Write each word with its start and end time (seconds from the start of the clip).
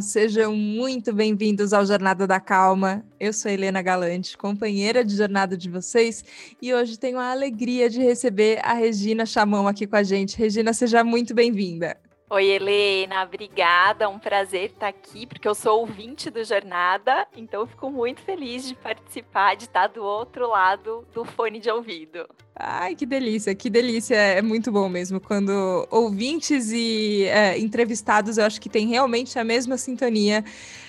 Sejam 0.00 0.54
muito 0.54 1.12
bem-vindos 1.12 1.72
ao 1.72 1.86
Jornada 1.86 2.26
da 2.26 2.38
Calma. 2.38 3.04
Eu 3.18 3.32
sou 3.32 3.50
Helena 3.50 3.80
Galante, 3.80 4.36
companheira 4.36 5.04
de 5.04 5.16
jornada 5.16 5.56
de 5.56 5.70
vocês, 5.70 6.24
e 6.60 6.74
hoje 6.74 6.98
tenho 6.98 7.18
a 7.18 7.30
alegria 7.30 7.88
de 7.88 8.00
receber 8.00 8.60
a 8.62 8.74
Regina 8.74 9.24
Chamão 9.24 9.66
aqui 9.66 9.86
com 9.86 9.96
a 9.96 10.02
gente. 10.02 10.36
Regina, 10.36 10.72
seja 10.72 11.02
muito 11.02 11.34
bem-vinda. 11.34 11.96
Oi, 12.28 12.44
Helena, 12.44 13.22
obrigada. 13.22 14.08
Um 14.08 14.18
prazer 14.18 14.70
estar 14.70 14.88
aqui, 14.88 15.26
porque 15.26 15.46
eu 15.46 15.54
sou 15.54 15.80
ouvinte 15.80 16.28
do 16.28 16.44
Jornada, 16.44 17.26
então 17.36 17.66
fico 17.66 17.90
muito 17.90 18.20
feliz 18.20 18.66
de 18.68 18.74
participar, 18.74 19.56
de 19.56 19.64
estar 19.64 19.86
do 19.86 20.02
outro 20.02 20.48
lado 20.48 21.06
do 21.14 21.24
fone 21.24 21.58
de 21.58 21.70
ouvido. 21.70 22.26
Ai, 22.58 22.94
que 22.94 23.04
delícia, 23.04 23.54
que 23.54 23.68
delícia. 23.68 24.14
É 24.14 24.40
muito 24.40 24.72
bom 24.72 24.88
mesmo 24.88 25.20
quando 25.20 25.86
ouvintes 25.90 26.70
e 26.72 27.24
é, 27.24 27.58
entrevistados, 27.58 28.38
eu 28.38 28.44
acho 28.46 28.58
que 28.58 28.70
tem 28.70 28.88
realmente 28.88 29.38
a 29.38 29.44
mesma 29.44 29.76
sintonia. 29.76 30.42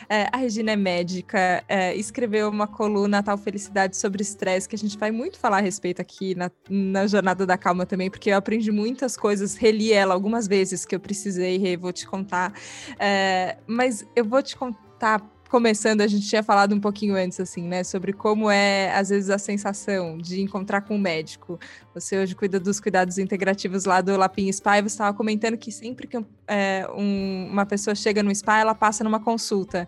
É, 0.07 0.29
a 0.31 0.37
Regina 0.37 0.71
é 0.71 0.75
médica, 0.77 1.61
é, 1.67 1.93
escreveu 1.93 2.49
uma 2.49 2.67
coluna 2.67 3.21
Tal 3.21 3.37
Felicidade 3.37 3.97
sobre 3.97 4.21
estresse, 4.21 4.69
que 4.69 4.75
a 4.77 4.79
gente 4.79 4.97
vai 4.97 5.11
muito 5.11 5.37
falar 5.37 5.57
a 5.57 5.61
respeito 5.61 6.01
aqui 6.01 6.33
na, 6.35 6.49
na 6.69 7.05
Jornada 7.05 7.45
da 7.45 7.57
Calma 7.57 7.85
também, 7.85 8.09
porque 8.09 8.29
eu 8.29 8.37
aprendi 8.37 8.71
muitas 8.71 9.17
coisas, 9.17 9.57
reli 9.57 9.91
ela 9.91 10.13
algumas 10.13 10.47
vezes 10.47 10.85
que 10.85 10.95
eu 10.95 11.01
precisei, 11.01 11.75
vou 11.75 11.91
te 11.91 12.07
contar. 12.07 12.53
É, 12.97 13.57
mas 13.67 14.07
eu 14.15 14.23
vou 14.23 14.41
te 14.41 14.55
contar 14.55 15.19
começando, 15.49 16.01
a 16.01 16.07
gente 16.07 16.27
tinha 16.27 16.43
falado 16.43 16.73
um 16.73 16.79
pouquinho 16.79 17.15
antes, 17.15 17.39
assim, 17.39 17.63
né, 17.63 17.83
sobre 17.83 18.13
como 18.13 18.49
é, 18.49 18.91
às 18.95 19.09
vezes, 19.09 19.29
a 19.29 19.37
sensação 19.37 20.17
de 20.17 20.41
encontrar 20.41 20.81
com 20.81 20.95
um 20.95 20.99
médico. 20.99 21.59
Você 21.93 22.17
hoje 22.17 22.35
cuida 22.35 22.59
dos 22.59 22.79
cuidados 22.79 23.17
integrativos 23.17 23.85
lá 23.85 24.01
do 24.01 24.15
Lapim 24.17 24.51
Spa 24.51 24.79
e 24.79 24.81
você 24.81 24.93
estava 24.95 25.15
comentando 25.15 25.57
que 25.57 25.71
sempre 25.71 26.07
que 26.07 26.17
é, 26.47 26.87
um, 26.95 27.49
uma 27.51 27.65
pessoa 27.65 27.95
chega 27.95 28.21
no 28.23 28.33
spa, 28.33 28.59
ela 28.59 28.75
passa 28.75 29.03
numa 29.03 29.19
consulta. 29.19 29.87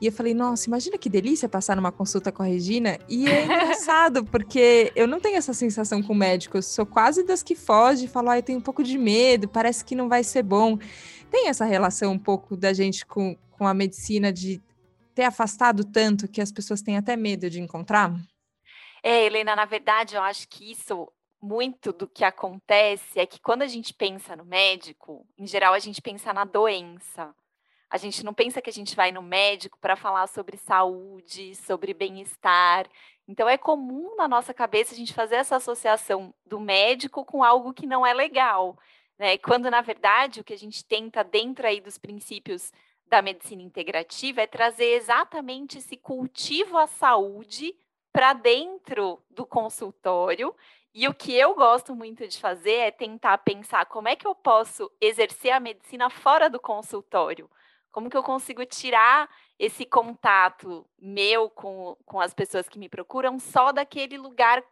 E 0.00 0.06
eu 0.06 0.12
falei, 0.12 0.32
nossa, 0.32 0.68
imagina 0.68 0.96
que 0.96 1.08
delícia 1.08 1.48
passar 1.48 1.74
numa 1.74 1.90
consulta 1.90 2.30
com 2.30 2.42
a 2.42 2.46
Regina. 2.46 2.98
E 3.08 3.26
é 3.26 3.42
engraçado, 3.44 4.24
porque 4.24 4.92
eu 4.94 5.08
não 5.08 5.18
tenho 5.18 5.36
essa 5.36 5.52
sensação 5.52 6.02
com 6.02 6.14
médicos. 6.14 6.66
Sou 6.66 6.86
quase 6.86 7.24
das 7.24 7.42
que 7.42 7.56
foge 7.56 8.04
e 8.04 8.08
falo, 8.08 8.30
ai, 8.30 8.40
tenho 8.40 8.58
um 8.58 8.62
pouco 8.62 8.84
de 8.84 8.96
medo, 8.96 9.48
parece 9.48 9.84
que 9.84 9.96
não 9.96 10.08
vai 10.08 10.22
ser 10.22 10.44
bom. 10.44 10.78
Tem 11.30 11.48
essa 11.48 11.64
relação 11.64 12.12
um 12.12 12.18
pouco 12.18 12.56
da 12.56 12.72
gente 12.72 13.04
com, 13.04 13.36
com 13.50 13.66
a 13.66 13.74
medicina 13.74 14.32
de 14.32 14.62
ter 15.18 15.24
afastado 15.24 15.84
tanto 15.84 16.28
que 16.28 16.40
as 16.40 16.52
pessoas 16.52 16.80
têm 16.80 16.96
até 16.96 17.16
medo 17.16 17.50
de 17.50 17.60
encontrar? 17.60 18.12
É, 19.02 19.24
Helena, 19.24 19.56
na 19.56 19.64
verdade, 19.64 20.14
eu 20.14 20.22
acho 20.22 20.46
que 20.48 20.70
isso, 20.70 21.10
muito 21.42 21.92
do 21.92 22.06
que 22.06 22.22
acontece 22.22 23.18
é 23.18 23.26
que 23.26 23.40
quando 23.40 23.62
a 23.62 23.66
gente 23.66 23.92
pensa 23.92 24.36
no 24.36 24.44
médico, 24.44 25.26
em 25.36 25.44
geral 25.44 25.74
a 25.74 25.78
gente 25.80 26.00
pensa 26.00 26.32
na 26.32 26.44
doença. 26.44 27.34
A 27.90 27.96
gente 27.96 28.24
não 28.24 28.32
pensa 28.32 28.62
que 28.62 28.70
a 28.70 28.72
gente 28.72 28.94
vai 28.94 29.10
no 29.10 29.20
médico 29.20 29.76
para 29.80 29.96
falar 29.96 30.28
sobre 30.28 30.56
saúde, 30.56 31.56
sobre 31.56 31.92
bem-estar. 31.92 32.86
Então 33.26 33.48
é 33.48 33.58
comum 33.58 34.14
na 34.14 34.28
nossa 34.28 34.54
cabeça 34.54 34.94
a 34.94 34.96
gente 34.96 35.12
fazer 35.12 35.34
essa 35.34 35.56
associação 35.56 36.32
do 36.46 36.60
médico 36.60 37.24
com 37.24 37.42
algo 37.42 37.74
que 37.74 37.88
não 37.88 38.06
é 38.06 38.14
legal, 38.14 38.78
né? 39.18 39.36
Quando 39.38 39.68
na 39.68 39.80
verdade 39.80 40.38
o 40.40 40.44
que 40.44 40.54
a 40.54 40.58
gente 40.58 40.84
tenta 40.84 41.24
dentro 41.24 41.66
aí 41.66 41.80
dos 41.80 41.98
princípios 41.98 42.70
da 43.08 43.22
medicina 43.22 43.62
integrativa 43.62 44.42
é 44.42 44.46
trazer 44.46 44.92
exatamente 44.92 45.78
esse 45.78 45.96
cultivo 45.96 46.76
à 46.76 46.86
saúde 46.86 47.74
para 48.12 48.32
dentro 48.32 49.22
do 49.30 49.46
consultório. 49.46 50.54
E 50.94 51.06
o 51.06 51.14
que 51.14 51.32
eu 51.34 51.54
gosto 51.54 51.94
muito 51.94 52.26
de 52.26 52.38
fazer 52.38 52.74
é 52.74 52.90
tentar 52.90 53.38
pensar 53.38 53.86
como 53.86 54.08
é 54.08 54.16
que 54.16 54.26
eu 54.26 54.34
posso 54.34 54.90
exercer 55.00 55.52
a 55.52 55.60
medicina 55.60 56.10
fora 56.10 56.50
do 56.50 56.58
consultório. 56.58 57.50
Como 57.90 58.10
que 58.10 58.16
eu 58.16 58.22
consigo 58.22 58.64
tirar 58.64 59.28
esse 59.58 59.84
contato 59.84 60.86
meu 60.98 61.50
com, 61.50 61.96
com 62.04 62.20
as 62.20 62.34
pessoas 62.34 62.68
que 62.68 62.78
me 62.78 62.88
procuram 62.88 63.38
só 63.38 63.72
daquele 63.72 64.16
lugar, 64.16 64.62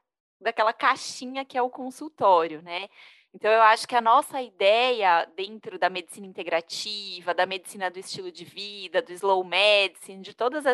daquela 0.40 0.72
caixinha 0.72 1.44
que 1.44 1.58
é 1.58 1.62
o 1.62 1.70
consultório, 1.70 2.62
né? 2.62 2.88
Então, 3.36 3.52
eu 3.52 3.60
acho 3.60 3.86
que 3.86 3.94
a 3.94 4.00
nossa 4.00 4.40
ideia 4.40 5.30
dentro 5.36 5.78
da 5.78 5.90
medicina 5.90 6.26
integrativa, 6.26 7.34
da 7.34 7.44
medicina 7.44 7.90
do 7.90 7.98
estilo 7.98 8.32
de 8.32 8.46
vida, 8.46 9.02
do 9.02 9.12
slow 9.12 9.44
medicine, 9.44 10.22
de 10.22 10.32
todos 10.32 10.64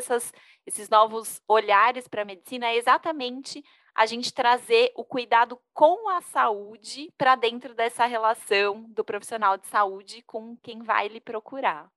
esses 0.65 0.89
novos 0.89 1.43
olhares 1.49 2.07
para 2.07 2.23
a 2.23 2.25
medicina, 2.25 2.69
é 2.69 2.77
exatamente 2.77 3.65
a 3.93 4.07
gente 4.07 4.33
trazer 4.33 4.93
o 4.95 5.05
cuidado 5.05 5.61
com 5.75 6.09
a 6.09 6.21
saúde 6.21 7.13
para 7.19 7.35
dentro 7.35 7.75
dessa 7.75 8.07
relação 8.07 8.85
do 8.91 9.05
profissional 9.05 9.59
de 9.59 9.67
saúde 9.67 10.23
com 10.23 10.57
quem 10.63 10.85
vai 10.85 11.09
lhe 11.09 11.21
procurar. 11.21 11.91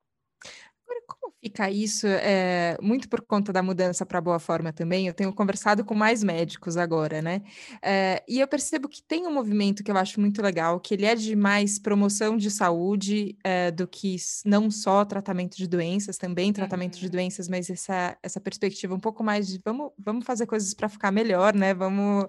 Agora, 0.85 1.01
como 1.07 1.34
fica 1.41 1.69
isso? 1.69 2.06
É, 2.07 2.78
muito 2.79 3.09
por 3.09 3.22
conta 3.22 3.51
da 3.51 3.63
mudança 3.63 4.06
para 4.06 4.22
boa 4.22 4.40
forma 4.40 4.72
também. 4.72 5.07
Eu 5.07 5.13
tenho 5.13 5.34
conversado 5.34 5.84
com 5.84 5.96
mais 5.96 6.23
médicos 6.23 6.78
agora, 6.78 7.22
né? 7.22 7.41
É, 7.81 8.23
e 8.28 8.40
eu 8.40 8.47
percebo 8.47 8.88
que 8.88 9.01
tem 9.01 9.25
um 9.25 9.34
movimento 9.34 9.84
que 9.84 9.90
eu 9.90 9.97
acho 9.97 10.19
muito 10.19 10.41
legal, 10.41 10.79
que 10.79 10.94
ele 10.94 11.06
é 11.06 11.16
de 11.16 11.35
mais 11.35 11.79
promoção 11.79 12.38
de 12.38 12.51
saúde 12.51 13.35
é, 13.44 13.72
do 13.72 13.88
que 13.88 14.16
não 14.45 14.69
só 14.69 15.03
tratamento 15.03 15.57
de 15.57 15.68
doenças, 15.68 16.18
também 16.18 16.53
tratamento 16.53 16.95
uhum. 16.95 17.01
de 17.01 17.09
doenças, 17.09 17.50
mas 17.50 17.69
essa, 17.69 18.16
essa 18.22 18.40
perspectiva 18.40 18.94
um 18.94 19.00
pouco 19.00 19.24
mais 19.24 19.47
de 19.47 19.59
vamos, 19.66 19.91
vamos 19.97 20.24
fazer 20.24 20.45
coisas 20.45 20.74
para 20.74 20.88
ficar 20.88 21.12
melhor, 21.12 21.56
né? 21.56 21.74
Vamos, 21.74 22.25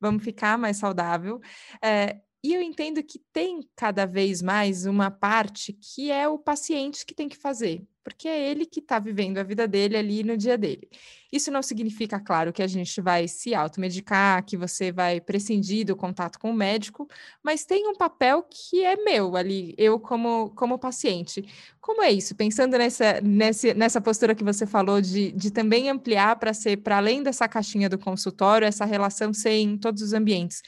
vamos 0.00 0.24
ficar 0.24 0.58
mais 0.58 0.76
saudável. 0.78 1.40
É, 1.82 2.20
e 2.42 2.54
eu 2.54 2.62
entendo 2.62 3.02
que 3.02 3.18
tem 3.32 3.60
cada 3.76 4.06
vez 4.06 4.40
mais 4.40 4.86
uma 4.86 5.10
parte 5.10 5.74
que 5.74 6.10
é 6.10 6.26
o 6.26 6.38
paciente 6.38 7.04
que 7.04 7.14
tem 7.14 7.28
que 7.28 7.36
fazer, 7.36 7.86
porque 8.02 8.26
é 8.26 8.50
ele 8.50 8.64
que 8.64 8.80
está 8.80 8.98
vivendo 8.98 9.36
a 9.36 9.42
vida 9.42 9.68
dele 9.68 9.94
ali 9.94 10.24
no 10.24 10.38
dia 10.38 10.56
dele. 10.56 10.88
Isso 11.30 11.50
não 11.50 11.62
significa, 11.62 12.18
claro, 12.18 12.50
que 12.50 12.62
a 12.62 12.66
gente 12.66 12.98
vai 13.02 13.28
se 13.28 13.54
automedicar, 13.54 14.42
que 14.44 14.56
você 14.56 14.90
vai 14.90 15.20
prescindir 15.20 15.84
do 15.84 15.94
contato 15.94 16.38
com 16.38 16.50
o 16.50 16.54
médico, 16.54 17.06
mas 17.42 17.66
tem 17.66 17.86
um 17.86 17.94
papel 17.94 18.42
que 18.42 18.82
é 18.82 18.96
meu 18.96 19.36
ali, 19.36 19.74
eu 19.76 20.00
como, 20.00 20.50
como 20.56 20.78
paciente. 20.78 21.44
Como 21.78 22.02
é 22.02 22.10
isso? 22.10 22.34
Pensando 22.34 22.78
nessa, 22.78 23.20
nessa, 23.20 23.74
nessa 23.74 24.00
postura 24.00 24.34
que 24.34 24.42
você 24.42 24.66
falou 24.66 25.00
de, 25.00 25.30
de 25.32 25.50
também 25.50 25.90
ampliar 25.90 26.36
para 26.36 26.54
ser, 26.54 26.78
para 26.78 26.96
além 26.96 27.22
dessa 27.22 27.46
caixinha 27.46 27.88
do 27.88 27.98
consultório, 27.98 28.66
essa 28.66 28.86
relação 28.86 29.32
ser 29.32 29.52
em 29.52 29.76
todos 29.76 30.02
os 30.02 30.14
ambientes. 30.14 30.62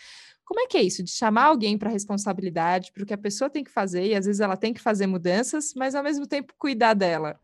Como 0.52 0.60
é 0.60 0.66
que 0.66 0.76
é 0.76 0.82
isso? 0.82 1.02
De 1.02 1.10
chamar 1.10 1.44
alguém 1.44 1.78
para 1.78 1.88
responsabilidade, 1.88 2.92
para 2.92 3.02
o 3.02 3.06
que 3.06 3.14
a 3.14 3.18
pessoa 3.18 3.48
tem 3.48 3.64
que 3.64 3.70
fazer, 3.70 4.04
e 4.04 4.14
às 4.14 4.26
vezes 4.26 4.38
ela 4.38 4.54
tem 4.54 4.74
que 4.74 4.82
fazer 4.82 5.06
mudanças, 5.06 5.72
mas 5.74 5.94
ao 5.94 6.02
mesmo 6.02 6.26
tempo 6.26 6.52
cuidar 6.58 6.92
dela. 6.92 7.40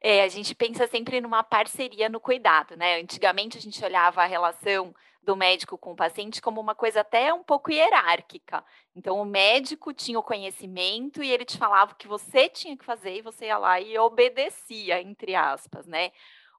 É, 0.00 0.22
a 0.22 0.28
gente 0.28 0.54
pensa 0.54 0.86
sempre 0.86 1.20
numa 1.20 1.42
parceria 1.42 2.08
no 2.08 2.18
cuidado, 2.18 2.74
né? 2.74 2.98
Antigamente 3.02 3.58
a 3.58 3.60
gente 3.60 3.84
olhava 3.84 4.22
a 4.22 4.26
relação 4.26 4.94
do 5.22 5.36
médico 5.36 5.76
com 5.76 5.92
o 5.92 5.94
paciente 5.94 6.40
como 6.40 6.58
uma 6.58 6.74
coisa 6.74 7.02
até 7.02 7.34
um 7.34 7.42
pouco 7.44 7.70
hierárquica. 7.70 8.64
Então, 8.96 9.20
o 9.20 9.26
médico 9.26 9.92
tinha 9.92 10.18
o 10.18 10.22
conhecimento 10.22 11.22
e 11.22 11.30
ele 11.30 11.44
te 11.44 11.58
falava 11.58 11.92
o 11.92 11.96
que 11.96 12.08
você 12.08 12.48
tinha 12.48 12.78
que 12.78 12.84
fazer 12.86 13.18
e 13.18 13.20
você 13.20 13.44
ia 13.44 13.58
lá 13.58 13.78
e 13.78 13.98
obedecia, 13.98 15.02
entre 15.02 15.34
aspas, 15.34 15.86
né? 15.86 16.12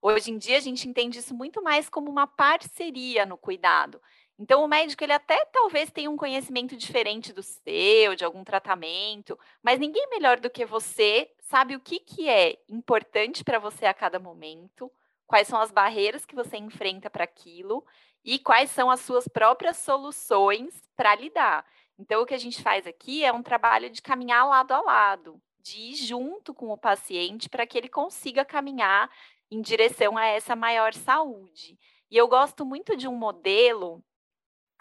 Hoje 0.04 0.30
em 0.30 0.38
dia, 0.38 0.58
a 0.58 0.62
gente 0.62 0.88
entende 0.88 1.18
isso 1.18 1.34
muito 1.34 1.64
mais 1.64 1.90
como 1.90 2.12
uma 2.12 2.28
parceria 2.28 3.26
no 3.26 3.38
cuidado. 3.38 4.00
Então, 4.38 4.64
o 4.64 4.68
médico, 4.68 5.04
ele 5.04 5.14
até 5.14 5.46
talvez 5.46 5.92
tenha 5.92 6.10
um 6.10 6.18
conhecimento 6.18 6.76
diferente 6.76 7.32
do 7.32 7.44
seu, 7.44 8.16
de 8.16 8.26
algum 8.26 8.44
tratamento, 8.44 9.38
mas 9.62 9.80
ninguém 9.80 10.10
melhor 10.10 10.40
do 10.40 10.50
que 10.50 10.66
você 10.66 11.30
sabe 11.40 11.76
o 11.76 11.80
que, 11.80 12.00
que 12.00 12.28
é 12.28 12.58
importante 12.68 13.44
para 13.44 13.60
você 13.60 13.86
a 13.86 13.94
cada 13.94 14.20
momento, 14.20 14.92
quais 15.28 15.48
são 15.48 15.60
as 15.60 15.72
barreiras 15.72 16.26
que 16.26 16.36
você 16.36 16.58
enfrenta 16.58 17.10
para 17.10 17.24
aquilo 17.24 17.86
e 18.26 18.40
quais 18.40 18.72
são 18.72 18.90
as 18.90 19.02
suas 19.02 19.28
próprias 19.28 19.78
soluções 19.78 20.82
para 20.96 21.16
lidar. 21.16 21.66
Então, 21.98 22.24
o 22.24 22.26
que 22.26 22.34
a 22.34 22.40
gente 22.40 22.62
faz 22.62 22.88
aqui 22.88 23.24
é 23.24 23.32
um 23.32 23.44
trabalho 23.44 23.90
de 23.90 24.02
caminhar 24.02 24.48
lado 24.48 24.72
a 24.74 24.82
lado, 24.82 25.40
de 25.60 25.78
ir 25.80 25.96
junto 25.96 26.54
com 26.56 26.70
o 26.70 26.78
paciente 26.78 27.48
para 27.50 27.68
que 27.68 27.78
ele 27.78 27.88
consiga 27.88 28.44
caminhar 28.44 29.12
em 29.52 29.62
direção 29.62 30.18
a 30.18 30.26
essa 30.26 30.56
maior 30.56 30.94
saúde. 30.94 31.78
E 32.10 32.18
eu 32.18 32.28
gosto 32.28 32.66
muito 32.66 32.98
de 32.98 33.08
um 33.08 33.16
modelo 33.16 34.04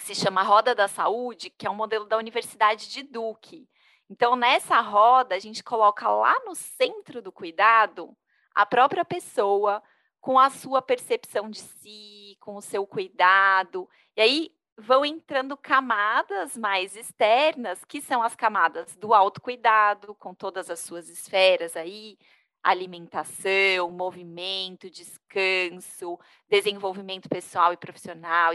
que 0.03 0.15
se 0.17 0.21
chama 0.21 0.43
Roda 0.43 0.75
da 0.75 0.89
Saúde, 0.89 1.49
que 1.49 1.65
é 1.65 1.71
um 1.71 1.77
modelo 1.77 2.05
da 2.05 2.19
Universidade 2.19 2.91
de 2.91 3.05
Duke. 3.05 3.69
Então, 4.11 4.35
nessa 4.35 4.81
roda, 4.81 5.37
a 5.37 5.39
gente 5.39 5.63
coloca 5.63 6.09
lá 6.09 6.35
no 6.45 6.57
centro 6.57 7.23
do 7.23 7.31
cuidado 7.31 8.15
a 8.53 8.67
própria 8.67 9.05
pessoa, 9.05 9.81
com 10.21 10.41
a 10.41 10.51
sua 10.51 10.83
percepção 10.83 11.49
de 11.49 11.61
si, 11.61 12.37
com 12.41 12.57
o 12.57 12.61
seu 12.61 12.85
cuidado. 12.85 13.89
E 14.17 14.21
aí 14.21 14.55
vão 14.77 15.05
entrando 15.05 15.57
camadas 15.57 16.57
mais 16.57 16.97
externas, 16.97 17.85
que 17.85 18.01
são 18.01 18.25
as 18.25 18.35
camadas 18.35 18.97
do 18.97 19.15
autocuidado, 19.15 20.17
com 20.17 20.35
todas 20.35 20.69
as 20.69 20.81
suas 20.81 21.09
esferas 21.09 21.77
aí, 21.77 22.19
alimentação, 22.63 23.91
movimento, 23.91 24.89
descanso, 24.89 26.19
desenvolvimento 26.49 27.29
pessoal 27.29 27.73
e 27.73 27.77
profissional, 27.77 28.53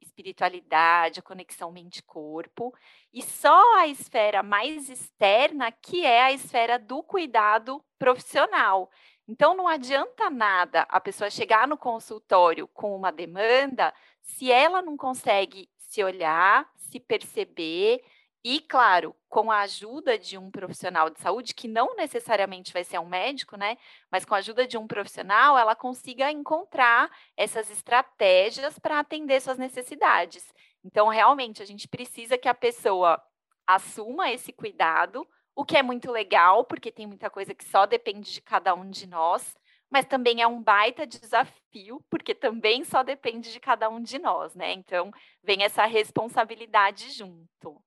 espiritualidade, 0.00 1.20
conexão 1.20 1.70
mente-corpo, 1.70 2.74
e 3.12 3.22
só 3.22 3.76
a 3.76 3.86
esfera 3.86 4.42
mais 4.42 4.88
externa, 4.88 5.70
que 5.70 6.04
é 6.04 6.22
a 6.22 6.32
esfera 6.32 6.78
do 6.78 7.02
cuidado 7.02 7.84
profissional. 7.98 8.90
Então, 9.28 9.54
não 9.54 9.68
adianta 9.68 10.30
nada 10.30 10.82
a 10.88 10.98
pessoa 11.00 11.30
chegar 11.30 11.68
no 11.68 11.76
consultório 11.76 12.66
com 12.68 12.96
uma 12.96 13.12
demanda 13.12 13.92
se 14.22 14.50
ela 14.50 14.80
não 14.80 14.96
consegue 14.96 15.68
se 15.76 16.02
olhar, 16.02 16.68
se 16.76 16.98
perceber, 16.98 18.02
e, 18.44 18.60
claro, 18.60 19.14
com 19.28 19.52
a 19.52 19.60
ajuda 19.60 20.18
de 20.18 20.36
um 20.36 20.50
profissional 20.50 21.08
de 21.08 21.20
saúde, 21.20 21.54
que 21.54 21.68
não 21.68 21.94
necessariamente 21.94 22.72
vai 22.72 22.82
ser 22.82 22.98
um 22.98 23.06
médico, 23.06 23.56
né? 23.56 23.78
Mas 24.10 24.24
com 24.24 24.34
a 24.34 24.38
ajuda 24.38 24.66
de 24.66 24.76
um 24.76 24.86
profissional, 24.86 25.56
ela 25.56 25.76
consiga 25.76 26.30
encontrar 26.30 27.08
essas 27.36 27.70
estratégias 27.70 28.78
para 28.80 28.98
atender 28.98 29.40
suas 29.40 29.58
necessidades. 29.58 30.52
Então, 30.84 31.08
realmente, 31.08 31.62
a 31.62 31.64
gente 31.64 31.86
precisa 31.86 32.36
que 32.36 32.48
a 32.48 32.54
pessoa 32.54 33.22
assuma 33.64 34.30
esse 34.32 34.52
cuidado, 34.52 35.26
o 35.54 35.64
que 35.64 35.76
é 35.76 35.82
muito 35.82 36.10
legal, 36.10 36.64
porque 36.64 36.90
tem 36.90 37.06
muita 37.06 37.30
coisa 37.30 37.54
que 37.54 37.64
só 37.64 37.86
depende 37.86 38.32
de 38.32 38.40
cada 38.40 38.74
um 38.74 38.90
de 38.90 39.06
nós, 39.06 39.56
mas 39.88 40.04
também 40.06 40.42
é 40.42 40.46
um 40.46 40.60
baita 40.60 41.06
desafio, 41.06 42.04
porque 42.10 42.34
também 42.34 42.82
só 42.82 43.04
depende 43.04 43.52
de 43.52 43.60
cada 43.60 43.88
um 43.88 44.02
de 44.02 44.18
nós, 44.18 44.54
né? 44.54 44.72
Então, 44.72 45.12
vem 45.44 45.62
essa 45.62 45.84
responsabilidade 45.86 47.10
junto. 47.10 47.80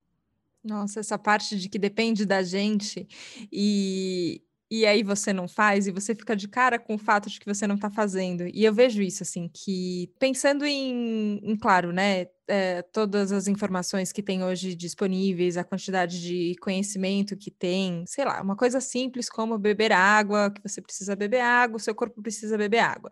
Nossa, 0.66 1.00
essa 1.00 1.18
parte 1.18 1.56
de 1.60 1.70
que 1.70 1.78
depende 1.78 2.26
da 2.26 2.42
gente 2.42 3.08
e, 3.52 4.42
e 4.70 4.84
aí 4.86 5.04
você 5.04 5.32
não 5.32 5.48
faz 5.48 5.86
e 5.86 5.92
você 5.92 6.16
fica 6.16 6.36
de 6.36 6.48
cara 6.48 6.80
com 6.80 6.96
o 6.96 6.98
fato 6.98 7.30
de 7.30 7.40
que 7.40 7.46
você 7.46 7.68
não 7.68 7.76
está 7.76 7.92
fazendo. 7.92 8.48
E 8.48 8.64
eu 8.66 8.74
vejo 8.74 9.00
isso, 9.04 9.22
assim, 9.22 9.48
que 9.54 10.12
pensando 10.20 10.66
em, 10.66 11.40
em 11.44 11.56
claro, 11.56 11.92
né, 11.94 12.26
é, 12.48 12.82
todas 12.82 13.32
as 13.32 13.48
informações 13.48 14.12
que 14.12 14.22
tem 14.22 14.44
hoje 14.44 14.76
disponíveis, 14.76 15.58
a 15.58 15.64
quantidade 15.64 16.22
de 16.22 16.56
conhecimento 16.62 17.36
que 17.36 17.50
tem, 17.52 18.04
sei 18.08 18.26
lá, 18.26 18.42
uma 18.42 18.56
coisa 18.56 18.80
simples 18.80 19.30
como 19.30 19.58
beber 19.58 19.92
água, 19.92 20.52
que 20.52 20.62
você 20.62 20.82
precisa 20.82 21.16
beber 21.16 21.42
água, 21.42 21.78
o 21.78 21.80
seu 21.80 21.96
corpo 21.96 22.22
precisa 22.22 22.58
beber 22.58 22.80
água. 22.80 23.12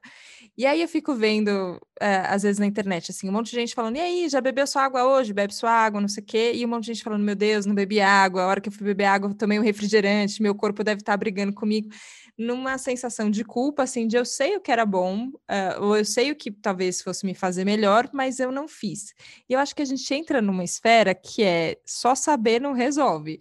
E 0.58 0.66
aí 0.66 0.82
eu 0.82 0.88
fico 0.88 1.16
vendo, 1.16 1.80
é, 2.00 2.18
às 2.28 2.44
vezes 2.44 2.60
na 2.60 2.66
internet, 2.66 3.12
assim, 3.12 3.30
um 3.30 3.32
monte 3.32 3.52
de 3.52 3.56
gente 3.58 3.74
falando, 3.76 3.98
e 3.98 4.00
aí, 4.02 4.30
já 4.30 4.42
bebeu 4.42 4.68
sua 4.68 4.84
água 4.84 5.06
hoje? 5.06 5.34
Bebe 5.34 5.54
sua 5.54 5.72
água, 5.72 6.00
não 6.02 6.08
sei 6.08 6.24
o 6.24 6.26
quê, 6.26 6.52
e 6.56 6.66
um 6.66 6.70
monte 6.70 6.86
de 6.86 6.94
gente 6.94 7.04
falando, 7.04 7.24
meu 7.24 7.36
Deus, 7.36 7.66
não 7.66 7.76
bebi 7.76 8.00
água, 8.02 8.44
a 8.44 8.48
hora 8.48 8.62
que 8.62 8.70
eu 8.70 8.74
fui 8.74 8.86
beber 8.86 9.06
água, 9.06 9.30
eu 9.30 9.36
tomei 9.36 9.60
um 9.60 9.64
refrigerante, 9.64 10.42
meu 10.42 10.56
corpo 10.56 10.84
deve 10.84 11.02
estar 11.02 11.18
brigando 11.18 11.54
comigo 11.54 11.90
numa 12.38 12.78
sensação 12.78 13.30
de 13.30 13.44
culpa, 13.44 13.84
assim, 13.84 14.08
de 14.08 14.16
eu 14.16 14.26
sei 14.26 14.56
o 14.56 14.62
que 14.62 14.72
era 14.72 14.86
bom, 14.86 15.28
uh, 15.28 15.82
ou 15.82 15.98
eu 15.98 16.06
sei 16.06 16.32
o 16.32 16.36
que 16.36 16.52
talvez 16.52 17.02
fosse 17.02 17.26
me 17.26 17.36
fazer 17.36 17.64
melhor, 17.66 18.10
mas 18.14 18.40
eu 18.40 18.52
não 18.52 18.68
fiz. 18.68 19.14
E 19.48 19.54
eu 19.54 19.60
acho 19.60 19.76
que 19.76 19.82
a 19.82 19.86
gente 19.86 20.14
entra 20.14 20.42
numa 20.42 20.64
esfera 20.64 21.14
que 21.14 21.44
é 21.44 21.78
só 21.86 22.16
saber 22.16 22.60
não 22.60 22.74
resolve. 22.74 23.40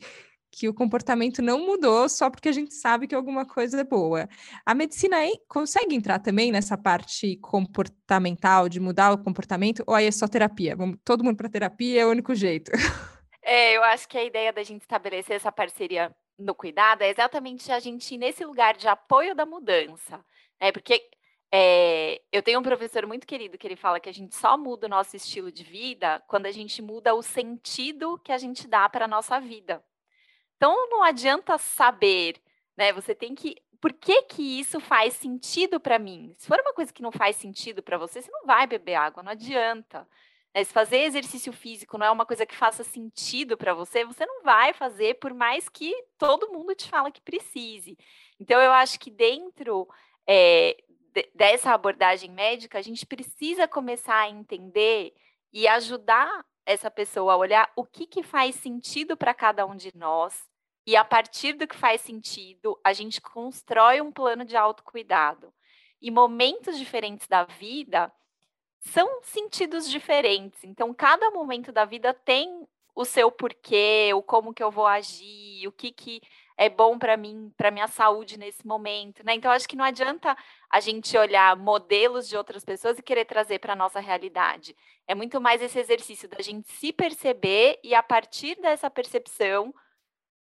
Que 0.55 0.69
o 0.69 0.75
comportamento 0.75 1.41
não 1.41 1.65
mudou 1.65 2.07
só 2.11 2.29
porque 2.29 2.51
a 2.51 2.53
gente 2.53 2.75
sabe 2.75 3.07
que 3.07 3.15
alguma 3.15 3.47
coisa 3.47 3.81
é 3.81 3.85
boa. 3.85 4.29
A 4.67 4.75
medicina 4.75 5.17
aí 5.17 5.39
consegue 5.49 5.95
entrar 5.95 6.19
também 6.19 6.53
nessa 6.53 6.77
parte 6.77 7.39
comportamental, 7.39 8.69
de 8.69 8.79
mudar 8.79 9.13
o 9.13 9.19
comportamento, 9.19 9.83
ou 9.87 9.95
aí 9.95 10.07
é 10.07 10.11
só 10.11 10.29
terapia? 10.29 10.77
Vamos 10.77 10.99
todo 11.03 11.25
mundo 11.25 11.39
para 11.39 11.49
terapia, 11.49 12.03
é 12.03 12.07
o 12.07 12.11
único 12.11 12.35
jeito. 12.35 12.71
É, 13.45 13.77
eu 13.77 13.83
acho 13.83 14.09
que 14.09 14.17
a 14.17 14.25
ideia 14.25 14.53
da 14.53 14.63
gente 14.63 14.83
estabelecer 14.83 15.35
essa 15.35 15.51
parceria 15.51 16.15
no 16.39 16.55
cuidado 16.55 17.03
é 17.03 17.11
exatamente 17.11 17.71
a 17.71 17.79
gente 17.79 18.15
ir 18.15 18.19
nesse 18.19 18.45
lugar 18.45 18.77
de 18.77 18.89
apoio 18.89 19.35
da 19.35 19.47
mudança, 19.47 20.25
né? 20.61 20.73
Porque 20.73 21.03
é, 21.55 22.23
eu 22.33 22.43
tenho 22.43 22.59
um 22.59 22.63
professor 22.63 23.07
muito 23.07 23.27
querido 23.27 23.59
que 23.59 23.67
ele 23.67 23.77
fala 23.77 24.01
que 24.01 24.09
a 24.09 24.15
gente 24.15 24.35
só 24.35 24.57
muda 24.57 24.87
o 24.87 24.91
nosso 24.91 25.15
estilo 25.15 25.53
de 25.53 25.63
vida 25.63 26.23
quando 26.27 26.47
a 26.47 26.51
gente 26.51 26.81
muda 26.81 27.15
o 27.15 27.23
sentido 27.23 28.19
que 28.25 28.33
a 28.33 28.39
gente 28.39 28.67
dá 28.67 28.89
para 28.89 29.05
a 29.05 29.09
nossa 29.09 29.39
vida. 29.39 29.85
Então 30.57 30.89
não 30.89 31.03
adianta 31.03 31.59
saber, 31.59 32.41
né? 32.77 32.93
Você 32.93 33.15
tem 33.15 33.35
que. 33.35 33.57
Por 33.81 33.93
que, 33.93 34.23
que 34.23 34.61
isso 34.61 34.79
faz 34.81 35.15
sentido 35.15 35.81
para 35.81 35.99
mim? 35.99 36.33
Se 36.39 36.47
for 36.47 36.61
uma 36.61 36.73
coisa 36.73 36.93
que 36.93 37.03
não 37.03 37.11
faz 37.11 37.37
sentido 37.37 37.83
para 37.83 37.99
você, 37.99 38.23
você 38.23 38.31
não 38.31 38.47
vai 38.47 38.67
beber 38.67 38.95
água, 38.95 39.23
não 39.23 39.33
adianta. 39.33 40.09
Né, 40.55 40.65
se 40.65 40.73
fazer 40.73 40.99
exercício 40.99 41.53
físico 41.53 41.97
não 41.97 42.07
é 42.07 42.11
uma 42.11 42.27
coisa 42.27 42.45
que 42.45 42.55
faça 42.55 42.85
sentido 42.85 43.57
para 43.57 43.73
você, 43.73 44.05
você 44.05 44.27
não 44.27 44.43
vai 44.43 44.73
fazer, 44.73 45.15
por 45.15 45.33
mais 45.33 45.69
que 45.69 45.95
todo 46.19 46.53
mundo 46.53 46.75
te 46.75 46.89
fala 46.89 47.11
que 47.11 47.21
precise. 47.21 47.97
Então, 48.39 48.61
eu 48.61 48.73
acho 48.73 48.99
que 49.01 49.11
dentro 49.11 49.89
é, 50.27 50.77
de, 51.13 51.31
dessa 51.35 51.73
abordagem 51.73 52.31
médica, 52.31 52.79
a 52.79 52.83
gente 52.83 53.07
precisa 53.07 53.69
começar 53.69 54.17
a 54.17 54.29
entender 54.29 55.15
e 55.53 55.69
ajudar 55.69 56.45
essa 56.65 56.91
pessoa 56.91 57.35
a 57.35 57.37
olhar 57.37 57.71
o 57.77 57.85
que, 57.85 58.07
que 58.07 58.23
faz 58.23 58.55
sentido 58.55 59.17
para 59.17 59.35
cada 59.35 59.67
um 59.67 59.77
de 59.77 59.97
nós. 59.97 60.45
E 60.87 60.97
a 60.97 61.05
partir 61.05 61.53
do 61.53 61.67
que 61.67 61.77
faz 61.77 62.01
sentido, 62.01 62.79
a 62.83 62.93
gente 62.93 63.21
constrói 63.21 64.01
um 64.01 64.11
plano 64.11 64.45
de 64.45 64.57
autocuidado. 64.57 65.53
E 66.01 66.11
momentos 66.11 66.77
diferentes 66.77 67.29
da 67.29 67.45
vida, 67.45 68.13
são 68.83 69.23
sentidos 69.23 69.89
diferentes. 69.89 70.65
Então, 70.65 70.93
cada 70.93 71.31
momento 71.31 71.71
da 71.71 71.85
vida 71.85 72.13
tem 72.13 72.67
o 72.95 73.05
seu 73.05 73.31
porquê, 73.31 74.11
o 74.15 74.23
como 74.23 74.53
que 74.53 74.63
eu 74.63 74.71
vou 74.71 74.87
agir, 74.87 75.67
o 75.67 75.73
que 75.73 75.91
que 75.93 76.21
é 76.57 76.69
bom 76.69 76.99
para 76.99 77.17
mim, 77.17 77.53
para 77.57 77.71
minha 77.71 77.89
saúde 77.89 78.39
nesse 78.39 78.67
momento, 78.67 79.25
né? 79.25 79.35
Então 79.35 79.51
acho 79.51 79.67
que 79.67 79.77
não 79.77 79.85
adianta 79.85 80.37
a 80.69 80.81
gente 80.81 81.17
olhar 81.17 81.57
modelos 81.57 82.29
de 82.29 82.37
outras 82.37 82.65
pessoas 82.65 82.99
e 82.99 83.03
querer 83.03 83.25
trazer 83.25 83.59
para 83.59 83.75
nossa 83.75 83.99
realidade. 83.99 84.77
É 85.07 85.15
muito 85.15 85.41
mais 85.41 85.63
esse 85.63 85.79
exercício 85.79 86.29
da 86.29 86.43
gente 86.43 86.71
se 86.71 86.93
perceber 86.93 87.81
e 87.83 87.95
a 87.95 88.03
partir 88.03 88.61
dessa 88.61 88.91
percepção 88.91 89.75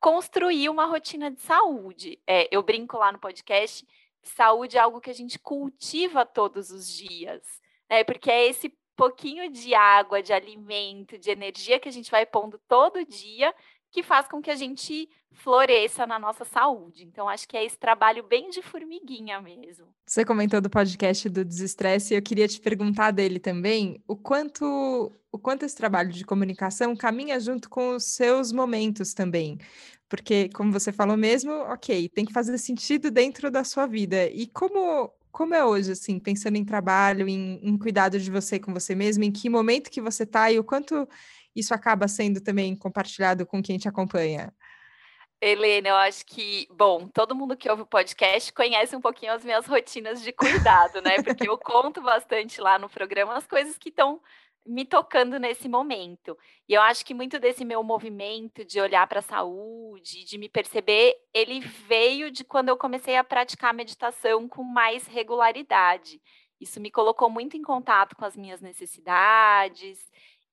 construir 0.01 0.71
uma 0.71 0.87
rotina 0.87 1.31
de 1.31 1.41
saúde. 1.43 2.19
É, 2.27 2.49
eu 2.51 2.63
brinco 2.63 2.97
lá 2.97 3.13
no 3.13 3.19
podcast, 3.19 3.87
saúde 4.23 4.79
é 4.79 4.81
algo 4.81 5.01
que 5.01 5.11
a 5.11 5.15
gente 5.15 5.39
cultiva 5.39 6.25
todos 6.25 6.71
os 6.71 6.89
dias 6.89 7.43
né? 7.89 8.05
Porque 8.05 8.31
é 8.31 8.49
esse 8.49 8.73
pouquinho 8.97 9.51
de 9.51 9.75
água, 9.75 10.23
de 10.23 10.33
alimento, 10.33 11.17
de 11.17 11.31
energia 11.31 11.79
que 11.79 11.89
a 11.89 11.93
gente 11.93 12.11
vai 12.11 12.27
pondo 12.27 12.61
todo 12.67 13.07
dia 13.07 13.55
que 13.91 14.03
faz 14.03 14.29
com 14.29 14.43
que 14.43 14.51
a 14.51 14.55
gente 14.55 15.09
floresça 15.33 16.07
na 16.07 16.19
nossa 16.19 16.45
saúde. 16.45 17.05
Então, 17.05 17.29
acho 17.29 17.47
que 17.49 17.57
é 17.57 17.65
esse 17.65 17.79
trabalho 17.79 18.23
bem 18.25 18.51
de 18.51 18.61
formiguinha 18.61 19.41
mesmo. 19.41 19.87
Você 20.07 20.25
comentou 20.25 20.61
do 20.61 20.69
podcast 20.69 21.29
do 21.29 21.45
desestresse 21.45 22.13
e 22.13 22.17
eu 22.17 22.23
queria 22.23 22.49
te 22.49 22.61
perguntar 22.61 23.13
dele 23.13 23.39
também 23.39 24.03
o 24.07 24.17
quanto, 24.17 25.13
o 25.31 25.39
quanto 25.39 25.65
esse 25.65 25.77
trabalho 25.77 26.11
de 26.11 26.25
comunicação 26.25 26.97
caminha 26.97 27.39
junto 27.39 27.71
com 27.71 27.95
os 27.95 28.05
seus 28.05 28.53
momentos 28.53 29.15
também. 29.15 29.59
Porque, 30.09 30.49
como 30.51 30.73
você 30.73 30.91
falou 30.91 31.17
mesmo, 31.17 31.53
ok, 31.53 32.09
tem 32.09 32.25
que 32.25 32.33
fazer 32.33 32.57
sentido 32.59 33.11
dentro 33.11 33.51
da 33.51 33.63
sua 33.63 33.87
vida. 33.87 34.27
E 34.27 34.47
como 34.47 35.13
como 35.39 35.55
é 35.55 35.65
hoje, 35.65 35.93
assim, 35.93 36.19
pensando 36.19 36.57
em 36.57 36.65
trabalho, 36.65 37.29
em, 37.29 37.61
em 37.63 37.79
cuidado 37.79 38.19
de 38.19 38.29
você 38.29 38.59
com 38.59 38.75
você 38.75 38.93
mesmo, 38.93 39.23
em 39.23 39.31
que 39.31 39.49
momento 39.49 39.89
que 39.89 40.01
você 40.01 40.25
está 40.25 40.51
e 40.51 40.59
o 40.59 40.65
quanto 40.65 41.09
isso 41.55 41.73
acaba 41.73 42.09
sendo 42.09 42.41
também 42.41 42.75
compartilhado 42.75 43.47
com 43.47 43.63
quem 43.63 43.79
te 43.79 43.89
acompanha? 43.89 44.53
Helena, 45.41 45.91
eu 45.91 45.95
acho 45.95 46.27
que, 46.27 46.67
bom, 46.73 47.07
todo 47.07 47.37
mundo 47.37 47.57
que 47.57 47.71
ouve 47.71 47.83
o 47.83 47.87
podcast 47.87 48.53
conhece 48.53 48.97
um 48.97 49.01
pouquinho 49.01 49.33
as 49.33 49.45
minhas 49.45 49.65
rotinas 49.65 50.21
de 50.21 50.33
cuidado, 50.33 51.01
né? 51.03 51.23
Porque 51.23 51.49
eu 51.49 51.57
conto 51.57 52.03
bastante 52.03 52.61
lá 52.61 52.77
no 52.77 52.89
programa 52.89 53.37
as 53.37 53.47
coisas 53.47 53.79
que 53.79 53.91
estão 53.91 54.21
me 54.67 54.85
tocando 54.85 55.39
nesse 55.39 55.69
momento. 55.69 56.37
E 56.69 56.75
eu 56.75 56.83
acho 56.83 57.05
que 57.05 57.15
muito 57.15 57.39
desse 57.39 57.65
meu 57.65 57.83
movimento 57.83 58.65
de 58.65 58.81
olhar 58.81 59.07
para 59.07 59.21
a 59.21 59.23
saúde, 59.23 60.25
de 60.25 60.39
me 60.39 60.49
perceber, 60.49 61.17
ele 61.33 61.61
veio 61.61 62.31
de 62.31 62.45
quando 62.45 62.69
eu 62.69 62.77
comecei 62.77 63.17
a 63.17 63.25
praticar 63.25 63.73
meditação 63.73 64.49
com 64.49 64.63
mais 64.63 65.07
regularidade. 65.07 66.21
Isso 66.61 66.81
me 66.81 66.91
colocou 66.91 67.31
muito 67.31 67.57
em 67.57 67.63
contato 67.63 68.17
com 68.17 68.25
as 68.25 68.37
minhas 68.37 68.61
necessidades 68.61 69.99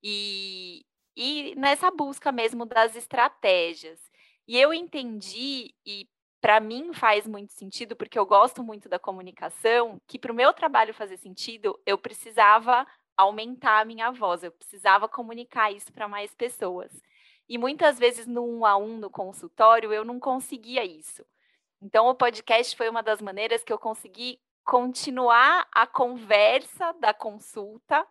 e, 0.02 0.84
e 1.16 1.54
nessa 1.56 1.90
busca 1.90 2.30
mesmo 2.32 2.64
das 2.64 2.96
estratégias. 2.96 4.00
E 4.46 4.56
eu 4.58 4.72
entendi, 4.72 5.74
e 5.84 6.08
para 6.40 6.60
mim 6.60 6.92
faz 6.92 7.26
muito 7.26 7.52
sentido, 7.52 7.96
porque 7.96 8.18
eu 8.18 8.24
gosto 8.24 8.62
muito 8.62 8.88
da 8.88 8.98
comunicação, 8.98 10.00
que 10.06 10.18
para 10.18 10.30
o 10.30 10.34
meu 10.34 10.52
trabalho 10.52 10.94
fazer 10.94 11.16
sentido, 11.16 11.76
eu 11.84 11.98
precisava 11.98 12.86
aumentar 13.16 13.80
a 13.80 13.84
minha 13.84 14.10
voz, 14.10 14.42
eu 14.42 14.52
precisava 14.52 15.08
comunicar 15.08 15.72
isso 15.72 15.92
para 15.92 16.08
mais 16.08 16.34
pessoas. 16.34 16.92
E 17.48 17.56
muitas 17.56 17.98
vezes 17.98 18.26
no 18.26 18.44
um 18.44 18.66
a 18.66 18.76
um 18.76 18.98
no 18.98 19.10
consultório 19.10 19.92
eu 19.92 20.04
não 20.04 20.18
conseguia 20.18 20.84
isso. 20.84 21.24
Então 21.80 22.08
o 22.08 22.14
podcast 22.14 22.76
foi 22.76 22.88
uma 22.88 23.02
das 23.02 23.20
maneiras 23.20 23.62
que 23.62 23.72
eu 23.72 23.78
consegui 23.78 24.40
continuar 24.64 25.66
a 25.72 25.86
conversa 25.86 26.92
da 26.94 27.14
consulta 27.14 28.06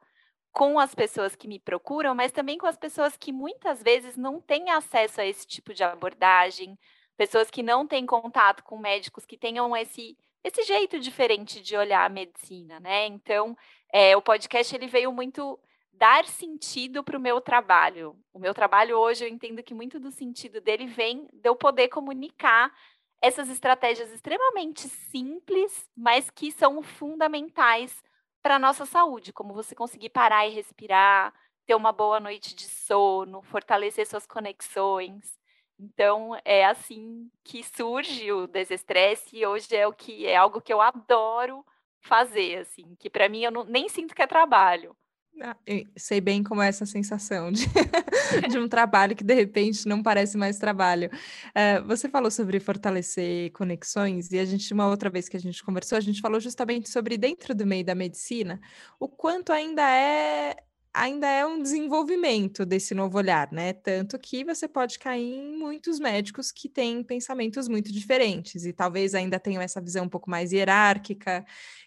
com 0.52 0.80
as 0.80 0.96
pessoas 0.96 1.36
que 1.36 1.50
me 1.50 1.60
procuram, 1.60 2.16
mas 2.16 2.32
também 2.32 2.58
com 2.58 2.66
as 2.66 2.78
pessoas 2.78 3.18
que 3.18 3.34
muitas 3.34 3.84
vezes 3.84 4.16
não 4.16 4.40
têm 4.40 4.70
acesso 4.70 5.20
a 5.20 5.26
esse 5.26 5.46
tipo 5.46 5.74
de 5.74 5.84
abordagem, 5.84 6.80
pessoas 7.18 7.52
que 7.52 7.62
não 7.62 7.86
têm 7.86 8.06
contato 8.06 8.64
com 8.64 8.78
médicos 8.78 9.26
que 9.26 9.38
tenham 9.38 9.76
esse 9.76 10.18
esse 10.46 10.62
jeito 10.62 11.00
diferente 11.00 11.60
de 11.60 11.76
olhar 11.76 12.06
a 12.06 12.10
medicina, 12.10 12.80
né? 12.80 13.08
Então, 13.08 13.58
é, 13.92 14.16
o 14.16 14.22
podcast 14.22 14.76
ele 14.76 14.86
veio 14.86 15.12
muito 15.12 15.60
dar 15.92 16.24
sentido 16.26 17.04
para 17.04 17.18
o 17.18 17.20
meu 17.20 17.42
trabalho. 17.42 18.16
O 18.32 18.38
meu 18.38 18.54
trabalho 18.54 18.96
hoje, 18.96 19.26
eu 19.26 19.28
entendo 19.28 19.64
que 19.64 19.74
muito 19.74 20.00
do 20.00 20.12
sentido 20.12 20.62
dele 20.62 20.86
vem 20.86 21.28
de 21.34 21.50
eu 21.50 21.56
poder 21.56 21.88
comunicar 21.88 22.72
essas 23.20 23.50
estratégias 23.50 24.12
extremamente 24.12 24.88
simples, 24.88 25.90
mas 25.98 26.30
que 26.30 26.52
são 26.52 26.84
fundamentais 26.84 28.04
para 28.44 28.58
a 28.58 28.60
nossa 28.60 28.86
saúde, 28.86 29.34
como 29.34 29.52
você 29.52 29.74
conseguir 29.74 30.10
parar 30.10 30.46
e 30.46 30.54
respirar, 30.54 31.34
ter 31.66 31.74
uma 31.74 31.92
boa 31.92 32.20
noite 32.20 32.54
de 32.54 32.68
sono, 32.68 33.42
fortalecer 33.42 34.06
suas 34.06 34.28
conexões. 34.28 35.40
Então, 35.80 36.40
é 36.46 36.66
assim 36.66 37.30
que 37.44 37.64
surge 37.64 38.32
o 38.32 38.48
desestresse 38.48 39.38
e 39.38 39.46
hoje 39.46 39.76
é 39.76 39.86
o 39.88 39.94
que 39.94 40.26
é 40.26 40.36
algo 40.36 40.62
que 40.62 40.72
eu 40.72 40.82
adoro 40.82 41.66
fazer, 42.02 42.60
assim, 42.60 42.96
que 43.00 43.10
para 43.10 43.28
mim 43.28 43.44
eu 43.44 43.52
não, 43.52 43.64
nem 43.64 43.90
sinto 43.90 44.16
que 44.16 44.22
é 44.22 44.28
trabalho. 44.28 44.96
Ah, 45.42 45.58
sei 45.98 46.22
bem 46.22 46.42
como 46.42 46.62
é 46.62 46.70
essa 46.70 46.86
sensação 46.86 47.52
de, 47.52 47.66
de 48.50 48.58
um 48.58 48.70
trabalho 48.70 49.16
que 49.16 49.24
de 49.24 49.34
repente 49.34 49.86
não 49.86 50.02
parece 50.02 50.38
mais 50.38 50.58
trabalho. 50.58 51.10
Uh, 51.50 51.86
você 51.86 52.08
falou 52.08 52.32
sobre 52.32 52.58
fortalecer 52.60 53.52
conexões, 53.52 54.32
e 54.32 54.40
a 54.40 54.46
gente, 54.46 54.74
uma 54.74 54.88
outra 54.88 55.10
vez 55.10 55.28
que 55.28 55.36
a 55.36 55.40
gente 55.40 55.62
conversou, 55.62 55.98
a 55.98 56.02
gente 56.02 56.22
falou 56.22 56.40
justamente 56.40 56.90
sobre 56.90 57.18
dentro 57.18 57.54
do 57.54 57.66
meio 57.66 57.84
da 57.84 57.94
medicina, 57.94 58.62
o 58.98 59.10
quanto 59.10 59.52
ainda 59.52 59.82
é 59.82 60.56
ainda 60.96 61.28
é 61.28 61.46
um 61.46 61.62
desenvolvimento 61.62 62.66
desse 62.66 62.94
novo 62.96 63.18
olhar, 63.18 63.52
né? 63.52 63.74
Tanto 63.74 64.18
que 64.20 64.44
você 64.44 64.68
pode 64.68 64.98
cair 65.00 65.22
em 65.36 65.58
muitos 65.58 66.00
médicos 66.00 66.52
que 66.52 66.70
têm 66.70 67.04
pensamentos 67.04 67.68
muito 67.68 67.92
diferentes 67.92 68.66
e 68.66 68.74
talvez 68.74 69.14
ainda 69.14 69.40
tenham 69.40 69.62
essa 69.62 69.82
visão 69.82 70.06
um 70.06 70.10
pouco 70.10 70.30
mais 70.30 70.52
hierárquica, 70.52 71.46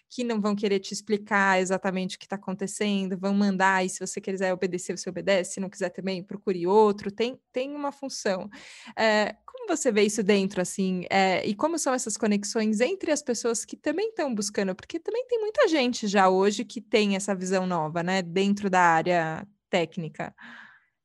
que 0.09 0.23
não 0.23 0.41
vão 0.41 0.55
querer 0.55 0.79
te 0.79 0.93
explicar 0.93 1.59
exatamente 1.59 2.15
o 2.15 2.19
que 2.19 2.25
está 2.25 2.35
acontecendo, 2.35 3.17
vão 3.17 3.33
mandar, 3.33 3.85
e 3.85 3.89
se 3.89 3.99
você 3.99 4.19
quiser 4.19 4.51
obedecer, 4.53 4.97
você 4.97 5.09
obedece, 5.09 5.53
se 5.53 5.59
não 5.59 5.69
quiser 5.69 5.89
também, 5.89 6.23
procure 6.23 6.65
outro, 6.65 7.11
tem, 7.11 7.39
tem 7.51 7.75
uma 7.75 7.91
função. 7.91 8.49
É, 8.97 9.35
você 9.69 9.91
vê 9.91 10.01
isso 10.03 10.23
dentro, 10.23 10.61
assim? 10.61 11.05
É, 11.09 11.45
e 11.45 11.53
como 11.53 11.77
são 11.77 11.93
essas 11.93 12.17
conexões 12.17 12.81
entre 12.81 13.11
as 13.11 13.21
pessoas 13.21 13.63
que 13.63 13.77
também 13.77 14.09
estão 14.09 14.33
buscando? 14.33 14.75
Porque 14.75 14.99
também 14.99 15.25
tem 15.27 15.39
muita 15.39 15.67
gente 15.67 16.07
já 16.07 16.27
hoje 16.27 16.65
que 16.65 16.81
tem 16.81 17.15
essa 17.15 17.35
visão 17.35 17.67
nova, 17.67 18.01
né? 18.01 18.21
Dentro 18.21 18.69
da 18.69 18.81
área 18.81 19.47
técnica. 19.69 20.33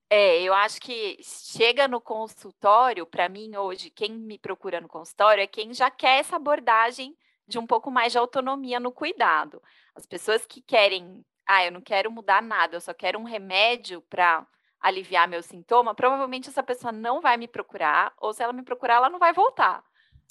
É, 0.08 0.42
eu 0.42 0.54
acho 0.54 0.80
que 0.80 1.18
chega 1.22 1.86
no 1.86 2.00
consultório, 2.00 3.06
para 3.06 3.28
mim 3.28 3.54
hoje, 3.56 3.90
quem 3.90 4.12
me 4.12 4.38
procura 4.38 4.80
no 4.80 4.88
consultório 4.88 5.42
é 5.42 5.46
quem 5.46 5.74
já 5.74 5.90
quer 5.90 6.20
essa 6.20 6.36
abordagem 6.36 7.14
de 7.46 7.58
um 7.58 7.66
pouco 7.66 7.90
mais 7.90 8.12
de 8.12 8.18
autonomia 8.18 8.80
no 8.80 8.92
cuidado. 8.92 9.62
As 9.94 10.06
pessoas 10.06 10.46
que 10.46 10.60
querem, 10.60 11.24
ah, 11.46 11.64
eu 11.64 11.72
não 11.72 11.80
quero 11.80 12.10
mudar 12.10 12.42
nada, 12.42 12.76
eu 12.76 12.80
só 12.80 12.94
quero 12.94 13.18
um 13.18 13.24
remédio 13.24 14.00
para 14.02 14.46
aliviar 14.80 15.26
meu 15.26 15.42
sintoma, 15.42 15.94
provavelmente 15.94 16.48
essa 16.48 16.62
pessoa 16.62 16.92
não 16.92 17.20
vai 17.20 17.36
me 17.36 17.48
procurar, 17.48 18.12
ou 18.18 18.32
se 18.34 18.42
ela 18.42 18.52
me 18.52 18.62
procurar, 18.62 18.96
ela 18.96 19.08
não 19.08 19.18
vai 19.18 19.32
voltar. 19.32 19.82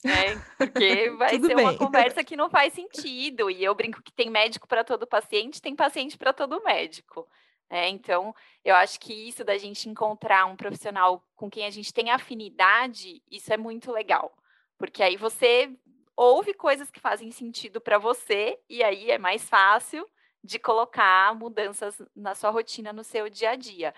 Né? 0.04 0.36
Porque 0.58 1.10
vai 1.18 1.40
ser 1.40 1.56
bem. 1.56 1.66
uma 1.66 1.78
conversa 1.78 2.24
que 2.24 2.36
não 2.36 2.50
faz 2.50 2.74
sentido. 2.74 3.50
E 3.50 3.64
eu 3.64 3.74
brinco 3.74 4.04
que 4.04 4.12
tem 4.12 4.30
médico 4.30 4.68
para 4.68 4.84
todo 4.84 5.08
paciente, 5.08 5.62
tem 5.62 5.76
paciente 5.76 6.18
para 6.18 6.34
todo 6.34 6.64
médico. 6.64 7.28
É, 7.70 7.90
então, 7.90 8.36
eu 8.64 8.76
acho 8.76 9.00
que 9.00 9.28
isso 9.28 9.44
da 9.44 9.58
gente 9.58 9.90
encontrar 9.90 10.46
um 10.46 10.56
profissional 10.56 11.26
com 11.36 11.50
quem 11.50 11.66
a 11.66 11.72
gente 11.72 11.92
tem 11.92 12.12
afinidade, 12.12 13.24
isso 13.32 13.52
é 13.52 13.58
muito 13.58 13.92
legal. 13.92 14.32
Porque 14.78 15.02
aí 15.02 15.18
você 15.18 15.72
ouve 16.16 16.54
coisas 16.54 16.90
que 16.90 17.00
fazem 17.00 17.32
sentido 17.32 17.82
para 17.82 17.98
você, 17.98 18.60
e 18.70 18.84
aí 18.84 19.12
é 19.12 19.18
mais 19.18 19.48
fácil 19.48 20.08
de 20.44 20.60
colocar 20.60 21.34
mudanças 21.36 22.02
na 22.16 22.36
sua 22.36 22.50
rotina, 22.50 22.92
no 22.92 23.04
seu 23.04 23.30
dia 23.30 23.52
a 23.52 23.56
dia. 23.56 23.94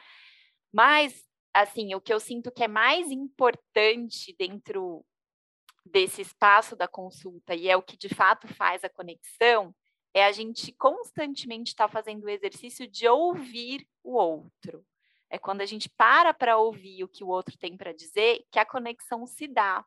Mas, 0.72 1.26
assim, 1.54 1.96
o 1.96 2.02
que 2.02 2.14
eu 2.14 2.20
sinto 2.20 2.52
que 2.52 2.64
é 2.64 2.68
mais 2.68 3.10
importante 3.12 4.36
dentro 4.38 5.04
desse 5.86 6.22
espaço 6.22 6.76
da 6.76 6.88
consulta, 6.88 7.54
e 7.56 7.70
é 7.70 7.76
o 7.76 7.82
que 7.82 7.98
de 7.98 8.10
fato 8.10 8.48
faz 8.48 8.84
a 8.84 8.90
conexão, 8.90 9.74
é 10.14 10.26
a 10.26 10.32
gente 10.32 10.72
constantemente 10.74 11.72
estar 11.72 11.88
tá 11.88 11.92
fazendo 11.92 12.24
o 12.24 12.30
exercício 12.30 12.88
de 12.88 13.08
ouvir 13.08 13.88
o 14.04 14.14
outro. 14.14 14.86
É 15.30 15.38
quando 15.38 15.62
a 15.62 15.66
gente 15.66 15.90
para 15.90 16.34
para 16.34 16.58
ouvir 16.58 17.04
o 17.04 17.08
que 17.08 17.24
o 17.24 17.28
outro 17.28 17.58
tem 17.58 17.76
para 17.76 17.94
dizer 17.94 18.46
que 18.52 18.58
a 18.58 18.66
conexão 18.66 19.28
se 19.28 19.48
dá. 19.48 19.86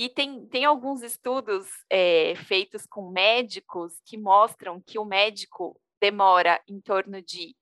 E 0.00 0.08
tem, 0.08 0.46
tem 0.46 0.64
alguns 0.64 1.02
estudos 1.02 1.68
é, 1.90 2.34
feitos 2.34 2.86
com 2.86 3.10
médicos 3.10 4.00
que 4.06 4.16
mostram 4.16 4.80
que 4.80 4.98
o 4.98 5.04
médico 5.04 5.78
demora 6.00 6.58
em 6.66 6.80
torno 6.80 7.20
de 7.20 7.54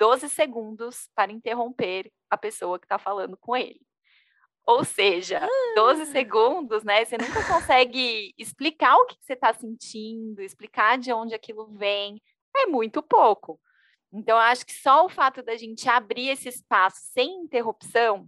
12 0.00 0.30
segundos 0.30 1.10
para 1.14 1.30
interromper 1.30 2.10
a 2.30 2.38
pessoa 2.38 2.78
que 2.78 2.86
está 2.86 2.98
falando 2.98 3.36
com 3.36 3.54
ele. 3.54 3.82
Ou 4.64 4.84
seja, 4.84 5.46
12 5.74 6.00
ah. 6.00 6.06
segundos, 6.06 6.82
né? 6.82 7.04
Você 7.04 7.18
nunca 7.18 7.46
consegue 7.46 8.32
explicar 8.38 8.96
o 8.96 9.04
que 9.04 9.18
você 9.20 9.34
está 9.34 9.52
sentindo, 9.52 10.40
explicar 10.40 10.96
de 10.96 11.12
onde 11.12 11.34
aquilo 11.34 11.66
vem. 11.76 12.22
É 12.56 12.64
muito 12.64 13.02
pouco. 13.02 13.60
Então, 14.10 14.38
acho 14.38 14.64
que 14.64 14.72
só 14.72 15.04
o 15.04 15.10
fato 15.10 15.42
da 15.42 15.54
gente 15.58 15.86
abrir 15.90 16.30
esse 16.30 16.48
espaço 16.48 17.00
sem 17.12 17.42
interrupção, 17.42 18.26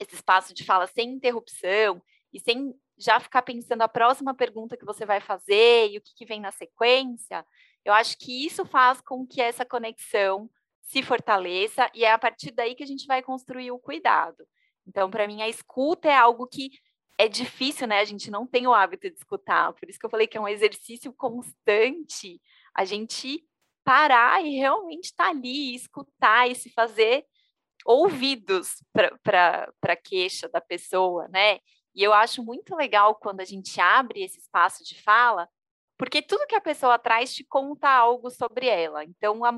esse 0.00 0.14
espaço 0.14 0.54
de 0.54 0.64
fala 0.64 0.86
sem 0.86 1.10
interrupção, 1.10 2.02
e 2.32 2.40
sem 2.40 2.74
já 2.96 3.20
ficar 3.20 3.42
pensando 3.42 3.82
a 3.82 3.88
próxima 3.88 4.34
pergunta 4.34 4.76
que 4.76 4.84
você 4.84 5.04
vai 5.04 5.20
fazer 5.20 5.90
e 5.90 5.98
o 5.98 6.00
que, 6.00 6.14
que 6.14 6.24
vem 6.24 6.40
na 6.40 6.50
sequência, 6.50 7.44
eu 7.84 7.92
acho 7.92 8.16
que 8.18 8.46
isso 8.46 8.64
faz 8.64 9.00
com 9.00 9.26
que 9.26 9.40
essa 9.40 9.64
conexão 9.64 10.48
se 10.82 11.02
fortaleça 11.02 11.90
e 11.94 12.04
é 12.04 12.12
a 12.12 12.18
partir 12.18 12.50
daí 12.52 12.74
que 12.74 12.82
a 12.82 12.86
gente 12.86 13.06
vai 13.06 13.22
construir 13.22 13.70
o 13.70 13.78
cuidado. 13.78 14.46
Então, 14.86 15.10
para 15.10 15.26
mim, 15.26 15.42
a 15.42 15.48
escuta 15.48 16.08
é 16.08 16.16
algo 16.16 16.46
que 16.46 16.70
é 17.18 17.28
difícil, 17.28 17.86
né? 17.86 18.00
A 18.00 18.04
gente 18.04 18.30
não 18.30 18.46
tem 18.46 18.66
o 18.66 18.74
hábito 18.74 19.08
de 19.08 19.16
escutar, 19.16 19.72
por 19.74 19.88
isso 19.88 19.98
que 19.98 20.06
eu 20.06 20.10
falei 20.10 20.26
que 20.26 20.36
é 20.36 20.40
um 20.40 20.48
exercício 20.48 21.12
constante 21.12 22.40
a 22.74 22.84
gente 22.84 23.44
parar 23.84 24.44
e 24.44 24.56
realmente 24.56 25.06
estar 25.06 25.24
tá 25.24 25.30
ali, 25.30 25.74
escutar 25.74 26.50
e 26.50 26.54
se 26.54 26.70
fazer 26.70 27.24
ouvidos 27.84 28.82
para 28.92 29.72
a 29.82 29.96
queixa 29.96 30.48
da 30.48 30.60
pessoa, 30.60 31.28
né? 31.28 31.58
E 31.94 32.02
eu 32.02 32.12
acho 32.12 32.42
muito 32.42 32.74
legal 32.74 33.14
quando 33.14 33.40
a 33.40 33.44
gente 33.44 33.80
abre 33.80 34.22
esse 34.22 34.38
espaço 34.38 34.84
de 34.84 35.00
fala, 35.02 35.48
porque 35.98 36.22
tudo 36.22 36.46
que 36.46 36.54
a 36.54 36.60
pessoa 36.60 36.98
traz 36.98 37.34
te 37.34 37.44
conta 37.44 37.88
algo 37.88 38.30
sobre 38.30 38.66
ela. 38.66 39.04
Então, 39.04 39.44
a, 39.44 39.50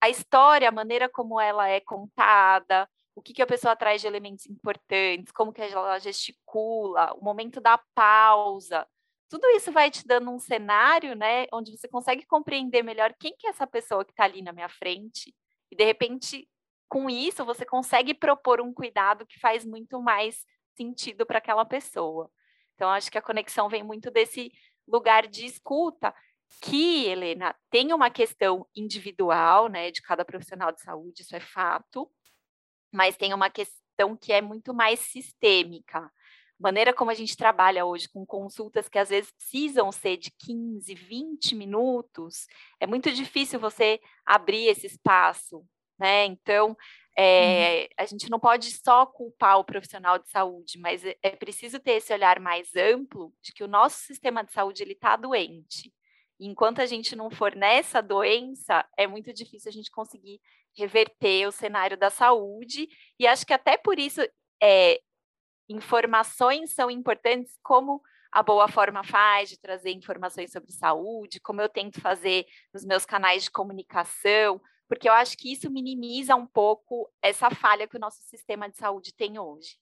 a 0.00 0.08
história, 0.08 0.68
a 0.68 0.72
maneira 0.72 1.08
como 1.08 1.40
ela 1.40 1.68
é 1.68 1.80
contada, 1.80 2.88
o 3.14 3.22
que, 3.22 3.32
que 3.32 3.42
a 3.42 3.46
pessoa 3.46 3.76
traz 3.76 4.00
de 4.00 4.06
elementos 4.06 4.46
importantes, 4.46 5.32
como 5.32 5.52
que 5.52 5.62
ela 5.62 5.98
gesticula, 5.98 7.12
o 7.14 7.22
momento 7.22 7.60
da 7.60 7.78
pausa. 7.94 8.86
Tudo 9.28 9.46
isso 9.50 9.72
vai 9.72 9.90
te 9.90 10.06
dando 10.06 10.30
um 10.30 10.38
cenário, 10.38 11.14
né, 11.14 11.46
onde 11.52 11.70
você 11.70 11.88
consegue 11.88 12.26
compreender 12.26 12.82
melhor 12.82 13.14
quem 13.18 13.34
que 13.36 13.46
é 13.46 13.50
essa 13.50 13.66
pessoa 13.66 14.04
que 14.04 14.12
está 14.12 14.24
ali 14.24 14.42
na 14.42 14.52
minha 14.52 14.68
frente. 14.68 15.34
E 15.70 15.76
de 15.76 15.84
repente, 15.84 16.48
com 16.88 17.08
isso, 17.08 17.44
você 17.44 17.64
consegue 17.64 18.12
propor 18.12 18.60
um 18.60 18.74
cuidado 18.74 19.26
que 19.26 19.38
faz 19.40 19.64
muito 19.64 20.02
mais 20.02 20.44
sentido 20.82 21.24
para 21.24 21.38
aquela 21.38 21.64
pessoa. 21.64 22.30
Então, 22.74 22.88
acho 22.90 23.10
que 23.10 23.18
a 23.18 23.22
conexão 23.22 23.68
vem 23.68 23.82
muito 23.82 24.10
desse 24.10 24.52
lugar 24.86 25.26
de 25.28 25.46
escuta 25.46 26.14
que, 26.60 27.06
Helena, 27.06 27.54
tem 27.70 27.92
uma 27.92 28.10
questão 28.10 28.66
individual, 28.74 29.68
né, 29.68 29.90
de 29.90 30.02
cada 30.02 30.24
profissional 30.24 30.72
de 30.72 30.82
saúde, 30.82 31.22
isso 31.22 31.34
é 31.34 31.40
fato, 31.40 32.10
mas 32.92 33.16
tem 33.16 33.32
uma 33.32 33.48
questão 33.48 34.16
que 34.16 34.32
é 34.32 34.42
muito 34.42 34.74
mais 34.74 35.00
sistêmica. 35.00 36.10
Maneira 36.58 36.92
como 36.92 37.10
a 37.10 37.14
gente 37.14 37.36
trabalha 37.36 37.84
hoje 37.84 38.08
com 38.08 38.26
consultas 38.26 38.88
que 38.88 38.98
às 38.98 39.08
vezes 39.08 39.32
precisam 39.32 39.90
ser 39.90 40.16
de 40.16 40.30
15, 40.38 40.94
20 40.94 41.54
minutos, 41.54 42.46
é 42.78 42.86
muito 42.86 43.10
difícil 43.10 43.58
você 43.58 44.00
abrir 44.24 44.66
esse 44.66 44.86
espaço, 44.86 45.64
né? 46.02 46.26
Então, 46.26 46.76
é, 47.16 47.88
a 47.96 48.04
gente 48.04 48.28
não 48.28 48.40
pode 48.40 48.70
só 48.72 49.06
culpar 49.06 49.58
o 49.58 49.64
profissional 49.64 50.18
de 50.18 50.28
saúde, 50.28 50.78
mas 50.78 51.04
é, 51.04 51.16
é 51.22 51.30
preciso 51.30 51.78
ter 51.78 51.92
esse 51.92 52.12
olhar 52.12 52.40
mais 52.40 52.74
amplo 52.74 53.32
de 53.42 53.52
que 53.52 53.64
o 53.64 53.68
nosso 53.68 53.98
sistema 53.98 54.42
de 54.42 54.52
saúde 54.52 54.82
ele 54.82 54.92
está 54.92 55.16
doente 55.16 55.92
enquanto 56.44 56.80
a 56.80 56.86
gente 56.86 57.14
não 57.14 57.30
for 57.30 57.54
nessa 57.54 58.02
doença, 58.02 58.84
é 58.96 59.06
muito 59.06 59.32
difícil 59.32 59.68
a 59.68 59.72
gente 59.72 59.90
conseguir 59.90 60.40
reverter 60.76 61.46
o 61.46 61.52
cenário 61.52 61.96
da 61.96 62.10
saúde. 62.10 62.88
E 63.18 63.26
acho 63.26 63.46
que 63.46 63.52
até 63.52 63.76
por 63.76 63.98
isso 63.98 64.20
é, 64.60 65.00
informações 65.68 66.72
são 66.72 66.90
importantes, 66.90 67.56
como 67.62 68.02
a 68.32 68.42
Boa 68.42 68.66
Forma 68.66 69.04
faz 69.04 69.50
de 69.50 69.60
trazer 69.60 69.90
informações 69.90 70.50
sobre 70.50 70.72
saúde, 70.72 71.40
como 71.40 71.60
eu 71.60 71.68
tento 71.68 72.00
fazer 72.00 72.46
nos 72.72 72.84
meus 72.84 73.04
canais 73.04 73.44
de 73.44 73.50
comunicação, 73.50 74.60
porque 74.92 75.08
eu 75.08 75.14
acho 75.14 75.38
que 75.38 75.50
isso 75.50 75.70
minimiza 75.70 76.36
um 76.36 76.46
pouco 76.46 77.10
essa 77.22 77.50
falha 77.50 77.88
que 77.88 77.96
o 77.96 77.98
nosso 77.98 78.22
sistema 78.24 78.68
de 78.68 78.76
saúde 78.76 79.14
tem 79.14 79.38
hoje. 79.38 79.78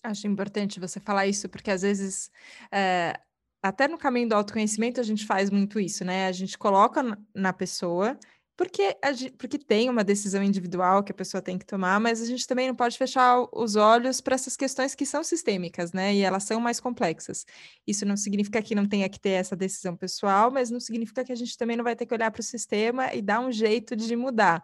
Acho 0.00 0.28
importante 0.28 0.78
você 0.78 1.00
falar 1.00 1.26
isso, 1.26 1.48
porque 1.48 1.72
às 1.72 1.82
vezes, 1.82 2.30
é, 2.70 3.18
até 3.60 3.88
no 3.88 3.98
caminho 3.98 4.28
do 4.28 4.34
autoconhecimento, 4.36 5.00
a 5.00 5.02
gente 5.02 5.26
faz 5.26 5.50
muito 5.50 5.80
isso, 5.80 6.04
né? 6.04 6.28
A 6.28 6.32
gente 6.32 6.56
coloca 6.56 7.02
na 7.34 7.52
pessoa, 7.52 8.16
porque, 8.56 8.96
porque 9.36 9.58
tem 9.58 9.90
uma 9.90 10.04
decisão 10.04 10.42
individual 10.42 11.02
que 11.02 11.10
a 11.10 11.14
pessoa 11.14 11.42
tem 11.42 11.58
que 11.58 11.66
tomar, 11.66 11.98
mas 11.98 12.22
a 12.22 12.26
gente 12.26 12.46
também 12.46 12.68
não 12.68 12.74
pode 12.74 12.96
fechar 12.96 13.44
os 13.52 13.74
olhos 13.74 14.20
para 14.20 14.34
essas 14.34 14.56
questões 14.56 14.94
que 14.94 15.04
são 15.04 15.24
sistêmicas, 15.24 15.92
né? 15.92 16.14
E 16.14 16.22
elas 16.22 16.44
são 16.44 16.60
mais 16.60 16.78
complexas. 16.78 17.44
Isso 17.86 18.06
não 18.06 18.16
significa 18.16 18.62
que 18.62 18.74
não 18.74 18.86
tenha 18.86 19.08
que 19.08 19.18
ter 19.18 19.30
essa 19.30 19.56
decisão 19.56 19.96
pessoal, 19.96 20.52
mas 20.52 20.70
não 20.70 20.78
significa 20.78 21.24
que 21.24 21.32
a 21.32 21.36
gente 21.36 21.58
também 21.58 21.76
não 21.76 21.84
vai 21.84 21.96
ter 21.96 22.06
que 22.06 22.14
olhar 22.14 22.30
para 22.30 22.40
o 22.40 22.44
sistema 22.44 23.12
e 23.12 23.20
dar 23.20 23.40
um 23.40 23.50
jeito 23.50 23.96
de 23.96 24.14
mudar. 24.14 24.62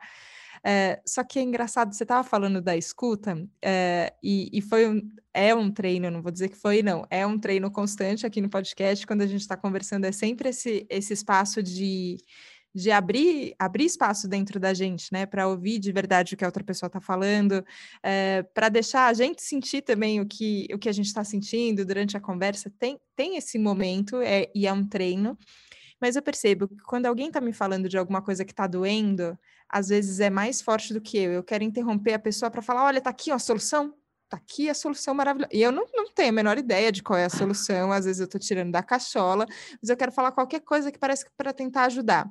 É, 0.63 1.01
só 1.07 1.25
que 1.25 1.39
é 1.39 1.43
engraçado, 1.43 1.95
você 1.95 2.05
estava 2.05 2.23
falando 2.23 2.61
da 2.61 2.77
escuta, 2.77 3.49
é, 3.63 4.13
e, 4.23 4.51
e, 4.53 4.61
foi 4.61 4.87
um, 4.87 5.01
é 5.33 5.55
um 5.55 5.71
treino, 5.71 6.11
não 6.11 6.21
vou 6.21 6.31
dizer 6.31 6.51
que 6.51 6.57
foi, 6.57 6.83
não, 6.83 7.07
é 7.11 7.27
um 7.27 7.39
treino 7.39 7.71
constante 7.71 8.27
aqui 8.27 8.43
no 8.43 8.51
podcast, 8.51 9.07
quando 9.07 9.23
a 9.23 9.27
gente 9.27 9.41
está 9.41 9.57
conversando, 9.57 10.05
é 10.05 10.13
sempre 10.13 10.51
esse, 10.51 10.87
esse 10.91 11.15
espaço 11.15 11.63
de, 11.63 12.19
de 12.75 12.91
abrir, 12.91 13.55
abrir 13.59 13.85
espaço 13.85 14.29
dentro 14.29 14.61
da 14.61 14.73
gente, 14.73 15.13
né, 15.13 15.27
para 15.27 15.49
ouvir 15.49 15.79
de 15.79 15.91
verdade 15.91 16.35
o 16.35 16.37
que 16.37 16.45
a 16.45 16.49
outra 16.49 16.63
pessoa 16.63 16.89
está 16.89 17.01
falando, 17.01 17.65
é, 18.03 18.43
para 18.55 18.69
deixar 18.69 19.07
a 19.07 19.13
gente 19.13 19.43
sentir 19.43 19.83
também 19.83 20.21
o 20.21 20.27
que, 20.27 20.69
o 20.73 20.79
que 20.79 20.89
a 20.89 20.93
gente 20.93 21.07
está 21.07 21.25
sentindo 21.25 21.85
durante 21.85 22.17
a 22.17 22.21
conversa, 22.21 22.73
tem, 22.79 22.99
tem 23.17 23.37
esse 23.37 23.59
momento, 23.59 24.21
é, 24.23 24.51
e 24.55 24.67
é 24.67 24.73
um 24.73 24.87
treino, 24.87 25.37
mas 26.01 26.17
eu 26.17 26.23
percebo 26.23 26.67
que 26.67 26.77
quando 26.85 27.07
alguém 27.07 27.27
está 27.27 27.41
me 27.41 27.53
falando 27.53 27.89
de 27.89 27.99
alguma 27.99 28.23
coisa 28.23 28.45
que 28.45 28.53
está 28.53 28.67
doendo, 28.67 29.39
às 29.69 29.89
vezes 29.89 30.19
é 30.19 30.31
mais 30.31 30.63
forte 30.63 30.95
do 30.95 31.01
que 31.01 31.19
eu. 31.19 31.31
Eu 31.31 31.45
quero 31.45 31.63
interromper 31.63 32.15
a 32.15 32.19
pessoa 32.19 32.51
para 32.51 32.63
falar: 32.63 32.85
olha, 32.85 33.01
tá 33.01 33.11
aqui 33.11 33.31
ó, 33.31 33.35
a 33.35 33.39
solução. 33.39 33.95
Tá 34.29 34.37
aqui 34.37 34.71
a 34.71 34.75
solução 34.75 35.13
maravilhosa. 35.13 35.51
E 35.53 35.61
eu 35.61 35.73
não, 35.73 35.85
não 35.93 36.09
tenho 36.13 36.29
a 36.29 36.33
menor 36.33 36.57
ideia 36.57 36.93
de 36.93 37.03
qual 37.03 37.19
é 37.19 37.25
a 37.25 37.29
solução. 37.29 37.91
Às 37.91 38.05
vezes 38.05 38.21
eu 38.21 38.27
estou 38.27 38.41
tirando 38.41 38.71
da 38.71 38.81
cachola, 38.81 39.45
mas 39.83 39.91
eu 39.91 39.97
quero 39.97 40.13
falar 40.13 40.31
qualquer 40.31 40.61
coisa 40.61 40.93
que 40.93 40.99
parece 40.99 41.27
para 41.37 41.53
tentar 41.53 41.87
ajudar. 41.87 42.31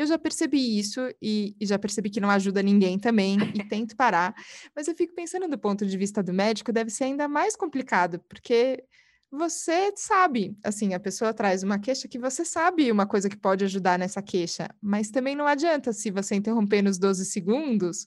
Eu 0.00 0.06
já 0.06 0.18
percebi 0.18 0.78
isso 0.78 0.98
e, 1.20 1.54
e, 1.60 1.66
já 1.66 1.78
percebi 1.78 2.08
que 2.08 2.20
não 2.20 2.30
ajuda 2.30 2.62
ninguém 2.62 2.98
também 2.98 3.36
e 3.54 3.62
tento 3.68 3.94
parar. 3.94 4.34
Mas 4.74 4.88
eu 4.88 4.94
fico 4.94 5.14
pensando 5.14 5.46
do 5.46 5.58
ponto 5.58 5.84
de 5.84 5.94
vista 5.98 6.22
do 6.22 6.32
médico, 6.32 6.72
deve 6.72 6.88
ser 6.88 7.04
ainda 7.04 7.28
mais 7.28 7.54
complicado, 7.54 8.18
porque 8.26 8.82
você 9.30 9.92
sabe, 9.94 10.56
assim, 10.64 10.94
a 10.94 10.98
pessoa 10.98 11.34
traz 11.34 11.62
uma 11.62 11.78
queixa 11.78 12.08
que 12.08 12.18
você 12.18 12.46
sabe 12.46 12.90
uma 12.90 13.06
coisa 13.06 13.28
que 13.28 13.36
pode 13.36 13.62
ajudar 13.62 13.98
nessa 13.98 14.22
queixa, 14.22 14.70
mas 14.80 15.10
também 15.10 15.36
não 15.36 15.46
adianta 15.46 15.92
se 15.92 16.10
você 16.10 16.34
interromper 16.34 16.80
nos 16.80 16.96
12 16.98 17.26
segundos, 17.26 18.06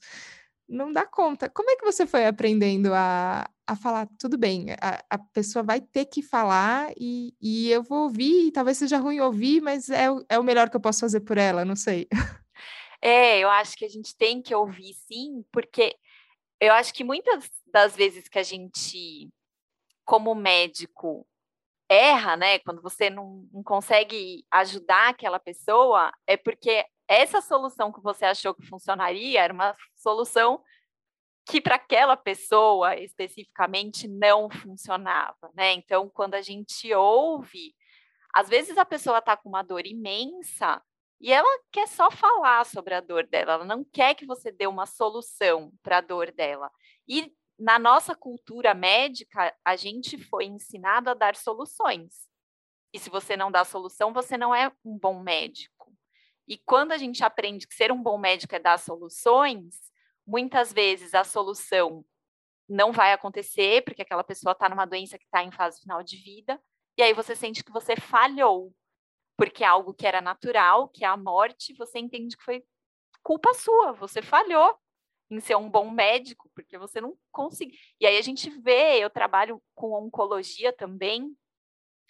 não 0.68 0.92
dá 0.92 1.06
conta. 1.06 1.48
Como 1.48 1.70
é 1.70 1.76
que 1.76 1.84
você 1.84 2.06
foi 2.06 2.26
aprendendo 2.26 2.92
a, 2.94 3.48
a 3.66 3.76
falar, 3.76 4.08
tudo 4.18 4.36
bem, 4.38 4.66
a, 4.80 5.04
a 5.10 5.18
pessoa 5.18 5.62
vai 5.62 5.80
ter 5.80 6.06
que 6.06 6.22
falar 6.22 6.92
e, 6.96 7.34
e 7.40 7.70
eu 7.70 7.82
vou 7.82 8.04
ouvir, 8.04 8.50
talvez 8.52 8.78
seja 8.78 8.98
ruim 8.98 9.20
ouvir, 9.20 9.60
mas 9.60 9.88
é, 9.88 10.06
é 10.28 10.38
o 10.38 10.44
melhor 10.44 10.70
que 10.70 10.76
eu 10.76 10.80
posso 10.80 11.00
fazer 11.00 11.20
por 11.20 11.38
ela, 11.38 11.64
não 11.64 11.76
sei. 11.76 12.08
É, 13.06 13.38
eu 13.38 13.50
acho 13.50 13.76
que 13.76 13.84
a 13.84 13.88
gente 13.88 14.16
tem 14.16 14.40
que 14.40 14.54
ouvir 14.54 14.94
sim, 14.94 15.44
porque 15.52 15.94
eu 16.58 16.72
acho 16.72 16.94
que 16.94 17.04
muitas 17.04 17.50
das 17.66 17.94
vezes 17.94 18.28
que 18.28 18.38
a 18.38 18.42
gente 18.42 19.28
como 20.06 20.34
médico 20.34 21.26
erra, 21.86 22.34
né? 22.34 22.58
Quando 22.60 22.80
você 22.80 23.10
não, 23.10 23.46
não 23.52 23.62
consegue 23.62 24.44
ajudar 24.50 25.10
aquela 25.10 25.38
pessoa, 25.38 26.10
é 26.26 26.36
porque 26.36 26.84
essa 27.08 27.40
solução 27.40 27.92
que 27.92 28.00
você 28.00 28.24
achou 28.24 28.54
que 28.54 28.66
funcionaria 28.66 29.40
era 29.40 29.52
uma 29.52 29.74
solução 29.94 30.62
que 31.46 31.60
para 31.60 31.74
aquela 31.74 32.16
pessoa 32.16 32.96
especificamente 32.96 34.08
não 34.08 34.48
funcionava, 34.50 35.50
né? 35.54 35.72
Então, 35.72 36.08
quando 36.08 36.34
a 36.34 36.40
gente 36.40 36.92
ouve, 36.94 37.74
às 38.34 38.48
vezes 38.48 38.78
a 38.78 38.84
pessoa 38.84 39.18
está 39.18 39.36
com 39.36 39.48
uma 39.48 39.62
dor 39.62 39.86
imensa 39.86 40.82
e 41.20 41.32
ela 41.32 41.48
quer 41.70 41.86
só 41.86 42.10
falar 42.10 42.64
sobre 42.64 42.94
a 42.94 43.00
dor 43.00 43.26
dela, 43.26 43.54
ela 43.54 43.64
não 43.64 43.84
quer 43.84 44.14
que 44.14 44.26
você 44.26 44.50
dê 44.50 44.66
uma 44.66 44.86
solução 44.86 45.72
para 45.82 45.98
a 45.98 46.00
dor 46.00 46.32
dela. 46.32 46.70
E 47.06 47.32
na 47.58 47.78
nossa 47.78 48.14
cultura 48.14 48.74
médica, 48.74 49.54
a 49.64 49.76
gente 49.76 50.18
foi 50.18 50.46
ensinado 50.46 51.10
a 51.10 51.14
dar 51.14 51.36
soluções. 51.36 52.28
E 52.92 52.98
se 52.98 53.10
você 53.10 53.36
não 53.36 53.50
dá 53.50 53.64
solução, 53.64 54.12
você 54.12 54.36
não 54.36 54.54
é 54.54 54.72
um 54.84 54.98
bom 54.98 55.20
médico. 55.20 55.73
E 56.46 56.58
quando 56.58 56.92
a 56.92 56.98
gente 56.98 57.24
aprende 57.24 57.66
que 57.66 57.74
ser 57.74 57.90
um 57.90 58.02
bom 58.02 58.18
médico 58.18 58.54
é 58.54 58.58
dar 58.58 58.78
soluções, 58.78 59.74
muitas 60.26 60.72
vezes 60.72 61.14
a 61.14 61.24
solução 61.24 62.04
não 62.68 62.92
vai 62.92 63.12
acontecer, 63.12 63.82
porque 63.84 64.02
aquela 64.02 64.24
pessoa 64.24 64.52
está 64.52 64.68
numa 64.68 64.86
doença 64.86 65.18
que 65.18 65.24
está 65.24 65.42
em 65.42 65.50
fase 65.50 65.80
final 65.80 66.02
de 66.02 66.16
vida, 66.16 66.60
e 66.96 67.02
aí 67.02 67.12
você 67.12 67.34
sente 67.34 67.64
que 67.64 67.72
você 67.72 67.96
falhou, 67.96 68.74
porque 69.36 69.64
é 69.64 69.66
algo 69.66 69.92
que 69.92 70.06
era 70.06 70.20
natural, 70.20 70.88
que 70.88 71.04
é 71.04 71.08
a 71.08 71.16
morte, 71.16 71.74
você 71.74 71.98
entende 71.98 72.36
que 72.36 72.44
foi 72.44 72.64
culpa 73.22 73.52
sua, 73.54 73.92
você 73.92 74.22
falhou 74.22 74.78
em 75.30 75.40
ser 75.40 75.56
um 75.56 75.68
bom 75.68 75.90
médico, 75.90 76.50
porque 76.54 76.78
você 76.78 77.00
não 77.00 77.16
consegue. 77.32 77.76
E 78.00 78.06
aí 78.06 78.16
a 78.16 78.22
gente 78.22 78.50
vê, 78.50 78.98
eu 78.98 79.10
trabalho 79.10 79.62
com 79.74 79.92
oncologia 79.92 80.72
também, 80.72 81.34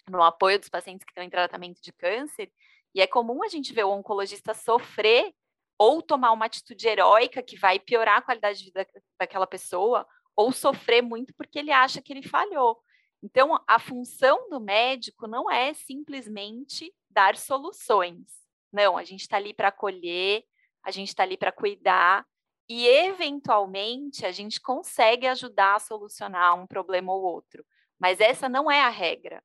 no 0.09 0.21
apoio 0.21 0.59
dos 0.59 0.69
pacientes 0.69 1.03
que 1.03 1.11
estão 1.11 1.23
em 1.23 1.29
tratamento 1.29 1.81
de 1.81 1.91
câncer, 1.91 2.51
e 2.95 3.01
é 3.01 3.07
comum 3.07 3.43
a 3.43 3.49
gente 3.49 3.73
ver 3.73 3.83
o 3.83 3.91
oncologista 3.91 4.53
sofrer 4.53 5.33
ou 5.77 6.01
tomar 6.01 6.31
uma 6.31 6.45
atitude 6.45 6.87
heróica 6.87 7.43
que 7.43 7.57
vai 7.57 7.77
piorar 7.77 8.19
a 8.19 8.21
qualidade 8.21 8.59
de 8.59 8.65
vida 8.65 8.87
daquela 9.19 9.45
pessoa, 9.45 10.07
ou 10.35 10.53
sofrer 10.53 11.01
muito 11.01 11.33
porque 11.35 11.59
ele 11.59 11.71
acha 11.71 12.01
que 12.01 12.13
ele 12.13 12.23
falhou. 12.23 12.79
Então, 13.21 13.61
a 13.67 13.77
função 13.77 14.49
do 14.49 14.61
médico 14.61 15.27
não 15.27 15.51
é 15.51 15.73
simplesmente 15.73 16.93
dar 17.09 17.35
soluções. 17.35 18.45
Não, 18.71 18.97
a 18.97 19.03
gente 19.03 19.21
está 19.21 19.35
ali 19.35 19.53
para 19.53 19.67
acolher, 19.67 20.43
a 20.81 20.91
gente 20.91 21.09
está 21.09 21.23
ali 21.23 21.35
para 21.35 21.51
cuidar, 21.51 22.25
e 22.69 22.87
eventualmente 22.87 24.25
a 24.25 24.31
gente 24.31 24.59
consegue 24.59 25.27
ajudar 25.27 25.75
a 25.75 25.79
solucionar 25.79 26.55
um 26.55 26.65
problema 26.65 27.13
ou 27.13 27.21
outro, 27.21 27.65
mas 27.99 28.19
essa 28.19 28.49
não 28.49 28.71
é 28.71 28.81
a 28.81 28.89
regra. 28.89 29.43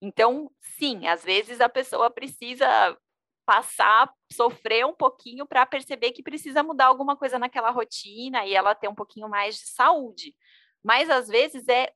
Então, 0.00 0.50
sim, 0.60 1.06
às 1.06 1.22
vezes 1.22 1.60
a 1.60 1.68
pessoa 1.68 2.10
precisa 2.10 2.96
passar, 3.44 4.12
sofrer 4.32 4.86
um 4.86 4.94
pouquinho 4.94 5.46
para 5.46 5.66
perceber 5.66 6.12
que 6.12 6.22
precisa 6.22 6.62
mudar 6.62 6.86
alguma 6.86 7.16
coisa 7.16 7.38
naquela 7.38 7.70
rotina 7.70 8.46
e 8.46 8.54
ela 8.54 8.74
ter 8.74 8.88
um 8.88 8.94
pouquinho 8.94 9.28
mais 9.28 9.56
de 9.56 9.66
saúde. 9.66 10.34
Mas 10.82 11.10
às 11.10 11.28
vezes 11.28 11.66
é, 11.68 11.92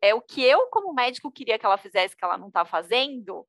é 0.00 0.14
o 0.14 0.20
que 0.20 0.42
eu, 0.42 0.66
como 0.68 0.92
médico, 0.92 1.32
queria 1.32 1.58
que 1.58 1.66
ela 1.66 1.78
fizesse 1.78 2.16
que 2.16 2.24
ela 2.24 2.38
não 2.38 2.48
está 2.48 2.64
fazendo, 2.64 3.46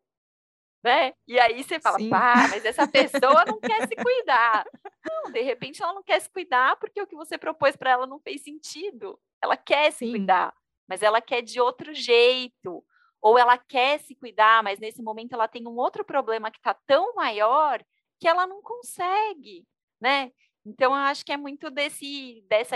né? 0.83 1.13
E 1.27 1.39
aí 1.39 1.63
você 1.63 1.79
fala, 1.79 1.97
pá, 2.09 2.47
mas 2.49 2.63
essa 2.63 2.87
pessoa 2.87 3.45
não 3.45 3.59
quer 3.59 3.87
se 3.87 3.95
cuidar. 3.97 4.65
Não, 5.05 5.31
de 5.31 5.41
repente 5.41 5.83
ela 5.83 5.93
não 5.93 6.03
quer 6.03 6.19
se 6.21 6.29
cuidar 6.29 6.77
porque 6.77 7.01
o 7.01 7.07
que 7.07 7.15
você 7.15 7.37
propôs 7.37 7.75
para 7.75 7.91
ela 7.91 8.07
não 8.07 8.19
fez 8.19 8.43
sentido. 8.43 9.19
Ela 9.43 9.57
quer 9.57 9.91
se 9.91 10.05
Sim. 10.05 10.11
cuidar, 10.11 10.53
mas 10.87 11.03
ela 11.03 11.21
quer 11.21 11.41
de 11.41 11.59
outro 11.59 11.93
jeito. 11.93 12.83
Ou 13.25 13.39
ela 13.39 13.57
quer 13.57 13.99
se 14.01 14.13
cuidar, 14.13 14.61
mas 14.61 14.77
nesse 14.77 15.01
momento 15.01 15.33
ela 15.33 15.47
tem 15.47 15.67
um 15.67 15.75
outro 15.77 16.05
problema 16.05 16.51
que 16.51 16.59
está 16.59 16.75
tão 16.85 17.15
maior 17.15 17.83
que 18.19 18.27
ela 18.27 18.45
não 18.45 18.61
consegue, 18.61 19.65
né? 19.99 20.31
Então 20.63 20.91
eu 20.91 20.97
acho 20.97 21.25
que 21.25 21.31
é 21.31 21.37
muito 21.37 21.71
desse 21.71 22.45
dessa 22.47 22.75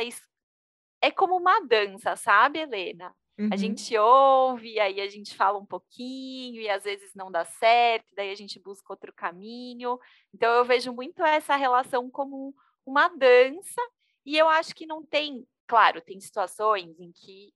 é 0.99 1.12
como 1.12 1.38
uma 1.38 1.59
dança, 1.59 2.15
sabe, 2.15 2.57
Helena? 2.57 3.15
Uhum. 3.38 3.49
A 3.53 3.55
gente 3.55 3.95
ouve, 3.95 4.79
aí 4.79 4.99
a 4.99 5.07
gente 5.07 5.35
fala 5.35 5.59
um 5.59 5.65
pouquinho, 5.67 6.59
e 6.59 6.67
às 6.67 6.83
vezes 6.83 7.13
não 7.13 7.31
dá 7.31 7.45
certo, 7.45 8.15
daí 8.15 8.31
a 8.31 8.35
gente 8.35 8.59
busca 8.59 8.91
outro 8.91 9.13
caminho. 9.13 9.99
Então, 10.33 10.51
eu 10.55 10.65
vejo 10.65 10.91
muito 10.91 11.23
essa 11.23 11.55
relação 11.55 12.09
como 12.09 12.55
uma 12.83 13.07
dança, 13.07 13.81
e 14.25 14.35
eu 14.35 14.49
acho 14.49 14.73
que 14.73 14.88
não 14.88 15.05
tem, 15.05 15.47
claro, 15.67 16.01
tem 16.01 16.19
situações 16.19 16.99
em 16.99 17.12
que 17.12 17.53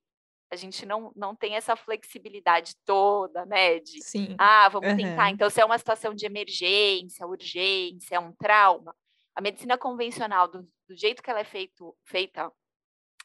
a 0.54 0.56
gente 0.56 0.86
não, 0.86 1.12
não 1.16 1.36
tem 1.36 1.56
essa 1.56 1.76
flexibilidade 1.76 2.76
toda, 2.86 3.46
né? 3.46 3.80
De, 3.80 4.02
Sim. 4.02 4.36
ah, 4.38 4.70
vamos 4.70 4.90
uhum. 4.90 4.98
tentar. 4.98 5.30
Então, 5.30 5.50
se 5.50 5.60
é 5.60 5.66
uma 5.66 5.78
situação 5.78 6.14
de 6.14 6.26
emergência, 6.26 7.28
urgência, 7.28 8.20
um 8.20 8.32
trauma, 8.34 8.96
a 9.36 9.42
medicina 9.42 9.78
convencional, 9.78 10.48
do, 10.48 10.62
do 10.88 10.96
jeito 10.96 11.22
que 11.22 11.30
ela 11.30 11.40
é 11.40 11.44
feito, 11.44 11.96
feita 12.06 12.52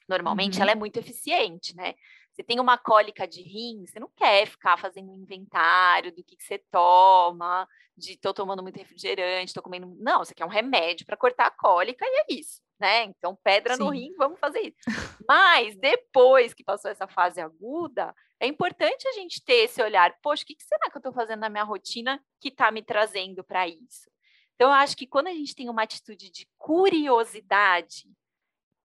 normalmente, 0.08 0.56
uhum. 0.56 0.62
ela 0.62 0.72
é 0.72 0.74
muito 0.74 0.98
eficiente, 0.98 1.76
né? 1.76 1.94
Você 2.32 2.42
tem 2.42 2.60
uma 2.60 2.78
cólica 2.78 3.26
de 3.26 3.42
rim, 3.42 3.84
você 3.84 3.98
não 3.98 4.10
quer 4.16 4.46
ficar 4.46 4.78
fazendo 4.78 5.10
um 5.10 5.16
inventário 5.16 6.14
do 6.14 6.22
que, 6.22 6.36
que 6.36 6.44
você 6.44 6.58
toma, 6.70 7.68
de 7.96 8.16
tô 8.16 8.32
tomando 8.32 8.62
muito 8.62 8.78
refrigerante, 8.78 9.52
tô 9.52 9.60
comendo. 9.60 9.94
Não, 9.98 10.20
você 10.20 10.34
quer 10.34 10.44
um 10.44 10.48
remédio 10.48 11.04
para 11.04 11.16
cortar 11.16 11.46
a 11.46 11.50
cólica 11.50 12.04
e 12.06 12.20
é 12.20 12.24
isso, 12.30 12.62
né? 12.78 13.04
Então, 13.04 13.36
pedra 13.42 13.74
Sim. 13.74 13.82
no 13.82 13.90
rim, 13.90 14.14
vamos 14.16 14.38
fazer 14.38 14.60
isso. 14.60 14.76
Mas 15.28 15.76
depois 15.76 16.54
que 16.54 16.64
passou 16.64 16.90
essa 16.90 17.06
fase 17.06 17.40
aguda, 17.40 18.14
é 18.40 18.46
importante 18.46 19.06
a 19.08 19.12
gente 19.12 19.42
ter 19.44 19.64
esse 19.64 19.82
olhar, 19.82 20.16
poxa, 20.22 20.42
o 20.44 20.46
que, 20.46 20.54
que 20.54 20.64
será 20.64 20.90
que 20.90 20.96
eu 20.96 21.00
estou 21.00 21.12
fazendo 21.12 21.40
na 21.40 21.48
minha 21.48 21.64
rotina 21.64 22.22
que 22.40 22.48
está 22.48 22.70
me 22.70 22.82
trazendo 22.82 23.42
para 23.42 23.66
isso? 23.66 24.10
Então, 24.54 24.68
eu 24.68 24.74
acho 24.74 24.96
que 24.96 25.06
quando 25.06 25.28
a 25.28 25.34
gente 25.34 25.54
tem 25.54 25.68
uma 25.68 25.82
atitude 25.82 26.30
de 26.30 26.48
curiosidade 26.56 28.08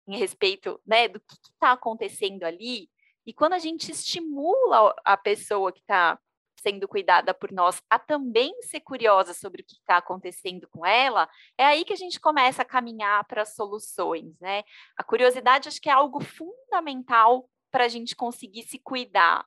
em 0.07 0.17
respeito 0.17 0.81
né, 0.85 1.07
do 1.07 1.19
que 1.19 1.35
está 1.53 1.71
acontecendo 1.71 2.43
ali, 2.43 2.89
E 3.25 3.33
quando 3.33 3.53
a 3.53 3.59
gente 3.59 3.91
estimula 3.91 4.95
a 5.05 5.15
pessoa 5.15 5.71
que 5.71 5.79
está 5.79 6.19
sendo 6.61 6.87
cuidada 6.87 7.33
por 7.33 7.51
nós 7.51 7.81
a 7.89 7.97
também 7.97 8.53
ser 8.61 8.81
curiosa 8.81 9.33
sobre 9.33 9.61
o 9.61 9.65
que 9.65 9.75
está 9.75 9.97
acontecendo 9.97 10.67
com 10.69 10.85
ela, 10.85 11.27
é 11.57 11.65
aí 11.65 11.83
que 11.83 11.93
a 11.93 11.97
gente 11.97 12.19
começa 12.19 12.61
a 12.61 12.65
caminhar 12.65 13.25
para 13.25 13.45
soluções, 13.45 14.39
né? 14.39 14.63
A 14.95 15.03
curiosidade 15.03 15.67
acho 15.67 15.81
que 15.81 15.89
é 15.89 15.93
algo 15.93 16.19
fundamental 16.21 17.49
para 17.71 17.85
a 17.85 17.87
gente 17.87 18.15
conseguir 18.15 18.63
se 18.63 18.77
cuidar. 18.77 19.45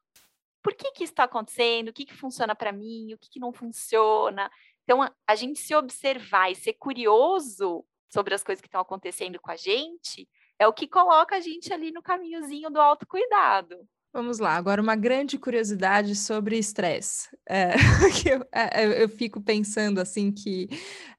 Por 0.62 0.74
que, 0.74 0.92
que 0.92 1.04
isso 1.04 1.12
está 1.12 1.24
acontecendo? 1.24 1.88
O 1.88 1.92
que, 1.92 2.06
que 2.06 2.14
funciona 2.14 2.54
para 2.54 2.72
mim? 2.72 3.12
O 3.12 3.18
que, 3.18 3.28
que 3.30 3.40
não 3.40 3.52
funciona? 3.52 4.50
Então, 4.82 5.02
a, 5.02 5.12
a 5.26 5.34
gente 5.34 5.58
se 5.58 5.74
observar 5.74 6.50
e 6.50 6.54
ser 6.54 6.72
curioso 6.74 7.84
sobre 8.10 8.34
as 8.34 8.42
coisas 8.42 8.60
que 8.60 8.68
estão 8.68 8.80
acontecendo 8.80 9.40
com 9.40 9.50
a 9.50 9.56
gente 9.56 10.28
é 10.58 10.66
o 10.66 10.72
que 10.72 10.86
coloca 10.88 11.36
a 11.36 11.40
gente 11.40 11.72
ali 11.72 11.90
no 11.90 12.02
caminhozinho 12.02 12.70
do 12.70 12.80
autocuidado. 12.80 13.86
Vamos 14.14 14.38
lá, 14.38 14.54
agora 14.54 14.80
uma 14.80 14.94
grande 14.94 15.36
curiosidade 15.36 16.14
sobre 16.14 16.56
estresse. 16.56 17.28
É, 17.48 17.74
eu, 18.24 18.46
é, 18.52 19.02
eu, 19.02 19.08
fico 19.08 19.40
pensando 19.40 20.00
assim 20.00 20.30
que 20.30 20.68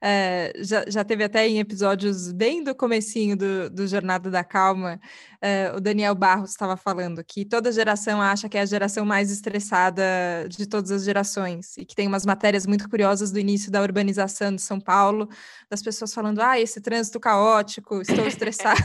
é, 0.00 0.50
já, 0.60 0.82
já 0.88 1.04
teve 1.04 1.22
até 1.22 1.46
em 1.46 1.58
episódios 1.58 2.32
bem 2.32 2.64
do 2.64 2.74
comecinho 2.74 3.36
do, 3.36 3.68
do 3.68 3.86
Jornada 3.86 4.30
da 4.30 4.42
Calma, 4.42 4.98
é, 5.42 5.70
o 5.76 5.80
Daniel 5.80 6.14
Barros 6.14 6.50
estava 6.50 6.76
falando 6.76 7.22
que 7.22 7.44
toda 7.44 7.70
geração 7.70 8.22
acha 8.22 8.48
que 8.48 8.56
é 8.56 8.62
a 8.62 8.66
geração 8.66 9.04
mais 9.04 9.30
estressada 9.30 10.02
de 10.48 10.66
todas 10.66 10.90
as 10.90 11.04
gerações, 11.04 11.76
e 11.76 11.84
que 11.84 11.94
tem 11.94 12.06
umas 12.08 12.24
matérias 12.24 12.66
muito 12.66 12.88
curiosas 12.88 13.30
do 13.30 13.38
início 13.38 13.70
da 13.70 13.82
urbanização 13.82 14.54
de 14.54 14.62
São 14.62 14.80
Paulo, 14.80 15.28
das 15.70 15.82
pessoas 15.82 16.14
falando, 16.14 16.40
ah, 16.40 16.58
esse 16.58 16.80
trânsito 16.80 17.20
caótico, 17.20 18.00
estou 18.00 18.24
estressado 18.26 18.82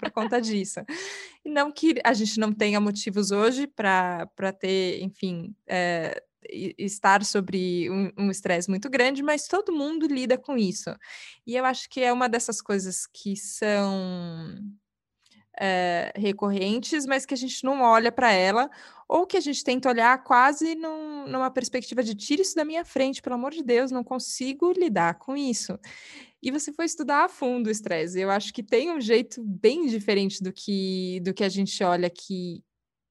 por 0.00 0.10
conta 0.12 0.40
disso. 0.40 0.80
Não 1.48 1.72
que 1.72 1.94
a 2.04 2.12
gente 2.12 2.38
não 2.38 2.52
tenha 2.52 2.80
motivos 2.80 3.30
hoje 3.30 3.66
para 3.66 4.52
ter, 4.58 5.02
enfim, 5.02 5.54
é, 5.66 6.22
estar 6.78 7.24
sobre 7.24 7.88
um 8.16 8.30
estresse 8.30 8.68
muito 8.68 8.88
grande, 8.88 9.22
mas 9.22 9.46
todo 9.46 9.72
mundo 9.72 10.06
lida 10.06 10.36
com 10.38 10.56
isso. 10.56 10.90
E 11.46 11.56
eu 11.56 11.64
acho 11.64 11.88
que 11.88 12.00
é 12.00 12.12
uma 12.12 12.28
dessas 12.28 12.60
coisas 12.60 13.06
que 13.06 13.36
são 13.36 14.58
é, 15.60 16.12
recorrentes, 16.16 17.06
mas 17.06 17.26
que 17.26 17.34
a 17.34 17.36
gente 17.36 17.64
não 17.64 17.82
olha 17.82 18.12
para 18.12 18.32
ela, 18.32 18.70
ou 19.08 19.26
que 19.26 19.36
a 19.36 19.40
gente 19.40 19.64
tenta 19.64 19.88
olhar 19.88 20.22
quase 20.22 20.74
num, 20.74 21.26
numa 21.26 21.50
perspectiva 21.50 22.02
de 22.02 22.14
tira 22.14 22.42
isso 22.42 22.54
da 22.54 22.64
minha 22.64 22.84
frente, 22.84 23.22
pelo 23.22 23.34
amor 23.34 23.52
de 23.52 23.62
Deus, 23.62 23.90
não 23.90 24.04
consigo 24.04 24.72
lidar 24.72 25.14
com 25.14 25.36
isso 25.36 25.78
e 26.42 26.50
você 26.50 26.72
foi 26.72 26.84
estudar 26.84 27.24
a 27.24 27.28
fundo 27.28 27.66
o 27.66 27.70
estresse. 27.70 28.20
Eu 28.20 28.30
acho 28.30 28.52
que 28.52 28.62
tem 28.62 28.90
um 28.90 29.00
jeito 29.00 29.42
bem 29.42 29.86
diferente 29.86 30.42
do 30.42 30.52
que, 30.52 31.20
do 31.20 31.34
que 31.34 31.44
a 31.44 31.48
gente 31.48 31.82
olha 31.82 32.08
que, 32.08 32.62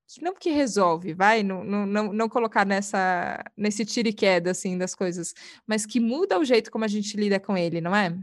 que 0.08 0.22
não 0.22 0.34
que 0.34 0.50
resolve, 0.50 1.14
vai, 1.14 1.44
não, 1.44 1.64
não, 1.64 2.14
não 2.14 2.30
colocar 2.30 2.66
nessa, 2.66 3.44
nesse 3.56 3.86
tiro 3.86 4.08
e 4.08 4.14
queda, 4.14 4.52
assim, 4.52 4.78
das 4.78 4.96
coisas, 4.96 5.34
mas 5.66 5.86
que 5.86 6.00
muda 6.00 6.40
o 6.40 6.46
jeito 6.46 6.72
como 6.72 6.86
a 6.86 6.88
gente 6.88 7.18
lida 7.18 7.40
com 7.40 7.58
ele, 7.58 7.82
não 7.82 7.96
é? 7.96 8.18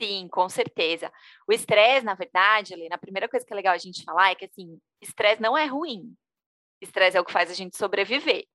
Sim, 0.00 0.28
com 0.28 0.48
certeza. 0.48 1.12
O 1.46 1.52
estresse, 1.52 2.06
na 2.06 2.14
verdade, 2.14 2.72
Helena, 2.72 2.94
a 2.94 2.98
primeira 2.98 3.28
coisa 3.28 3.44
que 3.44 3.52
é 3.52 3.56
legal 3.56 3.74
a 3.74 3.78
gente 3.78 4.04
falar 4.04 4.30
é 4.30 4.34
que, 4.34 4.44
assim, 4.44 4.78
estresse 5.00 5.42
não 5.42 5.58
é 5.58 5.66
ruim. 5.66 6.14
Estresse 6.80 7.16
é 7.16 7.20
o 7.20 7.24
que 7.24 7.32
faz 7.32 7.50
a 7.50 7.54
gente 7.54 7.76
sobreviver. 7.76 8.46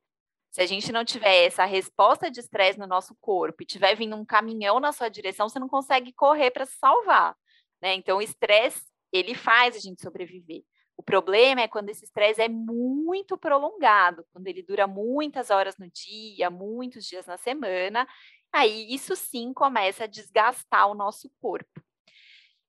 Se 0.51 0.61
a 0.61 0.65
gente 0.65 0.91
não 0.91 1.03
tiver 1.03 1.45
essa 1.45 1.65
resposta 1.65 2.31
de 2.31 2.39
estresse 2.39 2.79
no 2.79 2.87
nosso 2.87 3.15
corpo 3.19 3.63
e 3.63 3.65
tiver 3.65 3.95
vindo 3.95 4.15
um 4.15 4.23
caminhão 4.23 4.79
na 4.79 4.91
sua 4.91 5.09
direção, 5.09 5.49
você 5.49 5.59
não 5.59 5.67
consegue 5.67 6.13
correr 6.13 6.51
para 6.51 6.65
se 6.65 6.77
salvar, 6.77 7.35
né? 7.81 7.93
Então, 7.95 8.19
o 8.19 8.21
estresse, 8.21 8.81
ele 9.11 9.35
faz 9.35 9.75
a 9.75 9.79
gente 9.79 10.01
sobreviver. 10.01 10.63
O 10.95 11.03
problema 11.03 11.61
é 11.61 11.67
quando 11.67 11.89
esse 11.89 12.05
estresse 12.05 12.41
é 12.41 12.47
muito 12.47 13.37
prolongado, 13.37 14.25
quando 14.31 14.47
ele 14.47 14.61
dura 14.61 14.85
muitas 14.87 15.49
horas 15.49 15.75
no 15.77 15.89
dia, 15.89 16.49
muitos 16.51 17.05
dias 17.05 17.25
na 17.25 17.35
semana, 17.35 18.07
aí 18.53 18.93
isso 18.93 19.15
sim 19.15 19.51
começa 19.53 20.05
a 20.05 20.07
desgastar 20.07 20.87
o 20.87 20.95
nosso 20.95 21.29
corpo. 21.41 21.81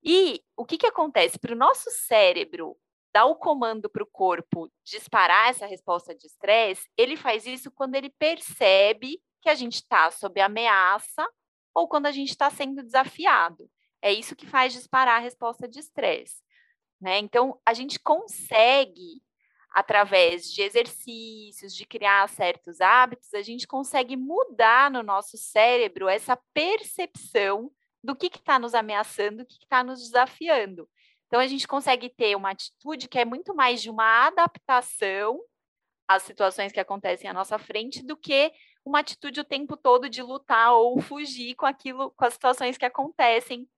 E 0.03 0.43
o 0.57 0.65
que, 0.65 0.79
que 0.79 0.87
acontece? 0.87 1.39
Para 1.39 1.55
o 1.55 1.59
nosso 1.59 1.91
cérebro 1.91 2.77
dar 3.13 3.27
o 3.27 3.37
comando 3.37 3.89
para 3.89 4.03
o 4.03 4.11
corpo 4.11 4.69
disparar 4.85 5.51
essa 5.51 5.67
resposta 5.67 6.13
de 6.15 6.27
estresse, 6.27 6.91
ele 6.97 7.17
faz 7.17 7.47
isso 7.47 7.71
quando 7.71 7.95
ele 7.95 8.11
percebe 8.11 9.23
que 9.41 9.49
a 9.49 9.55
gente 9.55 9.75
está 9.75 10.11
sob 10.11 10.41
ameaça 10.41 11.25
ou 11.73 11.87
quando 11.87 12.07
a 12.07 12.13
gente 12.13 12.31
está 12.31 12.51
sendo 12.51 12.83
desafiado. 12.83 13.71
É 14.03 14.13
isso 14.13 14.35
que 14.35 14.47
faz 14.47 14.73
disparar 14.73 15.17
a 15.17 15.23
resposta 15.23 15.69
de 15.69 15.79
estresse. 15.79 16.43
Né? 17.01 17.19
Então, 17.19 17.61
a 17.65 17.73
gente 17.73 18.01
consegue, 18.01 19.23
através 19.75 20.53
de 20.53 20.63
exercícios, 20.63 21.75
de 21.75 21.85
criar 21.85 22.29
certos 22.29 22.81
hábitos, 22.81 23.35
a 23.35 23.43
gente 23.43 23.67
consegue 23.67 24.17
mudar 24.17 24.89
no 24.89 25.03
nosso 25.03 25.37
cérebro 25.37 26.09
essa 26.09 26.39
percepção 26.55 27.73
do 28.03 28.15
que 28.15 28.27
está 28.27 28.57
nos 28.57 28.73
ameaçando, 28.73 29.39
do 29.39 29.47
que 29.47 29.65
está 29.65 29.83
nos 29.83 30.01
desafiando. 30.01 30.89
Então, 31.27 31.41
a 31.41 31.47
gente 31.49 31.67
consegue 31.67 32.09
ter 32.09 32.37
uma 32.37 32.51
atitude 32.51 33.09
que 33.09 33.19
é 33.19 33.25
muito 33.25 33.53
mais 33.53 33.83
de 33.83 33.91
uma 33.91 34.29
adaptação 34.29 35.41
às 36.07 36.23
situações 36.23 36.71
que 36.71 36.79
acontecem 36.79 37.29
à 37.29 37.33
nossa 37.33 37.59
frente 37.59 38.01
do 38.01 38.17
que 38.17 38.53
uma 38.85 39.01
atitude 39.01 39.41
o 39.41 39.45
tempo 39.45 39.77
todo 39.77 40.09
de 40.09 40.23
lutar 40.23 40.73
ou 40.75 41.01
fugir 41.01 41.57
com 41.57 41.67
aquilo, 41.67 42.13
com 42.13 42.25
as 42.25 42.35
situações 42.35 42.79
que 42.79 42.85
acontecem 42.85 43.69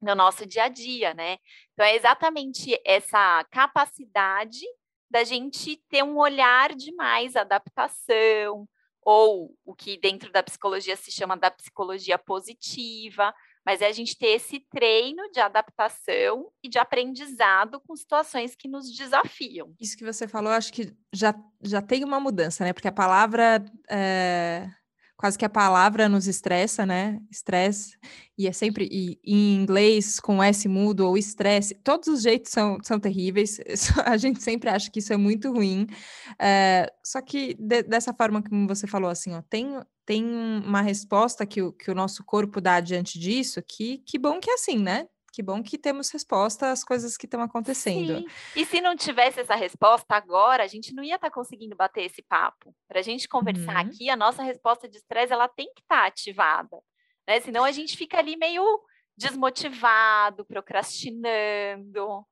no 0.00 0.14
nosso 0.14 0.46
dia 0.46 0.64
a 0.64 0.68
dia, 0.68 1.12
né? 1.12 1.38
Então, 1.72 1.84
é 1.84 1.96
exatamente 1.96 2.80
essa 2.84 3.42
capacidade 3.50 4.64
da 5.10 5.24
gente 5.24 5.82
ter 5.88 6.02
um 6.02 6.18
olhar 6.18 6.74
de 6.74 6.94
mais 6.94 7.36
adaptação, 7.36 8.68
ou 9.02 9.54
o 9.64 9.74
que 9.74 9.98
dentro 9.98 10.32
da 10.32 10.42
psicologia 10.42 10.96
se 10.96 11.12
chama 11.12 11.36
da 11.36 11.50
psicologia 11.50 12.18
positiva, 12.18 13.34
mas 13.64 13.80
é 13.80 13.86
a 13.86 13.92
gente 13.92 14.16
ter 14.16 14.28
esse 14.28 14.60
treino 14.70 15.30
de 15.30 15.40
adaptação 15.40 16.50
e 16.62 16.68
de 16.68 16.78
aprendizado 16.78 17.80
com 17.80 17.94
situações 17.94 18.54
que 18.54 18.68
nos 18.68 18.90
desafiam. 18.94 19.74
Isso 19.80 19.96
que 19.96 20.04
você 20.04 20.26
falou, 20.26 20.52
acho 20.52 20.72
que 20.72 20.94
já, 21.12 21.34
já 21.62 21.82
tem 21.82 22.04
uma 22.04 22.20
mudança, 22.20 22.64
né? 22.64 22.72
Porque 22.72 22.88
a 22.88 22.92
palavra. 22.92 23.64
É 23.90 24.68
quase 25.16 25.38
que 25.38 25.44
a 25.44 25.48
palavra 25.48 26.08
nos 26.08 26.26
estressa, 26.26 26.84
né? 26.84 27.20
Estresse, 27.30 27.96
e 28.36 28.48
é 28.48 28.52
sempre 28.52 28.88
e, 28.90 29.18
em 29.24 29.54
inglês 29.54 30.18
com 30.18 30.42
S 30.42 30.68
mudo 30.68 31.06
ou 31.06 31.16
estresse, 31.16 31.74
todos 31.76 32.08
os 32.08 32.22
jeitos 32.22 32.50
são, 32.50 32.78
são 32.82 32.98
terríveis, 32.98 33.58
a 34.04 34.16
gente 34.16 34.42
sempre 34.42 34.68
acha 34.70 34.90
que 34.90 34.98
isso 34.98 35.12
é 35.12 35.16
muito 35.16 35.52
ruim, 35.52 35.86
é, 36.38 36.92
só 37.04 37.20
que 37.20 37.54
de, 37.58 37.82
dessa 37.84 38.12
forma 38.12 38.42
como 38.42 38.66
você 38.66 38.86
falou, 38.86 39.10
assim, 39.10 39.32
ó, 39.34 39.42
tem, 39.48 39.80
tem 40.04 40.24
uma 40.24 40.82
resposta 40.82 41.46
que 41.46 41.62
o, 41.62 41.72
que 41.72 41.90
o 41.90 41.94
nosso 41.94 42.24
corpo 42.24 42.60
dá 42.60 42.80
diante 42.80 43.18
disso, 43.18 43.62
que, 43.66 43.98
que 43.98 44.18
bom 44.18 44.40
que 44.40 44.50
é 44.50 44.54
assim, 44.54 44.78
né? 44.78 45.06
Que 45.34 45.42
bom 45.42 45.64
que 45.64 45.76
temos 45.76 46.10
resposta 46.10 46.70
às 46.70 46.84
coisas 46.84 47.16
que 47.16 47.26
estão 47.26 47.42
acontecendo. 47.42 48.18
Sim. 48.18 48.26
E 48.54 48.64
se 48.64 48.80
não 48.80 48.94
tivesse 48.94 49.40
essa 49.40 49.56
resposta 49.56 50.14
agora, 50.14 50.62
a 50.62 50.68
gente 50.68 50.94
não 50.94 51.02
ia 51.02 51.16
estar 51.16 51.28
tá 51.28 51.34
conseguindo 51.34 51.74
bater 51.74 52.04
esse 52.04 52.22
papo. 52.22 52.72
Para 52.86 53.00
a 53.00 53.02
gente 53.02 53.28
conversar 53.28 53.84
uhum. 53.84 53.90
aqui, 53.90 54.08
a 54.08 54.14
nossa 54.14 54.44
resposta 54.44 54.88
de 54.88 54.96
estresse 54.98 55.32
ela 55.32 55.48
tem 55.48 55.66
que 55.74 55.82
estar 55.82 56.02
tá 56.02 56.06
ativada, 56.06 56.80
né? 57.26 57.40
Senão 57.40 57.64
a 57.64 57.72
gente 57.72 57.96
fica 57.96 58.16
ali 58.16 58.36
meio 58.36 58.64
desmotivado, 59.16 60.44
procrastinando. 60.44 62.24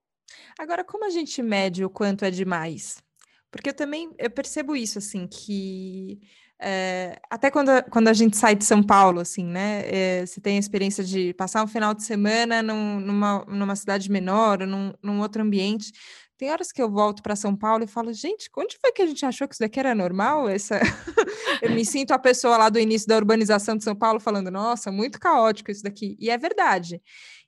Agora, 0.56 0.84
como 0.84 1.04
a 1.04 1.10
gente 1.10 1.42
mede 1.42 1.84
o 1.84 1.90
quanto 1.90 2.24
é 2.24 2.30
demais? 2.30 3.02
Porque 3.50 3.70
eu 3.70 3.74
também 3.74 4.14
eu 4.16 4.30
percebo 4.30 4.76
isso, 4.76 4.98
assim, 4.98 5.26
que 5.26 6.20
é, 6.60 7.20
até 7.28 7.50
quando, 7.50 7.70
quando 7.90 8.08
a 8.08 8.12
gente 8.12 8.36
sai 8.36 8.54
de 8.54 8.64
São 8.64 8.82
Paulo, 8.82 9.20
assim, 9.20 9.44
né? 9.44 9.82
É, 9.84 10.26
você 10.26 10.40
tem 10.40 10.56
a 10.56 10.60
experiência 10.60 11.02
de 11.02 11.34
passar 11.34 11.62
um 11.64 11.66
final 11.66 11.92
de 11.92 12.04
semana 12.04 12.62
num, 12.62 13.00
numa, 13.00 13.44
numa 13.46 13.76
cidade 13.76 14.10
menor, 14.10 14.60
num, 14.66 14.92
num 15.02 15.20
outro 15.20 15.42
ambiente. 15.42 15.92
Tem 16.38 16.50
horas 16.50 16.72
que 16.72 16.82
eu 16.82 16.90
volto 16.90 17.22
para 17.22 17.36
São 17.36 17.54
Paulo 17.54 17.84
e 17.84 17.86
falo, 17.86 18.12
gente, 18.12 18.50
onde 18.56 18.76
foi 18.80 18.90
que 18.90 19.02
a 19.02 19.06
gente 19.06 19.24
achou 19.24 19.46
que 19.46 19.54
isso 19.54 19.62
daqui 19.62 19.78
era 19.78 19.94
normal? 19.94 20.48
Essa... 20.48 20.80
eu 21.62 21.70
me 21.70 21.84
sinto 21.84 22.12
a 22.12 22.18
pessoa 22.18 22.56
lá 22.56 22.68
do 22.68 22.80
início 22.80 23.06
da 23.06 23.16
urbanização 23.16 23.76
de 23.76 23.84
São 23.84 23.94
Paulo 23.94 24.18
falando, 24.18 24.50
nossa, 24.50 24.90
muito 24.90 25.20
caótico 25.20 25.70
isso 25.70 25.82
daqui. 25.82 26.16
E 26.18 26.30
é 26.30 26.38
verdade. 26.38 27.00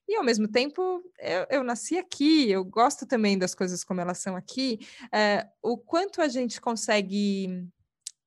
E 0.06 0.16
ao 0.16 0.22
mesmo 0.22 0.46
tempo, 0.46 1.02
eu, 1.18 1.46
eu, 1.50 1.64
nasci 1.64 1.96
aqui, 1.96 2.50
eu 2.50 2.62
gosto 2.64 3.06
também 3.06 3.38
das 3.38 3.54
coisas 3.54 3.82
como 3.82 4.00
elas 4.00 4.18
são 4.18 4.36
aqui. 4.36 4.78
É, 5.12 5.46
o 5.62 5.78
quanto 5.78 6.20
a 6.20 6.28
gente 6.28 6.60
consegue 6.60 7.66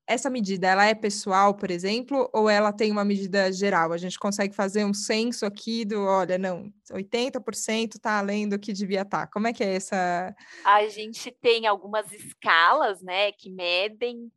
essa 0.07 0.29
medida, 0.29 0.67
ela 0.67 0.85
é 0.85 0.95
pessoal, 0.95 1.53
por 1.53 1.69
exemplo, 1.69 2.29
ou 2.33 2.49
ela 2.49 2.71
tem 2.71 2.89
uma 2.91 3.03
medida 3.03 3.51
geral? 3.51 3.91
A 3.91 3.97
gente 3.97 4.17
consegue 4.17 4.55
fazer 4.55 4.85
um 4.85 4.93
censo 4.93 5.45
aqui 5.45 5.83
do, 5.83 6.01
olha, 6.01 6.37
não, 6.37 6.71
80% 6.89 7.95
está 7.95 8.17
além 8.17 8.47
do 8.47 8.57
que 8.57 8.71
devia 8.71 9.01
estar. 9.01 9.25
Tá. 9.25 9.27
Como 9.27 9.47
é 9.47 9.53
que 9.53 9.63
é 9.63 9.75
essa? 9.75 10.33
A 10.63 10.87
gente 10.87 11.29
tem 11.29 11.67
algumas 11.67 12.09
escalas, 12.13 13.01
né, 13.01 13.33
que 13.33 13.49
medem 13.49 14.31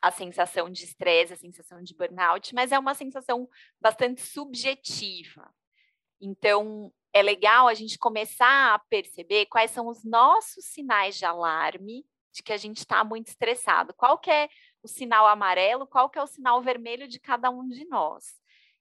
a 0.00 0.10
sensação 0.10 0.70
de 0.70 0.84
estresse, 0.84 1.34
a 1.34 1.36
sensação 1.36 1.82
de 1.82 1.94
burnout, 1.94 2.54
mas 2.54 2.72
é 2.72 2.78
uma 2.78 2.94
sensação 2.94 3.46
bastante 3.78 4.22
subjetiva. 4.22 5.52
Então, 6.18 6.90
é 7.12 7.20
legal 7.20 7.68
a 7.68 7.74
gente 7.74 7.98
começar 7.98 8.74
a 8.74 8.78
perceber 8.78 9.46
quais 9.46 9.70
são 9.70 9.86
os 9.86 10.02
nossos 10.02 10.64
sinais 10.64 11.18
de 11.18 11.26
alarme 11.26 12.06
de 12.32 12.42
que 12.42 12.52
a 12.52 12.56
gente 12.56 12.78
está 12.78 13.02
muito 13.04 13.28
estressado. 13.28 13.92
Qual 13.94 14.20
é 14.28 14.48
o 14.82 14.88
sinal 14.88 15.26
amarelo? 15.26 15.86
Qual 15.86 16.08
que 16.08 16.18
é 16.18 16.22
o 16.22 16.26
sinal 16.26 16.62
vermelho 16.62 17.08
de 17.08 17.18
cada 17.18 17.50
um 17.50 17.68
de 17.68 17.84
nós? 17.86 18.38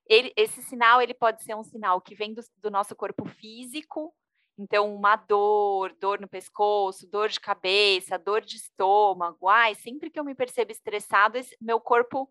Ele, 0.08 0.34
esse 0.36 0.62
sinal 0.64 1.02
ele 1.02 1.14
pode 1.14 1.44
ser 1.44 1.56
um 1.56 1.64
sinal 1.64 2.02
que 2.02 2.16
vem 2.16 2.34
do, 2.34 2.42
do 2.58 2.72
nosso 2.72 2.96
corpo 2.96 3.26
físico, 3.26 4.14
então, 4.62 4.94
uma 4.94 5.16
dor, 5.16 5.96
dor 6.02 6.20
no 6.20 6.28
pescoço, 6.28 7.10
dor 7.10 7.30
de 7.30 7.40
cabeça, 7.40 8.20
dor 8.20 8.42
de 8.42 8.58
estômago. 8.58 9.48
Ai, 9.48 9.74
sempre 9.74 10.10
que 10.10 10.20
eu 10.20 10.24
me 10.26 10.36
percebo 10.36 10.70
estressado, 10.70 11.38
esse, 11.38 11.56
meu 11.62 11.80
corpo 11.80 12.30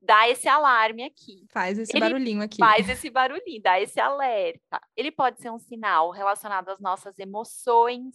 dá 0.00 0.28
esse 0.28 0.46
alarme 0.46 1.02
aqui. 1.02 1.44
Faz 1.50 1.76
esse 1.76 1.92
Ele 1.92 2.00
barulhinho 2.00 2.40
aqui. 2.40 2.58
Faz 2.58 2.88
esse 2.88 3.10
barulhinho, 3.10 3.60
dá 3.60 3.80
esse 3.80 3.98
alerta. 3.98 4.80
Ele 4.96 5.10
pode 5.10 5.40
ser 5.40 5.50
um 5.50 5.58
sinal 5.58 6.12
relacionado 6.12 6.68
às 6.68 6.78
nossas 6.78 7.18
emoções. 7.18 8.14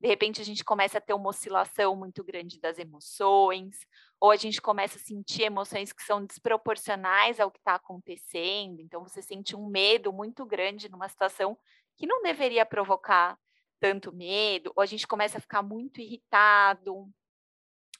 De 0.00 0.06
repente, 0.08 0.40
a 0.40 0.44
gente 0.44 0.62
começa 0.64 0.98
a 0.98 1.00
ter 1.00 1.14
uma 1.14 1.30
oscilação 1.30 1.96
muito 1.96 2.22
grande 2.22 2.60
das 2.60 2.78
emoções, 2.78 3.78
ou 4.20 4.30
a 4.30 4.36
gente 4.36 4.60
começa 4.60 4.98
a 4.98 5.00
sentir 5.00 5.44
emoções 5.44 5.92
que 5.92 6.02
são 6.02 6.24
desproporcionais 6.24 7.40
ao 7.40 7.50
que 7.50 7.58
está 7.58 7.74
acontecendo. 7.74 8.80
Então, 8.80 9.02
você 9.02 9.22
sente 9.22 9.56
um 9.56 9.66
medo 9.66 10.12
muito 10.12 10.44
grande 10.44 10.90
numa 10.90 11.08
situação 11.08 11.58
que 11.96 12.06
não 12.06 12.22
deveria 12.22 12.66
provocar 12.66 13.38
tanto 13.80 14.12
medo, 14.12 14.72
ou 14.76 14.82
a 14.82 14.86
gente 14.86 15.06
começa 15.06 15.38
a 15.38 15.40
ficar 15.40 15.62
muito 15.62 16.00
irritado, 16.00 17.08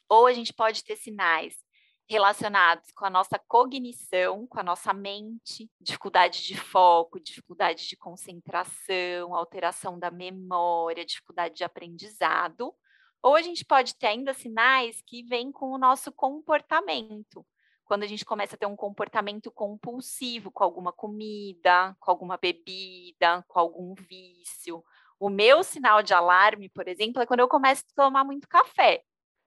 ou 0.09 0.26
a 0.26 0.32
gente 0.32 0.52
pode 0.52 0.85
ter 0.85 0.96
sinais 0.96 1.65
relacionados 2.09 2.90
com 2.92 3.05
a 3.05 3.11
nossa 3.11 3.38
cognição, 3.38 4.47
com 4.47 4.61
a 4.61 4.62
nossa 4.62 4.92
mente, 4.95 5.71
dificuldade 5.81 6.45
de 6.45 6.57
foco, 6.57 7.19
dificuldade 7.19 7.88
de 7.88 7.97
concentração, 7.97 9.35
alteração 9.35 9.99
da 9.99 10.11
memória, 10.11 11.05
dificuldade 11.05 11.57
de 11.57 11.64
aprendizado, 11.64 12.75
ou 13.23 13.35
a 13.35 13.42
gente 13.42 13.64
pode 13.64 13.97
ter 13.97 14.07
ainda 14.07 14.33
sinais 14.33 15.03
que 15.05 15.25
vêm 15.25 15.51
com 15.51 15.73
o 15.73 15.79
nosso 15.79 16.12
comportamento, 16.12 17.45
quando 17.85 18.05
a 18.05 18.07
gente 18.07 18.25
começa 18.25 18.55
a 18.55 18.59
ter 18.59 18.66
um 18.66 18.77
comportamento 18.77 19.51
compulsivo 19.51 20.51
com 20.53 20.62
alguma 20.62 20.92
comida, 20.92 21.97
com 21.99 22.11
alguma 22.11 22.37
bebida, 22.37 23.45
com 23.49 23.59
algum 23.59 23.95
vício. 23.95 24.85
O 25.19 25.29
meu 25.29 25.64
sinal 25.64 26.03
de 26.03 26.14
alarme, 26.14 26.69
por 26.69 26.87
exemplo, 26.87 27.21
é 27.21 27.27
quando 27.27 27.40
eu 27.40 27.49
começo 27.49 27.83
a 27.97 28.05
tomar 28.05 28.25
muito 28.25 28.49
café. 28.49 29.03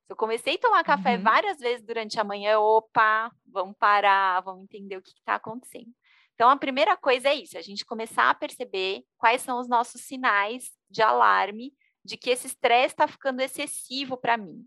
Se 0.09 0.13
eu 0.13 0.17
comecei 0.17 0.55
a 0.55 0.57
tomar 0.57 0.83
café 0.83 1.17
uhum. 1.17 1.21
várias 1.21 1.59
vezes 1.59 1.85
durante 1.85 2.19
a 2.19 2.23
manhã, 2.23 2.57
opa, 2.57 3.31
vamos 3.45 3.77
parar, 3.77 4.41
vamos 4.41 4.63
entender 4.63 4.97
o 4.97 5.03
que 5.03 5.11
está 5.11 5.35
acontecendo. 5.35 5.93
Então, 6.33 6.49
a 6.49 6.57
primeira 6.57 6.97
coisa 6.97 7.29
é 7.29 7.35
isso, 7.35 7.55
a 7.55 7.61
gente 7.61 7.85
começar 7.85 8.27
a 8.27 8.33
perceber 8.33 9.03
quais 9.19 9.43
são 9.43 9.59
os 9.59 9.69
nossos 9.69 10.01
sinais 10.01 10.71
de 10.89 11.03
alarme 11.03 11.75
de 12.03 12.17
que 12.17 12.31
esse 12.31 12.47
estresse 12.47 12.95
está 12.95 13.07
ficando 13.07 13.39
excessivo 13.39 14.17
para 14.17 14.35
mim. 14.35 14.65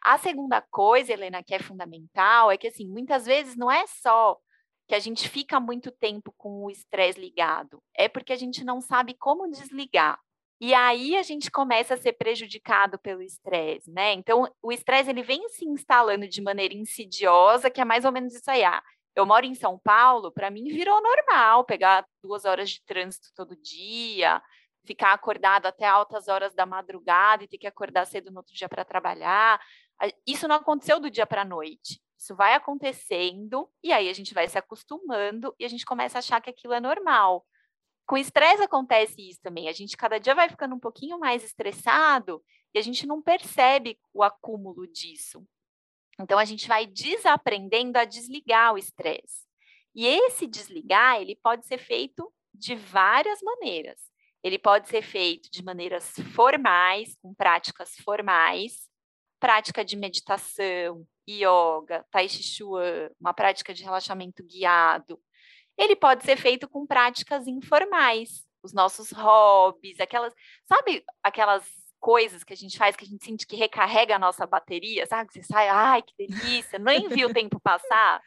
A 0.00 0.16
segunda 0.16 0.60
coisa, 0.60 1.12
Helena, 1.12 1.42
que 1.42 1.56
é 1.56 1.58
fundamental, 1.58 2.48
é 2.48 2.56
que 2.56 2.68
assim, 2.68 2.86
muitas 2.86 3.26
vezes 3.26 3.56
não 3.56 3.68
é 3.68 3.84
só 3.88 4.38
que 4.86 4.94
a 4.94 5.00
gente 5.00 5.28
fica 5.28 5.58
muito 5.58 5.90
tempo 5.90 6.32
com 6.36 6.66
o 6.66 6.70
estresse 6.70 7.18
ligado, 7.18 7.82
é 7.96 8.08
porque 8.08 8.32
a 8.32 8.36
gente 8.36 8.62
não 8.62 8.80
sabe 8.80 9.14
como 9.14 9.50
desligar. 9.50 10.20
E 10.64 10.74
aí 10.74 11.16
a 11.16 11.24
gente 11.24 11.50
começa 11.50 11.94
a 11.94 11.96
ser 11.96 12.12
prejudicado 12.12 12.96
pelo 12.96 13.20
estresse, 13.20 13.90
né? 13.90 14.12
Então, 14.12 14.48
o 14.62 14.70
estresse 14.70 15.10
ele 15.10 15.20
vem 15.20 15.48
se 15.48 15.64
instalando 15.64 16.28
de 16.28 16.40
maneira 16.40 16.72
insidiosa, 16.72 17.68
que 17.68 17.80
é 17.80 17.84
mais 17.84 18.04
ou 18.04 18.12
menos 18.12 18.32
isso 18.32 18.48
aí. 18.48 18.62
Ah, 18.62 18.80
eu 19.16 19.26
moro 19.26 19.44
em 19.44 19.56
São 19.56 19.76
Paulo, 19.80 20.30
para 20.30 20.52
mim 20.52 20.68
virou 20.68 21.02
normal 21.02 21.64
pegar 21.64 22.06
duas 22.22 22.44
horas 22.44 22.70
de 22.70 22.84
trânsito 22.84 23.26
todo 23.34 23.60
dia, 23.60 24.40
ficar 24.86 25.12
acordado 25.12 25.66
até 25.66 25.84
altas 25.84 26.28
horas 26.28 26.54
da 26.54 26.64
madrugada 26.64 27.42
e 27.42 27.48
ter 27.48 27.58
que 27.58 27.66
acordar 27.66 28.06
cedo 28.06 28.30
no 28.30 28.36
outro 28.36 28.54
dia 28.54 28.68
para 28.68 28.84
trabalhar. 28.84 29.60
Isso 30.24 30.46
não 30.46 30.54
aconteceu 30.54 31.00
do 31.00 31.10
dia 31.10 31.26
para 31.26 31.42
a 31.42 31.44
noite. 31.44 32.00
Isso 32.16 32.36
vai 32.36 32.54
acontecendo 32.54 33.68
e 33.82 33.92
aí 33.92 34.08
a 34.08 34.12
gente 34.12 34.32
vai 34.32 34.46
se 34.46 34.56
acostumando 34.56 35.52
e 35.58 35.64
a 35.64 35.68
gente 35.68 35.84
começa 35.84 36.18
a 36.18 36.20
achar 36.20 36.40
que 36.40 36.50
aquilo 36.50 36.72
é 36.72 36.78
normal. 36.78 37.44
Com 38.12 38.18
estresse 38.18 38.62
acontece 38.62 39.26
isso 39.26 39.40
também. 39.40 39.70
A 39.70 39.72
gente 39.72 39.96
cada 39.96 40.20
dia 40.20 40.34
vai 40.34 40.46
ficando 40.46 40.74
um 40.74 40.78
pouquinho 40.78 41.18
mais 41.18 41.42
estressado 41.42 42.44
e 42.74 42.78
a 42.78 42.82
gente 42.82 43.06
não 43.06 43.22
percebe 43.22 43.98
o 44.12 44.22
acúmulo 44.22 44.86
disso. 44.86 45.42
Então 46.20 46.38
a 46.38 46.44
gente 46.44 46.68
vai 46.68 46.86
desaprendendo 46.86 47.96
a 47.96 48.04
desligar 48.04 48.74
o 48.74 48.76
estresse. 48.76 49.46
E 49.94 50.06
esse 50.06 50.46
desligar, 50.46 51.22
ele 51.22 51.36
pode 51.42 51.64
ser 51.64 51.78
feito 51.78 52.30
de 52.52 52.74
várias 52.74 53.40
maneiras. 53.40 53.98
Ele 54.42 54.58
pode 54.58 54.90
ser 54.90 55.00
feito 55.00 55.50
de 55.50 55.64
maneiras 55.64 56.12
formais, 56.34 57.16
com 57.22 57.32
práticas 57.32 57.96
formais, 58.04 58.90
prática 59.40 59.82
de 59.82 59.96
meditação, 59.96 61.02
yoga, 61.26 62.04
tai 62.10 62.28
chi 62.28 62.42
chuan, 62.42 63.08
uma 63.18 63.32
prática 63.32 63.72
de 63.72 63.82
relaxamento 63.82 64.44
guiado, 64.44 65.18
ele 65.76 65.96
pode 65.96 66.24
ser 66.24 66.36
feito 66.36 66.68
com 66.68 66.86
práticas 66.86 67.46
informais, 67.46 68.46
os 68.62 68.72
nossos 68.72 69.10
hobbies, 69.10 69.98
aquelas, 70.00 70.32
sabe, 70.64 71.04
aquelas 71.22 71.64
coisas 71.98 72.42
que 72.42 72.52
a 72.52 72.56
gente 72.56 72.76
faz 72.76 72.96
que 72.96 73.04
a 73.04 73.08
gente 73.08 73.24
sente 73.24 73.46
que 73.46 73.56
recarrega 73.56 74.16
a 74.16 74.18
nossa 74.18 74.46
bateria, 74.46 75.06
sabe? 75.06 75.32
Você 75.32 75.42
sai, 75.42 75.68
ai, 75.68 76.02
que 76.02 76.14
delícia, 76.16 76.78
nem 76.78 77.08
viu 77.08 77.28
o 77.28 77.32
tempo 77.32 77.60
passar. 77.60 78.20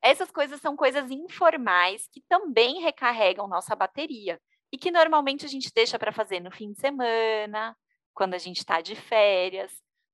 Essas 0.00 0.30
coisas 0.30 0.60
são 0.60 0.76
coisas 0.76 1.10
informais 1.10 2.08
que 2.10 2.22
também 2.28 2.80
recarregam 2.80 3.46
nossa 3.46 3.76
bateria 3.76 4.40
e 4.72 4.78
que 4.78 4.90
normalmente 4.90 5.44
a 5.44 5.48
gente 5.48 5.70
deixa 5.74 5.98
para 5.98 6.10
fazer 6.10 6.40
no 6.40 6.50
fim 6.50 6.72
de 6.72 6.80
semana, 6.80 7.76
quando 8.14 8.34
a 8.34 8.38
gente 8.38 8.58
está 8.58 8.80
de 8.80 8.96
férias. 8.96 9.72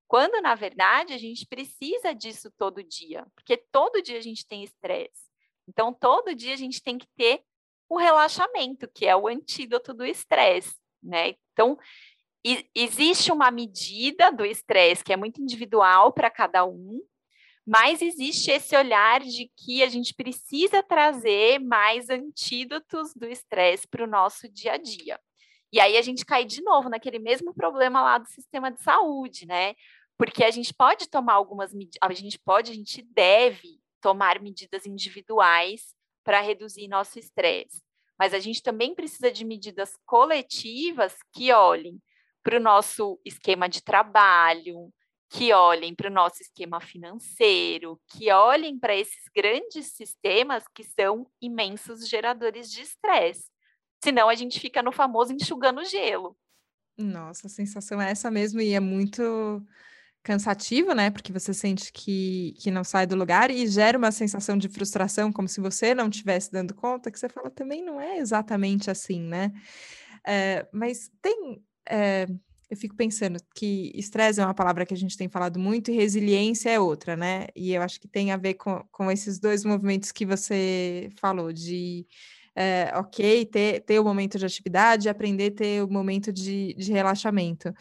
Quando, 0.08 0.40
na 0.42 0.54
verdade, 0.54 1.12
a 1.12 1.18
gente 1.18 1.46
precisa 1.46 2.14
disso 2.14 2.50
todo 2.58 2.82
dia, 2.82 3.26
porque 3.34 3.56
todo 3.70 4.02
dia 4.02 4.18
a 4.18 4.22
gente 4.22 4.46
tem 4.46 4.64
estresse. 4.64 5.27
Então, 5.68 5.92
todo 5.92 6.34
dia 6.34 6.54
a 6.54 6.56
gente 6.56 6.82
tem 6.82 6.98
que 6.98 7.06
ter 7.16 7.42
o 7.88 7.96
relaxamento, 7.96 8.88
que 8.88 9.06
é 9.06 9.14
o 9.14 9.28
antídoto 9.28 9.94
do 9.94 10.04
estresse, 10.04 10.74
né? 11.02 11.34
Então, 11.52 11.78
existe 12.74 13.30
uma 13.30 13.50
medida 13.50 14.30
do 14.30 14.44
estresse 14.44 15.04
que 15.04 15.12
é 15.12 15.16
muito 15.16 15.40
individual 15.40 16.12
para 16.12 16.30
cada 16.30 16.64
um, 16.64 17.00
mas 17.66 18.00
existe 18.00 18.50
esse 18.50 18.76
olhar 18.76 19.20
de 19.20 19.50
que 19.56 19.82
a 19.82 19.88
gente 19.88 20.14
precisa 20.14 20.82
trazer 20.82 21.58
mais 21.58 22.08
antídotos 22.08 23.12
do 23.14 23.26
estresse 23.26 23.86
para 23.86 24.04
o 24.04 24.06
nosso 24.06 24.48
dia 24.48 24.72
a 24.72 24.76
dia. 24.78 25.20
E 25.70 25.78
aí 25.78 25.98
a 25.98 26.02
gente 26.02 26.24
cai 26.24 26.46
de 26.46 26.62
novo 26.62 26.88
naquele 26.88 27.18
mesmo 27.18 27.52
problema 27.52 28.02
lá 28.02 28.16
do 28.16 28.26
sistema 28.28 28.70
de 28.70 28.82
saúde, 28.82 29.44
né? 29.44 29.74
porque 30.18 30.42
a 30.42 30.50
gente 30.50 30.74
pode 30.74 31.08
tomar 31.08 31.34
algumas 31.34 31.72
medidas, 31.72 31.98
a 32.02 32.12
gente 32.12 32.38
pode, 32.40 32.72
a 32.72 32.74
gente 32.74 33.02
deve 33.02 33.80
tomar 34.00 34.40
medidas 34.40 34.86
individuais 34.86 35.94
para 36.24 36.40
reduzir 36.40 36.88
nosso 36.88 37.18
estresse, 37.18 37.82
mas 38.18 38.34
a 38.34 38.38
gente 38.38 38.62
também 38.62 38.94
precisa 38.94 39.30
de 39.30 39.44
medidas 39.44 39.92
coletivas 40.04 41.16
que 41.32 41.52
olhem 41.52 42.00
para 42.42 42.56
o 42.56 42.60
nosso 42.60 43.20
esquema 43.24 43.68
de 43.68 43.82
trabalho, 43.82 44.92
que 45.30 45.52
olhem 45.52 45.94
para 45.94 46.10
o 46.10 46.12
nosso 46.12 46.42
esquema 46.42 46.80
financeiro, 46.80 48.00
que 48.08 48.30
olhem 48.32 48.78
para 48.78 48.96
esses 48.96 49.28
grandes 49.34 49.92
sistemas 49.92 50.64
que 50.74 50.82
são 50.82 51.30
imensos 51.40 52.08
geradores 52.08 52.70
de 52.70 52.82
estresse. 52.82 53.50
Senão 54.02 54.28
a 54.28 54.34
gente 54.34 54.58
fica 54.58 54.82
no 54.82 54.92
famoso 54.92 55.32
enxugando 55.32 55.84
gelo. 55.84 56.36
Nossa, 56.96 57.46
a 57.46 57.50
sensação 57.50 58.00
é 58.00 58.10
essa 58.10 58.30
mesmo, 58.30 58.60
e 58.60 58.72
é 58.72 58.80
muito 58.80 59.62
cansativo, 60.28 60.92
né? 60.92 61.08
Porque 61.10 61.32
você 61.32 61.54
sente 61.54 61.90
que, 61.90 62.54
que 62.58 62.70
não 62.70 62.84
sai 62.84 63.06
do 63.06 63.16
lugar 63.16 63.50
e 63.50 63.66
gera 63.66 63.96
uma 63.96 64.12
sensação 64.12 64.58
de 64.58 64.68
frustração, 64.68 65.32
como 65.32 65.48
se 65.48 65.58
você 65.58 65.94
não 65.94 66.08
estivesse 66.08 66.52
dando 66.52 66.74
conta, 66.74 67.10
que 67.10 67.18
você 67.18 67.30
fala 67.30 67.50
também 67.50 67.82
não 67.82 67.98
é 67.98 68.18
exatamente 68.18 68.90
assim, 68.90 69.22
né? 69.22 69.50
É, 70.26 70.66
mas 70.70 71.10
tem. 71.22 71.62
É, 71.88 72.26
eu 72.70 72.76
fico 72.76 72.94
pensando 72.94 73.38
que 73.54 73.90
estresse 73.94 74.38
é 74.38 74.44
uma 74.44 74.52
palavra 74.52 74.84
que 74.84 74.92
a 74.92 74.96
gente 74.96 75.16
tem 75.16 75.30
falado 75.30 75.58
muito 75.58 75.90
e 75.90 75.94
resiliência 75.94 76.68
é 76.68 76.78
outra, 76.78 77.16
né? 77.16 77.46
E 77.56 77.72
eu 77.72 77.80
acho 77.80 77.98
que 77.98 78.06
tem 78.06 78.30
a 78.30 78.36
ver 78.36 78.54
com, 78.54 78.84
com 78.92 79.10
esses 79.10 79.38
dois 79.38 79.64
movimentos 79.64 80.12
que 80.12 80.26
você 80.26 81.08
falou, 81.18 81.50
de 81.54 82.06
é, 82.54 82.92
ok, 82.96 83.46
ter, 83.46 83.80
ter 83.80 83.98
o 83.98 84.04
momento 84.04 84.38
de 84.38 84.44
atividade, 84.44 85.08
aprender 85.08 85.52
ter 85.52 85.82
o 85.82 85.90
momento 85.90 86.30
de, 86.30 86.74
de 86.74 86.92
relaxamento. 86.92 87.72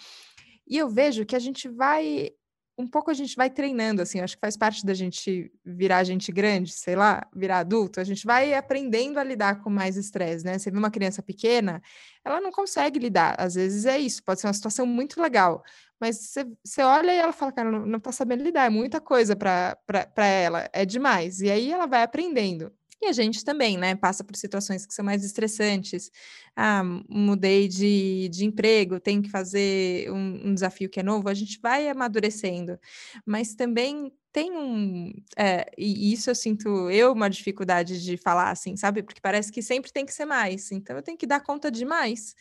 E 0.67 0.77
eu 0.77 0.89
vejo 0.89 1.25
que 1.25 1.35
a 1.35 1.39
gente 1.39 1.67
vai 1.67 2.31
um 2.77 2.85
pouco 2.85 3.09
a 3.09 3.13
gente 3.13 3.35
vai 3.35 3.49
treinando, 3.49 4.03
assim, 4.03 4.19
acho 4.19 4.35
que 4.35 4.41
faz 4.41 4.55
parte 4.55 4.85
da 4.85 4.93
gente 4.93 5.51
virar 5.65 6.03
gente 6.03 6.31
grande, 6.31 6.71
sei 6.71 6.95
lá, 6.95 7.27
virar 7.35 7.59
adulto, 7.59 7.99
a 7.99 8.03
gente 8.03 8.23
vai 8.23 8.53
aprendendo 8.53 9.17
a 9.17 9.23
lidar 9.23 9.63
com 9.63 9.69
mais 9.69 9.97
estresse, 9.97 10.45
né? 10.45 10.59
Você 10.59 10.69
vê 10.69 10.77
uma 10.77 10.91
criança 10.91 11.23
pequena, 11.23 11.81
ela 12.23 12.39
não 12.39 12.51
consegue 12.51 12.99
lidar, 12.99 13.35
às 13.39 13.55
vezes 13.55 13.85
é 13.85 13.97
isso, 13.97 14.23
pode 14.23 14.39
ser 14.41 14.47
uma 14.47 14.53
situação 14.53 14.85
muito 14.85 15.19
legal, 15.19 15.63
mas 15.99 16.17
você, 16.17 16.45
você 16.63 16.83
olha 16.83 17.11
e 17.11 17.17
ela 17.17 17.33
fala, 17.33 17.51
cara, 17.51 17.71
não, 17.71 17.83
não 17.83 17.99
tá 17.99 18.11
sabendo 18.11 18.43
lidar, 18.43 18.65
é 18.65 18.69
muita 18.69 19.01
coisa 19.01 19.35
para 19.35 20.25
ela, 20.27 20.69
é 20.71 20.85
demais, 20.85 21.41
e 21.41 21.49
aí 21.49 21.71
ela 21.71 21.87
vai 21.87 22.03
aprendendo. 22.03 22.71
E 23.01 23.05
a 23.07 23.11
gente 23.11 23.43
também, 23.45 23.77
né, 23.77 23.95
passa 23.95 24.23
por 24.23 24.35
situações 24.35 24.85
que 24.85 24.93
são 24.93 25.05
mais 25.05 25.23
estressantes. 25.23 26.11
Ah, 26.55 26.83
mudei 27.07 27.67
de, 27.67 28.27
de 28.29 28.43
emprego, 28.45 28.99
tenho 28.99 29.21
que 29.21 29.29
fazer 29.29 30.11
um, 30.11 30.49
um 30.49 30.53
desafio 30.53 30.89
que 30.89 30.99
é 30.99 31.03
novo, 31.03 31.29
a 31.29 31.33
gente 31.33 31.59
vai 31.61 31.87
amadurecendo. 31.89 32.79
Mas 33.25 33.53
também 33.55 34.11
tem 34.31 34.51
um. 34.51 35.13
É, 35.37 35.65
e 35.77 36.11
isso 36.11 36.29
eu 36.29 36.35
sinto 36.35 36.89
eu 36.89 37.11
uma 37.13 37.29
dificuldade 37.29 38.03
de 38.03 38.17
falar 38.17 38.49
assim, 38.51 38.75
sabe? 38.75 39.03
Porque 39.03 39.21
parece 39.21 39.51
que 39.51 39.61
sempre 39.61 39.91
tem 39.91 40.05
que 40.05 40.13
ser 40.13 40.25
mais. 40.25 40.71
Então 40.71 40.95
eu 40.95 41.03
tenho 41.03 41.17
que 41.17 41.27
dar 41.27 41.41
conta 41.41 41.69
de 41.71 41.85
mais. 41.85 42.35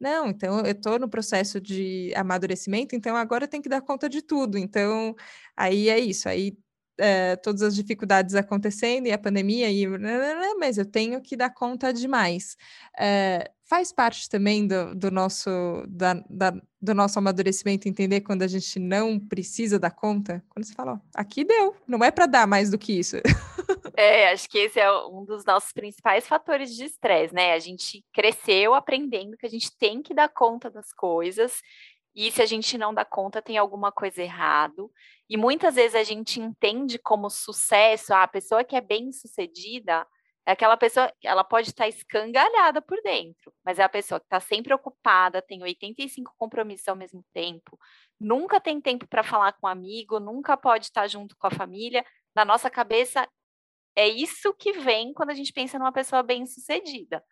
Não, 0.00 0.28
então 0.28 0.60
eu 0.60 0.72
estou 0.72 0.98
no 0.98 1.08
processo 1.08 1.60
de 1.60 2.12
amadurecimento, 2.16 2.94
então 2.94 3.16
agora 3.16 3.44
eu 3.44 3.48
tenho 3.48 3.62
que 3.62 3.68
dar 3.68 3.80
conta 3.82 4.08
de 4.08 4.22
tudo. 4.22 4.56
Então, 4.58 5.14
aí 5.56 5.88
é 5.88 5.98
isso. 5.98 6.28
Aí 6.28 6.56
é, 6.98 7.36
todas 7.36 7.62
as 7.62 7.74
dificuldades 7.74 8.34
acontecendo 8.34 9.06
e 9.06 9.12
a 9.12 9.18
pandemia, 9.18 9.70
e, 9.70 9.86
mas 10.58 10.78
eu 10.78 10.84
tenho 10.84 11.20
que 11.20 11.36
dar 11.36 11.50
conta 11.50 11.92
demais. 11.92 12.56
É, 12.98 13.50
faz 13.64 13.92
parte 13.92 14.28
também 14.28 14.66
do, 14.66 14.94
do 14.94 15.10
nosso, 15.10 15.50
da, 15.88 16.14
da, 16.28 16.54
do 16.80 16.94
nosso 16.94 17.18
amadurecimento 17.18 17.88
entender 17.88 18.22
quando 18.22 18.42
a 18.42 18.46
gente 18.46 18.78
não 18.78 19.18
precisa 19.20 19.78
dar 19.78 19.90
conta. 19.90 20.42
Quando 20.48 20.64
você 20.64 20.72
fala, 20.72 20.94
ó, 20.94 20.98
aqui 21.14 21.44
deu, 21.44 21.76
não 21.86 22.02
é 22.02 22.10
para 22.10 22.26
dar 22.26 22.46
mais 22.46 22.70
do 22.70 22.78
que 22.78 22.98
isso. 22.98 23.16
É, 23.96 24.30
acho 24.30 24.48
que 24.48 24.58
esse 24.58 24.78
é 24.78 24.88
um 25.08 25.24
dos 25.24 25.44
nossos 25.44 25.72
principais 25.72 26.24
fatores 26.24 26.74
de 26.76 26.84
estresse, 26.84 27.34
né? 27.34 27.52
A 27.52 27.58
gente 27.58 28.04
cresceu 28.12 28.72
aprendendo 28.72 29.36
que 29.36 29.44
a 29.44 29.50
gente 29.50 29.76
tem 29.76 30.02
que 30.02 30.14
dar 30.14 30.28
conta 30.28 30.70
das 30.70 30.92
coisas 30.92 31.60
e 32.14 32.30
se 32.32 32.42
a 32.42 32.46
gente 32.46 32.76
não 32.76 32.92
dá 32.92 33.04
conta, 33.04 33.42
tem 33.42 33.56
alguma 33.58 33.92
coisa 33.92 34.22
errado. 34.22 34.90
E 35.28 35.36
muitas 35.36 35.74
vezes 35.76 35.94
a 35.94 36.02
gente 36.02 36.40
entende 36.40 36.98
como 36.98 37.30
sucesso, 37.30 38.12
ah, 38.12 38.24
a 38.24 38.28
pessoa 38.28 38.64
que 38.64 38.76
é 38.76 38.80
bem 38.80 39.12
sucedida 39.12 40.06
é 40.48 40.52
aquela 40.52 40.78
pessoa, 40.78 41.12
ela 41.22 41.44
pode 41.44 41.68
estar 41.68 41.86
escangalhada 41.88 42.80
por 42.80 42.98
dentro, 43.02 43.52
mas 43.62 43.78
é 43.78 43.82
a 43.82 43.88
pessoa 43.88 44.18
que 44.18 44.24
está 44.24 44.40
sempre 44.40 44.72
ocupada, 44.72 45.42
tem 45.42 45.62
85 45.62 46.32
compromissos 46.38 46.88
ao 46.88 46.96
mesmo 46.96 47.22
tempo, 47.34 47.78
nunca 48.18 48.58
tem 48.58 48.80
tempo 48.80 49.06
para 49.06 49.22
falar 49.22 49.52
com 49.52 49.66
um 49.66 49.70
amigo, 49.70 50.18
nunca 50.18 50.56
pode 50.56 50.86
estar 50.86 51.06
junto 51.06 51.36
com 51.36 51.46
a 51.46 51.50
família. 51.50 52.02
Na 52.34 52.46
nossa 52.46 52.70
cabeça, 52.70 53.28
é 53.94 54.08
isso 54.08 54.54
que 54.54 54.72
vem 54.72 55.12
quando 55.12 55.30
a 55.30 55.34
gente 55.34 55.52
pensa 55.52 55.78
numa 55.78 55.92
pessoa 55.92 56.22
bem 56.22 56.46
sucedida. 56.46 57.22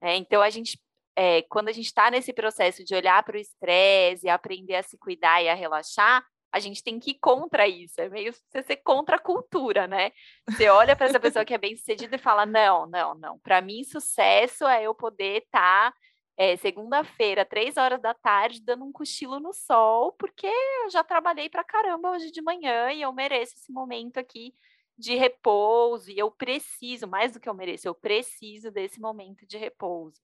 É, 0.00 0.16
então, 0.16 0.40
a 0.40 0.48
gente 0.48 0.80
é, 1.16 1.42
quando 1.42 1.68
a 1.68 1.72
gente 1.72 1.86
está 1.86 2.10
nesse 2.10 2.32
processo 2.32 2.84
de 2.84 2.94
olhar 2.94 3.22
para 3.22 3.36
o 3.36 3.40
estresse, 3.40 4.28
aprender 4.28 4.76
a 4.76 4.82
se 4.82 4.98
cuidar 4.98 5.42
e 5.42 5.48
a 5.48 5.54
relaxar, 5.54 6.24
a 6.52 6.60
gente 6.60 6.82
tem 6.82 7.00
que 7.00 7.12
ir 7.12 7.18
contra 7.20 7.66
isso. 7.66 8.00
É 8.00 8.08
meio 8.08 8.32
você 8.32 8.62
ser 8.62 8.76
contra 8.76 9.16
a 9.16 9.18
cultura, 9.18 9.86
né? 9.86 10.12
Você 10.48 10.68
olha 10.68 10.94
para 10.94 11.06
essa 11.06 11.18
pessoa 11.18 11.44
que 11.44 11.54
é 11.54 11.58
bem 11.58 11.76
sucedida 11.76 12.14
e 12.14 12.18
fala: 12.18 12.46
não, 12.46 12.86
não, 12.86 13.14
não. 13.14 13.38
Para 13.40 13.60
mim, 13.60 13.82
sucesso 13.84 14.66
é 14.66 14.84
eu 14.84 14.94
poder 14.94 15.42
estar. 15.42 15.90
Tá, 15.90 15.94
é, 16.36 16.56
segunda-feira, 16.56 17.44
três 17.44 17.76
horas 17.76 18.00
da 18.02 18.12
tarde, 18.12 18.60
dando 18.60 18.84
um 18.84 18.90
cochilo 18.90 19.38
no 19.38 19.52
sol, 19.52 20.12
porque 20.18 20.46
eu 20.46 20.90
já 20.90 21.04
trabalhei 21.04 21.48
para 21.48 21.62
caramba 21.62 22.10
hoje 22.10 22.32
de 22.32 22.42
manhã 22.42 22.90
e 22.90 23.02
eu 23.02 23.12
mereço 23.12 23.54
esse 23.54 23.72
momento 23.72 24.18
aqui 24.18 24.52
de 24.96 25.14
repouso, 25.16 26.10
e 26.10 26.18
eu 26.18 26.30
preciso, 26.30 27.06
mais 27.06 27.32
do 27.32 27.40
que 27.40 27.48
eu 27.48 27.54
mereço, 27.54 27.88
eu 27.88 27.94
preciso 27.94 28.70
desse 28.70 29.00
momento 29.00 29.46
de 29.46 29.58
repouso. 29.58 30.20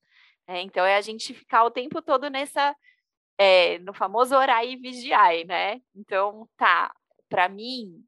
É, 0.51 0.63
então, 0.63 0.85
é 0.85 0.97
a 0.97 1.01
gente 1.01 1.33
ficar 1.33 1.63
o 1.65 1.71
tempo 1.71 2.03
todo 2.03 2.29
nessa, 2.29 2.75
é, 3.39 3.79
no 3.79 3.95
famoso 3.95 4.37
orar 4.37 4.65
e 4.65 4.77
vigiar, 4.77 5.33
né? 5.47 5.81
Então, 5.95 6.49
tá, 6.57 6.93
para 7.29 7.49
mim, 7.49 8.05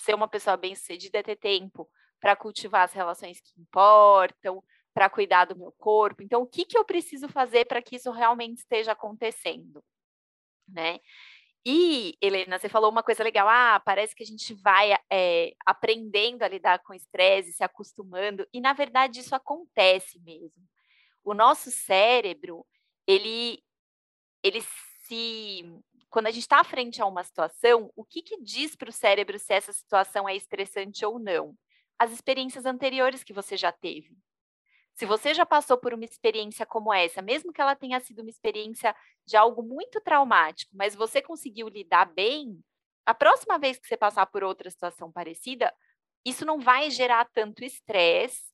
ser 0.00 0.14
uma 0.14 0.26
pessoa 0.26 0.56
bem-sucedida 0.56 1.18
é 1.18 1.22
ter 1.22 1.36
tempo 1.36 1.86
para 2.18 2.34
cultivar 2.34 2.84
as 2.84 2.94
relações 2.94 3.42
que 3.42 3.60
importam, 3.60 4.64
para 4.94 5.10
cuidar 5.10 5.44
do 5.44 5.58
meu 5.58 5.70
corpo. 5.72 6.22
Então, 6.22 6.40
o 6.40 6.46
que, 6.46 6.64
que 6.64 6.78
eu 6.78 6.84
preciso 6.84 7.28
fazer 7.28 7.66
para 7.66 7.82
que 7.82 7.96
isso 7.96 8.10
realmente 8.10 8.60
esteja 8.60 8.92
acontecendo, 8.92 9.84
né? 10.66 10.98
E, 11.66 12.16
Helena, 12.22 12.58
você 12.58 12.70
falou 12.70 12.90
uma 12.90 13.02
coisa 13.02 13.22
legal. 13.22 13.46
Ah, 13.48 13.80
parece 13.84 14.16
que 14.16 14.22
a 14.22 14.26
gente 14.26 14.54
vai 14.54 14.96
é, 15.12 15.52
aprendendo 15.66 16.42
a 16.42 16.48
lidar 16.48 16.78
com 16.78 16.94
estresse, 16.94 17.52
se 17.52 17.62
acostumando, 17.62 18.46
e 18.50 18.62
na 18.62 18.72
verdade 18.72 19.20
isso 19.20 19.34
acontece 19.34 20.18
mesmo 20.20 20.66
o 21.24 21.34
nosso 21.34 21.70
cérebro, 21.70 22.66
ele, 23.06 23.62
ele 24.42 24.60
se. 25.06 25.64
Quando 26.10 26.26
a 26.26 26.30
gente 26.30 26.42
está 26.42 26.62
frente 26.62 27.00
a 27.00 27.06
uma 27.06 27.24
situação, 27.24 27.90
o 27.96 28.04
que, 28.04 28.22
que 28.22 28.40
diz 28.42 28.76
para 28.76 28.90
o 28.90 28.92
cérebro 28.92 29.38
se 29.38 29.54
essa 29.54 29.72
situação 29.72 30.28
é 30.28 30.36
estressante 30.36 31.04
ou 31.06 31.18
não? 31.18 31.56
As 31.98 32.10
experiências 32.10 32.66
anteriores 32.66 33.24
que 33.24 33.32
você 33.32 33.56
já 33.56 33.72
teve. 33.72 34.16
Se 34.94 35.06
você 35.06 35.32
já 35.32 35.46
passou 35.46 35.78
por 35.78 35.94
uma 35.94 36.04
experiência 36.04 36.66
como 36.66 36.92
essa, 36.92 37.22
mesmo 37.22 37.52
que 37.52 37.60
ela 37.62 37.74
tenha 37.74 37.98
sido 37.98 38.20
uma 38.20 38.28
experiência 38.28 38.94
de 39.24 39.36
algo 39.36 39.62
muito 39.62 40.00
traumático, 40.02 40.76
mas 40.76 40.94
você 40.94 41.22
conseguiu 41.22 41.66
lidar 41.68 42.04
bem, 42.12 42.62
a 43.06 43.14
próxima 43.14 43.58
vez 43.58 43.78
que 43.78 43.86
você 43.86 43.96
passar 43.96 44.26
por 44.26 44.44
outra 44.44 44.70
situação 44.70 45.10
parecida, 45.10 45.72
isso 46.24 46.44
não 46.44 46.60
vai 46.60 46.90
gerar 46.90 47.24
tanto 47.32 47.64
estresse 47.64 48.51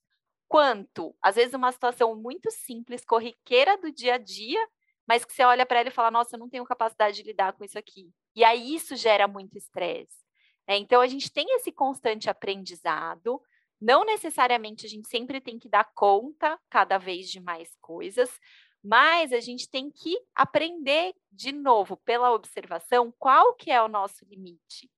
quanto, 0.49 1.15
às 1.23 1.37
vezes, 1.37 1.55
uma 1.55 1.71
situação 1.71 2.17
muito 2.17 2.51
simples, 2.51 3.05
corriqueira 3.05 3.77
do 3.77 3.93
dia 3.93 4.15
a 4.15 4.19
dia, 4.19 4.59
mas 5.07 5.25
que 5.25 5.33
você 5.33 5.45
olha 5.45 5.67
para 5.67 5.81
ela 5.81 5.89
e 5.89 5.93
fala: 5.93 6.11
Nossa, 6.11 6.37
eu 6.37 6.41
não 6.41 6.49
tenho 6.49 6.65
capacidade 6.65 7.17
de 7.17 7.23
lidar 7.23 7.53
com 7.53 7.65
isso 7.65 7.79
aqui. 7.79 8.11
E 8.35 8.45
aí 8.45 8.75
isso 8.75 8.97
gera 8.97 9.29
muito 9.29 9.57
estresse. 9.57 10.25
É, 10.67 10.77
então, 10.77 11.01
a 11.01 11.07
gente 11.07 11.33
tem 11.33 11.47
esse 11.57 11.73
constante 11.73 12.29
aprendizado. 12.29 13.41
Não 13.81 14.05
necessariamente 14.05 14.87
a 14.87 14.89
gente 14.89 15.09
sempre 15.09 15.41
tem 15.41 15.59
que 15.59 15.69
dar 15.69 15.85
conta 15.95 16.59
cada 16.69 16.99
vez 16.99 17.31
de 17.31 17.41
mais 17.41 17.77
coisas, 17.81 18.29
mas 18.83 19.33
a 19.33 19.41
gente 19.41 19.69
tem 19.69 19.91
que 19.91 20.19
aprender 20.35 21.15
de 21.31 21.53
novo 21.53 21.97
pela 21.99 22.33
observação 22.33 23.13
qual 23.19 23.55
que 23.55 23.71
é 23.71 23.81
o 23.83 23.89
nosso 23.89 24.25
limite, 24.25 24.91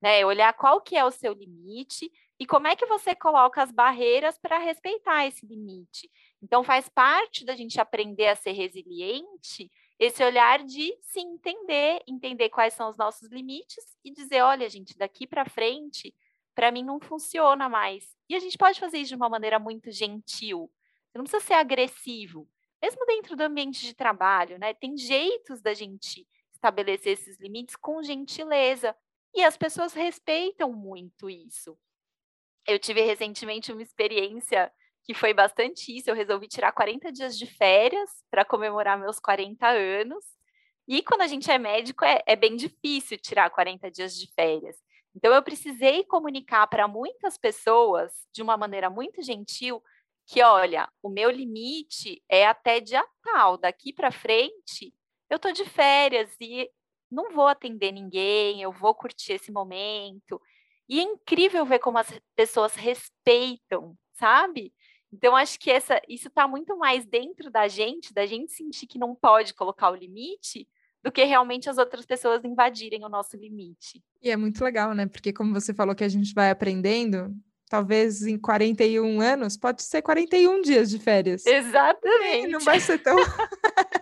né? 0.00 0.24
Olhar 0.24 0.52
qual 0.52 0.80
que 0.80 0.96
é 0.96 1.04
o 1.04 1.10
seu 1.10 1.32
limite 1.32 2.10
e 2.40 2.46
como 2.46 2.66
é 2.66 2.74
que 2.74 2.86
você 2.86 3.14
coloca 3.14 3.62
as 3.62 3.70
barreiras 3.70 4.38
para 4.38 4.56
respeitar 4.56 5.26
esse 5.26 5.44
limite? 5.44 6.10
Então, 6.42 6.64
faz 6.64 6.88
parte 6.88 7.44
da 7.44 7.54
gente 7.54 7.78
aprender 7.78 8.28
a 8.28 8.34
ser 8.34 8.52
resiliente 8.52 9.70
esse 9.98 10.24
olhar 10.24 10.64
de 10.64 10.96
se 11.02 11.20
entender, 11.20 12.02
entender 12.08 12.48
quais 12.48 12.72
são 12.72 12.88
os 12.88 12.96
nossos 12.96 13.28
limites 13.28 13.84
e 14.02 14.10
dizer: 14.10 14.40
olha, 14.40 14.70
gente, 14.70 14.96
daqui 14.96 15.26
para 15.26 15.44
frente, 15.44 16.14
para 16.54 16.72
mim 16.72 16.82
não 16.82 16.98
funciona 16.98 17.68
mais. 17.68 18.16
E 18.26 18.34
a 18.34 18.38
gente 18.38 18.56
pode 18.56 18.80
fazer 18.80 18.96
isso 18.96 19.10
de 19.10 19.16
uma 19.16 19.28
maneira 19.28 19.58
muito 19.58 19.90
gentil. 19.90 20.72
Você 21.12 21.18
não 21.18 21.24
precisa 21.24 21.44
ser 21.44 21.54
agressivo, 21.54 22.48
mesmo 22.82 23.04
dentro 23.04 23.36
do 23.36 23.42
ambiente 23.42 23.84
de 23.84 23.92
trabalho, 23.92 24.58
né? 24.58 24.72
Tem 24.72 24.96
jeitos 24.96 25.60
da 25.60 25.74
gente 25.74 26.26
estabelecer 26.54 27.12
esses 27.12 27.38
limites 27.38 27.76
com 27.76 28.02
gentileza. 28.02 28.96
E 29.34 29.44
as 29.44 29.58
pessoas 29.58 29.92
respeitam 29.92 30.72
muito 30.72 31.28
isso. 31.28 31.78
Eu 32.66 32.78
tive 32.78 33.00
recentemente 33.02 33.72
uma 33.72 33.82
experiência 33.82 34.70
que 35.04 35.14
foi 35.14 35.34
bastante 35.34 35.96
isso. 35.96 36.10
Eu 36.10 36.14
resolvi 36.14 36.48
tirar 36.48 36.72
40 36.72 37.10
dias 37.10 37.38
de 37.38 37.46
férias 37.46 38.10
para 38.30 38.44
comemorar 38.44 38.98
meus 38.98 39.18
40 39.18 39.66
anos. 39.66 40.24
E 40.86 41.02
quando 41.02 41.22
a 41.22 41.26
gente 41.26 41.50
é 41.50 41.58
médico, 41.58 42.04
é, 42.04 42.22
é 42.26 42.36
bem 42.36 42.56
difícil 42.56 43.18
tirar 43.18 43.50
40 43.50 43.90
dias 43.90 44.16
de 44.16 44.32
férias. 44.34 44.76
Então, 45.14 45.32
eu 45.34 45.42
precisei 45.42 46.04
comunicar 46.04 46.66
para 46.68 46.86
muitas 46.86 47.36
pessoas, 47.36 48.12
de 48.32 48.42
uma 48.42 48.56
maneira 48.56 48.88
muito 48.88 49.22
gentil, 49.22 49.82
que, 50.26 50.42
olha, 50.42 50.88
o 51.02 51.08
meu 51.08 51.30
limite 51.30 52.22
é 52.28 52.46
até 52.46 52.80
dia 52.80 53.04
tal, 53.22 53.58
daqui 53.58 53.92
para 53.92 54.12
frente, 54.12 54.94
eu 55.28 55.36
estou 55.36 55.52
de 55.52 55.64
férias 55.64 56.30
e 56.40 56.70
não 57.10 57.32
vou 57.32 57.48
atender 57.48 57.90
ninguém, 57.90 58.62
eu 58.62 58.70
vou 58.70 58.94
curtir 58.94 59.32
esse 59.32 59.50
momento. 59.50 60.40
E 60.90 60.98
é 60.98 61.02
incrível 61.04 61.64
ver 61.64 61.78
como 61.78 61.98
as 61.98 62.12
pessoas 62.34 62.74
respeitam, 62.74 63.96
sabe? 64.14 64.74
Então, 65.12 65.36
acho 65.36 65.56
que 65.60 65.70
essa, 65.70 66.02
isso 66.08 66.26
está 66.26 66.48
muito 66.48 66.76
mais 66.76 67.06
dentro 67.06 67.48
da 67.48 67.68
gente, 67.68 68.12
da 68.12 68.26
gente 68.26 68.52
sentir 68.52 68.88
que 68.88 68.98
não 68.98 69.14
pode 69.14 69.54
colocar 69.54 69.90
o 69.90 69.94
limite, 69.94 70.68
do 71.00 71.12
que 71.12 71.22
realmente 71.22 71.70
as 71.70 71.78
outras 71.78 72.04
pessoas 72.04 72.44
invadirem 72.44 73.04
o 73.04 73.08
nosso 73.08 73.36
limite. 73.36 74.02
E 74.20 74.30
é 74.30 74.36
muito 74.36 74.62
legal, 74.64 74.92
né? 74.92 75.06
Porque, 75.06 75.32
como 75.32 75.54
você 75.54 75.72
falou 75.72 75.94
que 75.94 76.04
a 76.04 76.08
gente 76.08 76.34
vai 76.34 76.50
aprendendo, 76.50 77.32
talvez 77.68 78.26
em 78.26 78.36
41 78.36 79.20
anos, 79.20 79.56
pode 79.56 79.84
ser 79.84 80.02
41 80.02 80.60
dias 80.60 80.90
de 80.90 80.98
férias. 80.98 81.46
Exatamente. 81.46 82.48
não 82.48 82.60
vai 82.60 82.80
ser 82.80 82.98
tão. 82.98 83.16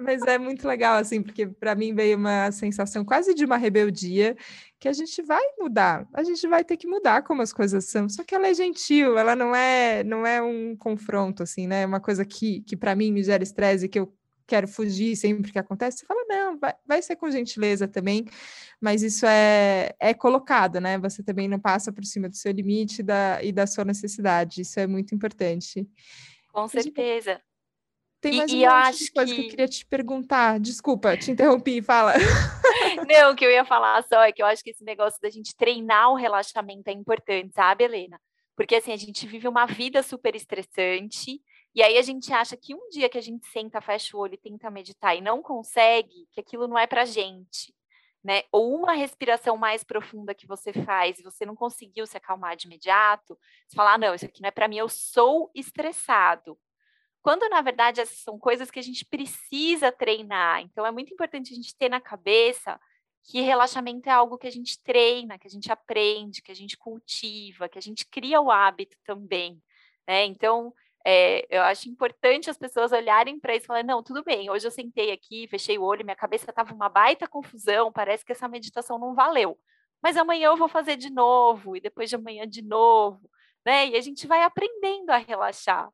Mas 0.00 0.22
é 0.22 0.38
muito 0.38 0.66
legal, 0.66 0.96
assim, 0.96 1.22
porque 1.22 1.46
para 1.46 1.74
mim 1.74 1.94
veio 1.94 2.16
uma 2.16 2.50
sensação 2.52 3.04
quase 3.04 3.34
de 3.34 3.44
uma 3.44 3.56
rebeldia 3.56 4.36
que 4.78 4.88
a 4.88 4.92
gente 4.92 5.20
vai 5.22 5.42
mudar, 5.58 6.08
a 6.14 6.22
gente 6.22 6.46
vai 6.48 6.64
ter 6.64 6.76
que 6.76 6.86
mudar 6.86 7.22
como 7.22 7.42
as 7.42 7.52
coisas 7.52 7.84
são. 7.84 8.08
Só 8.08 8.24
que 8.24 8.34
ela 8.34 8.48
é 8.48 8.54
gentil, 8.54 9.18
ela 9.18 9.36
não 9.36 9.54
é, 9.54 10.02
não 10.04 10.26
é 10.26 10.40
um 10.40 10.74
confronto, 10.76 11.42
assim, 11.42 11.66
né? 11.66 11.82
É 11.82 11.86
uma 11.86 12.00
coisa 12.00 12.24
que, 12.24 12.62
que 12.62 12.76
para 12.76 12.94
mim 12.94 13.12
me 13.12 13.22
gera 13.22 13.42
estresse, 13.42 13.88
que 13.88 14.00
eu 14.00 14.12
quero 14.50 14.66
fugir 14.66 15.14
sempre 15.14 15.52
que 15.52 15.58
acontece, 15.60 15.98
você 15.98 16.06
fala, 16.06 16.24
não, 16.28 16.58
vai, 16.58 16.74
vai 16.84 17.00
ser 17.00 17.14
com 17.14 17.30
gentileza 17.30 17.86
também, 17.86 18.24
mas 18.80 19.00
isso 19.00 19.24
é, 19.24 19.94
é 20.00 20.12
colocado, 20.12 20.80
né? 20.80 20.98
Você 20.98 21.22
também 21.22 21.48
não 21.48 21.60
passa 21.60 21.92
por 21.92 22.04
cima 22.04 22.28
do 22.28 22.34
seu 22.34 22.50
limite 22.50 23.00
da, 23.00 23.40
e 23.42 23.52
da 23.52 23.64
sua 23.64 23.84
necessidade, 23.84 24.62
isso 24.62 24.80
é 24.80 24.88
muito 24.88 25.14
importante. 25.14 25.88
Com 26.52 26.66
certeza. 26.66 27.40
Tem 28.20 28.36
mais 28.36 28.52
e, 28.52 28.56
um 28.56 28.70
monte 28.70 28.98
de 28.98 29.12
coisa 29.12 29.34
que... 29.34 29.40
que 29.40 29.46
eu 29.46 29.50
queria 29.50 29.68
te 29.68 29.86
perguntar. 29.86 30.60
Desculpa, 30.60 31.16
te 31.16 31.30
interrompi, 31.30 31.80
fala. 31.80 32.12
Não, 33.08 33.32
o 33.32 33.36
que 33.36 33.44
eu 33.44 33.50
ia 33.50 33.64
falar 33.64 34.02
só 34.04 34.22
é 34.22 34.32
que 34.32 34.42
eu 34.42 34.46
acho 34.46 34.62
que 34.62 34.70
esse 34.70 34.84
negócio 34.84 35.18
da 35.20 35.30
gente 35.30 35.56
treinar 35.56 36.10
o 36.10 36.16
relaxamento 36.16 36.88
é 36.88 36.92
importante, 36.92 37.54
sabe, 37.54 37.84
Helena? 37.84 38.20
Porque 38.54 38.74
assim, 38.74 38.92
a 38.92 38.96
gente 38.96 39.26
vive 39.26 39.48
uma 39.48 39.64
vida 39.64 40.02
super 40.02 40.34
estressante, 40.36 41.40
e 41.74 41.82
aí 41.82 41.96
a 41.96 42.02
gente 42.02 42.32
acha 42.32 42.56
que 42.56 42.74
um 42.74 42.88
dia 42.90 43.08
que 43.08 43.16
a 43.16 43.22
gente 43.22 43.46
senta, 43.46 43.80
fecha 43.80 44.16
o 44.16 44.20
olho 44.20 44.34
e 44.34 44.38
tenta 44.38 44.70
meditar 44.70 45.16
e 45.16 45.20
não 45.20 45.40
consegue, 45.40 46.26
que 46.32 46.40
aquilo 46.40 46.66
não 46.66 46.78
é 46.78 46.86
pra 46.86 47.04
gente. 47.04 47.74
Né? 48.22 48.42
Ou 48.52 48.74
uma 48.76 48.92
respiração 48.92 49.56
mais 49.56 49.82
profunda 49.82 50.34
que 50.34 50.46
você 50.46 50.74
faz 50.74 51.18
e 51.18 51.22
você 51.22 51.46
não 51.46 51.56
conseguiu 51.56 52.06
se 52.06 52.18
acalmar 52.18 52.54
de 52.54 52.66
imediato, 52.66 53.38
você 53.66 53.74
fala: 53.74 53.94
ah, 53.94 53.98
não, 53.98 54.14
isso 54.14 54.26
aqui 54.26 54.42
não 54.42 54.48
é 54.48 54.50
para 54.50 54.68
mim, 54.68 54.76
eu 54.76 54.90
sou 54.90 55.50
estressado. 55.54 56.58
Quando, 57.22 57.48
na 57.48 57.60
verdade, 57.60 58.00
essas 58.00 58.18
são 58.18 58.38
coisas 58.38 58.70
que 58.70 58.78
a 58.78 58.82
gente 58.82 59.04
precisa 59.04 59.92
treinar. 59.92 60.62
Então, 60.62 60.86
é 60.86 60.90
muito 60.90 61.12
importante 61.12 61.52
a 61.52 61.56
gente 61.56 61.76
ter 61.76 61.88
na 61.88 62.00
cabeça 62.00 62.80
que 63.22 63.40
relaxamento 63.40 64.08
é 64.08 64.12
algo 64.12 64.38
que 64.38 64.46
a 64.46 64.50
gente 64.50 64.82
treina, 64.82 65.38
que 65.38 65.46
a 65.46 65.50
gente 65.50 65.70
aprende, 65.70 66.42
que 66.42 66.50
a 66.50 66.54
gente 66.54 66.76
cultiva, 66.76 67.68
que 67.68 67.78
a 67.78 67.82
gente 67.82 68.06
cria 68.06 68.40
o 68.40 68.50
hábito 68.50 68.96
também. 69.04 69.62
Né? 70.08 70.24
Então, 70.24 70.72
é, 71.04 71.46
eu 71.50 71.62
acho 71.62 71.88
importante 71.88 72.50
as 72.50 72.58
pessoas 72.58 72.92
olharem 72.92 73.38
para 73.38 73.54
isso 73.54 73.64
e 73.64 73.66
falarem: 73.66 73.86
não, 73.86 74.02
tudo 74.02 74.22
bem, 74.22 74.50
hoje 74.50 74.66
eu 74.66 74.70
sentei 74.70 75.12
aqui, 75.12 75.46
fechei 75.48 75.78
o 75.78 75.82
olho, 75.82 76.04
minha 76.04 76.16
cabeça 76.16 76.50
estava 76.50 76.74
uma 76.74 76.88
baita 76.88 77.28
confusão, 77.28 77.92
parece 77.92 78.24
que 78.24 78.32
essa 78.32 78.48
meditação 78.48 78.98
não 78.98 79.14
valeu. 79.14 79.58
Mas 80.02 80.16
amanhã 80.16 80.46
eu 80.48 80.56
vou 80.56 80.68
fazer 80.68 80.96
de 80.96 81.10
novo, 81.10 81.76
e 81.76 81.80
depois 81.80 82.08
de 82.08 82.16
amanhã 82.16 82.46
de 82.48 82.62
novo. 82.62 83.30
Né? 83.64 83.88
E 83.88 83.96
a 83.96 84.00
gente 84.00 84.26
vai 84.26 84.42
aprendendo 84.42 85.10
a 85.10 85.18
relaxar. 85.18 85.90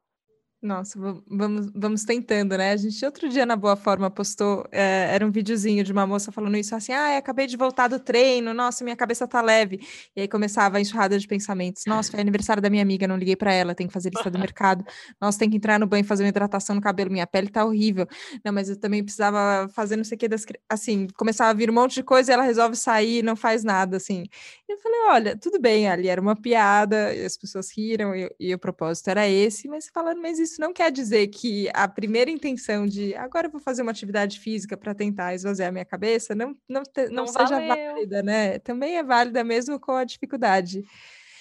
Nossa, 0.67 0.99
vamos, 1.29 1.71
vamos 1.73 2.05
tentando, 2.05 2.59
né? 2.59 2.73
A 2.73 2.77
gente 2.77 3.05
outro 3.05 3.29
dia 3.29 3.47
na 3.47 3.55
Boa 3.55 3.77
Forma 3.77 4.11
postou, 4.11 4.67
é, 4.73 5.15
era 5.15 5.25
um 5.25 5.31
videozinho 5.31 5.85
de 5.85 5.93
uma 5.93 6.05
moça 6.05 6.33
falando 6.33 6.57
isso 6.57 6.75
assim, 6.75 6.93
ah, 6.93 7.17
acabei 7.17 7.47
de 7.47 7.57
voltar 7.57 7.87
do 7.87 8.01
treino, 8.01 8.53
nossa, 8.53 8.83
minha 8.83 8.97
cabeça 8.97 9.29
tá 9.29 9.41
leve. 9.41 9.79
E 10.17 10.23
aí 10.23 10.29
começava 10.29 10.79
a 10.79 10.81
enxurrada 10.81 11.17
de 11.17 11.27
pensamentos. 11.29 11.85
Nossa, 11.87 12.11
foi 12.11 12.21
aniversário 12.21 12.61
da 12.61 12.69
minha 12.69 12.83
amiga, 12.83 13.07
não 13.07 13.17
liguei 13.17 13.37
para 13.37 13.53
ela, 13.53 13.77
tem 13.77 13.87
que 13.87 13.93
fazer 13.93 14.11
lista 14.11 14.29
do 14.29 14.39
mercado. 14.41 14.85
Nossa, 15.21 15.39
tem 15.39 15.49
que 15.49 15.57
entrar 15.57 15.79
no 15.79 15.87
banho 15.87 16.05
fazer 16.05 16.25
uma 16.25 16.31
hidratação 16.31 16.75
no 16.75 16.83
cabelo, 16.83 17.13
minha 17.13 17.29
pele 17.29 17.49
tá 17.49 17.65
horrível. 17.65 18.09
Não, 18.45 18.53
mas 18.53 18.69
eu 18.69 18.77
também 18.77 19.05
precisava 19.05 19.69
fazer 19.69 19.95
não 19.95 20.05
sei 20.05 20.17
o 20.17 20.19
que 20.19 20.27
das 20.29 20.45
assim, 20.69 21.07
começava 21.17 21.51
a 21.51 21.55
vir 21.55 21.71
um 21.71 21.75
monte 21.75 21.95
de 21.95 22.03
coisa 22.03 22.33
e 22.33 22.35
ela 22.35 22.43
resolve 22.43 22.75
sair 22.75 23.21
e 23.21 23.23
não 23.23 23.37
faz 23.37 23.63
nada, 23.63 23.99
assim. 23.99 24.25
E 24.69 24.73
eu 24.73 24.79
falei, 24.79 24.99
olha, 25.11 25.39
tudo 25.39 25.61
bem, 25.61 25.89
ali 25.89 26.09
era 26.09 26.21
uma 26.21 26.35
piada, 26.35 27.11
as 27.25 27.37
pessoas 27.37 27.71
riram 27.71 28.17
e, 28.17 28.29
e 28.41 28.53
o 28.53 28.59
propósito 28.59 29.09
era 29.11 29.29
esse, 29.29 29.69
mas 29.69 29.89
falando, 29.89 30.21
mas 30.21 30.41
isso 30.41 30.56
não 30.59 30.73
quer 30.73 30.91
dizer 30.91 31.29
que 31.29 31.69
a 31.75 31.87
primeira 31.89 32.31
intenção 32.31 32.87
de 32.87 33.15
agora 33.15 33.47
eu 33.47 33.51
vou 33.51 33.61
fazer 33.61 33.83
uma 33.83 33.91
atividade 33.91 34.41
física 34.41 34.77
para 34.77 34.95
tentar 34.95 35.35
esvaziar 35.35 35.69
a 35.69 35.73
minha 35.73 35.85
cabeça 35.85 36.35
não, 36.35 36.57
não, 36.69 36.83
te, 36.83 37.09
não, 37.09 37.25
não 37.25 37.27
seja 37.27 37.59
válida, 37.59 38.23
né? 38.23 38.59
Também 38.59 38.97
é 38.97 39.03
válida 39.03 39.43
mesmo 39.45 39.79
com 39.79 39.93
a 39.93 40.05
dificuldade. 40.05 40.85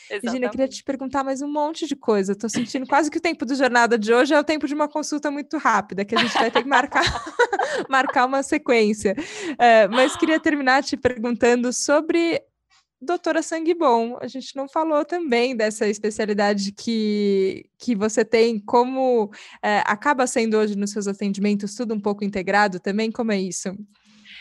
Exatamente. 0.10 0.26
Regina, 0.26 0.46
eu 0.46 0.50
queria 0.52 0.68
te 0.68 0.84
perguntar 0.84 1.24
mais 1.24 1.42
um 1.42 1.52
monte 1.52 1.88
de 1.88 1.96
coisa. 1.96 2.34
Estou 2.34 2.50
sentindo 2.50 2.86
quase 2.86 3.10
que 3.10 3.18
o 3.18 3.22
tempo 3.22 3.46
do 3.46 3.56
jornada 3.56 3.98
de 3.98 4.14
hoje 4.14 4.34
é 4.34 4.40
o 4.40 4.44
tempo 4.44 4.68
de 4.68 4.74
uma 4.74 4.88
consulta 4.88 5.32
muito 5.32 5.58
rápida, 5.58 6.06
que 6.06 6.16
a 6.16 6.20
gente 6.20 6.34
vai 6.34 6.52
ter 6.52 6.62
que 6.62 6.70
marcar, 6.70 7.04
marcar 7.90 8.26
uma 8.26 8.44
sequência. 8.44 9.16
É, 9.58 9.88
mas 9.88 10.16
queria 10.16 10.40
terminar 10.40 10.84
te 10.84 10.96
perguntando 10.96 11.74
sobre 11.74 12.42
doutora 13.06 13.42
Sangue 13.42 13.74
Bom. 13.74 14.18
A 14.20 14.28
gente 14.28 14.56
não 14.56 14.68
falou 14.68 15.06
também 15.06 15.56
dessa 15.56 15.88
especialidade 15.88 16.72
que, 16.72 17.70
que 17.78 17.96
você 17.96 18.26
tem, 18.26 18.60
como 18.60 19.32
é, 19.64 19.80
acaba 19.86 20.28
sendo 20.28 20.58
hoje 20.58 20.76
nos 20.76 20.92
seus 20.92 21.08
atendimentos 21.08 21.76
tudo 21.76 21.94
um 21.94 22.00
pouco 22.00 22.24
integrado 22.24 22.80
também? 22.80 23.12
Como 23.12 23.32
é 23.32 23.40
isso? 23.40 23.70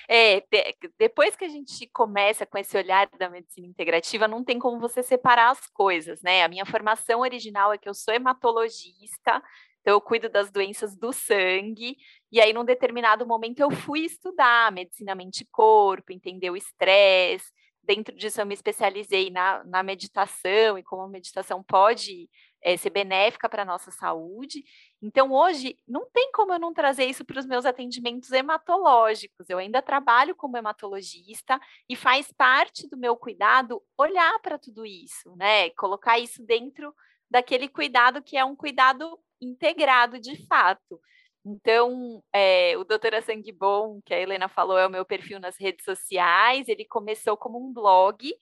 É, 0.08 0.40
de, 0.40 0.90
depois 0.98 1.34
que 1.36 1.44
a 1.44 1.48
gente 1.48 1.86
começa 1.88 2.44
com 2.44 2.58
esse 2.58 2.76
olhar 2.76 3.08
da 3.18 3.30
medicina 3.30 3.66
integrativa, 3.66 4.28
não 4.28 4.44
tem 4.44 4.58
como 4.58 4.78
você 4.78 5.02
separar 5.02 5.50
as 5.50 5.66
coisas, 5.68 6.20
né? 6.22 6.42
A 6.42 6.48
minha 6.48 6.66
formação 6.66 7.20
original 7.20 7.72
é 7.72 7.78
que 7.78 7.88
eu 7.88 7.94
sou 7.94 8.12
hematologista, 8.12 9.42
então 9.80 9.94
eu 9.94 10.00
cuido 10.00 10.28
das 10.28 10.50
doenças 10.50 10.96
do 10.96 11.12
sangue, 11.12 11.96
e 12.30 12.40
aí 12.40 12.52
num 12.52 12.64
determinado 12.64 13.26
momento 13.26 13.60
eu 13.60 13.70
fui 13.70 14.00
estudar 14.00 14.72
medicina 14.72 15.14
mente-corpo, 15.14 16.12
entender 16.12 16.50
o 16.50 16.56
estresse, 16.56 17.50
dentro 17.86 18.14
disso 18.14 18.40
eu 18.40 18.46
me 18.46 18.54
especializei 18.54 19.30
na, 19.30 19.62
na 19.64 19.82
meditação 19.82 20.78
e 20.78 20.82
como 20.82 21.02
a 21.02 21.08
meditação 21.08 21.62
pode 21.62 22.28
é, 22.62 22.76
ser 22.76 22.90
benéfica 22.90 23.48
para 23.48 23.62
a 23.62 23.66
nossa 23.66 23.90
saúde. 23.90 24.64
Então, 25.02 25.30
hoje, 25.30 25.76
não 25.86 26.08
tem 26.10 26.32
como 26.32 26.52
eu 26.54 26.58
não 26.58 26.72
trazer 26.72 27.04
isso 27.04 27.24
para 27.24 27.38
os 27.38 27.46
meus 27.46 27.66
atendimentos 27.66 28.32
hematológicos. 28.32 29.48
Eu 29.50 29.58
ainda 29.58 29.82
trabalho 29.82 30.34
como 30.34 30.56
hematologista 30.56 31.60
e 31.88 31.94
faz 31.94 32.32
parte 32.32 32.88
do 32.88 32.96
meu 32.96 33.16
cuidado 33.16 33.82
olhar 33.98 34.40
para 34.40 34.58
tudo 34.58 34.86
isso, 34.86 35.36
né? 35.36 35.68
Colocar 35.70 36.18
isso 36.18 36.42
dentro 36.44 36.94
daquele 37.30 37.68
cuidado 37.68 38.22
que 38.22 38.36
é 38.36 38.44
um 38.44 38.56
cuidado 38.56 39.18
integrado 39.40 40.18
de 40.18 40.46
fato. 40.46 41.00
Então, 41.44 42.22
é, 42.32 42.76
o 42.78 42.84
Doutora 42.84 43.20
Sangue 43.20 43.52
Bom, 43.52 44.00
que 44.04 44.14
a 44.14 44.20
Helena 44.20 44.48
falou, 44.48 44.78
é 44.78 44.86
o 44.86 44.90
meu 44.90 45.04
perfil 45.04 45.38
nas 45.38 45.58
redes 45.58 45.84
sociais. 45.84 46.68
Ele 46.68 46.84
começou 46.86 47.36
como 47.36 47.58
um 47.58 47.72
blog 47.72 48.34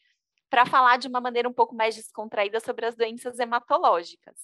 para 0.49 0.67
falar 0.67 0.99
de 0.99 1.09
uma 1.09 1.21
maneira 1.21 1.49
um 1.49 1.53
pouco 1.53 1.75
mais 1.75 1.97
descontraída 1.97 2.61
sobre 2.61 2.87
as 2.87 2.95
doenças 2.95 3.39
hematológicas. 3.39 4.37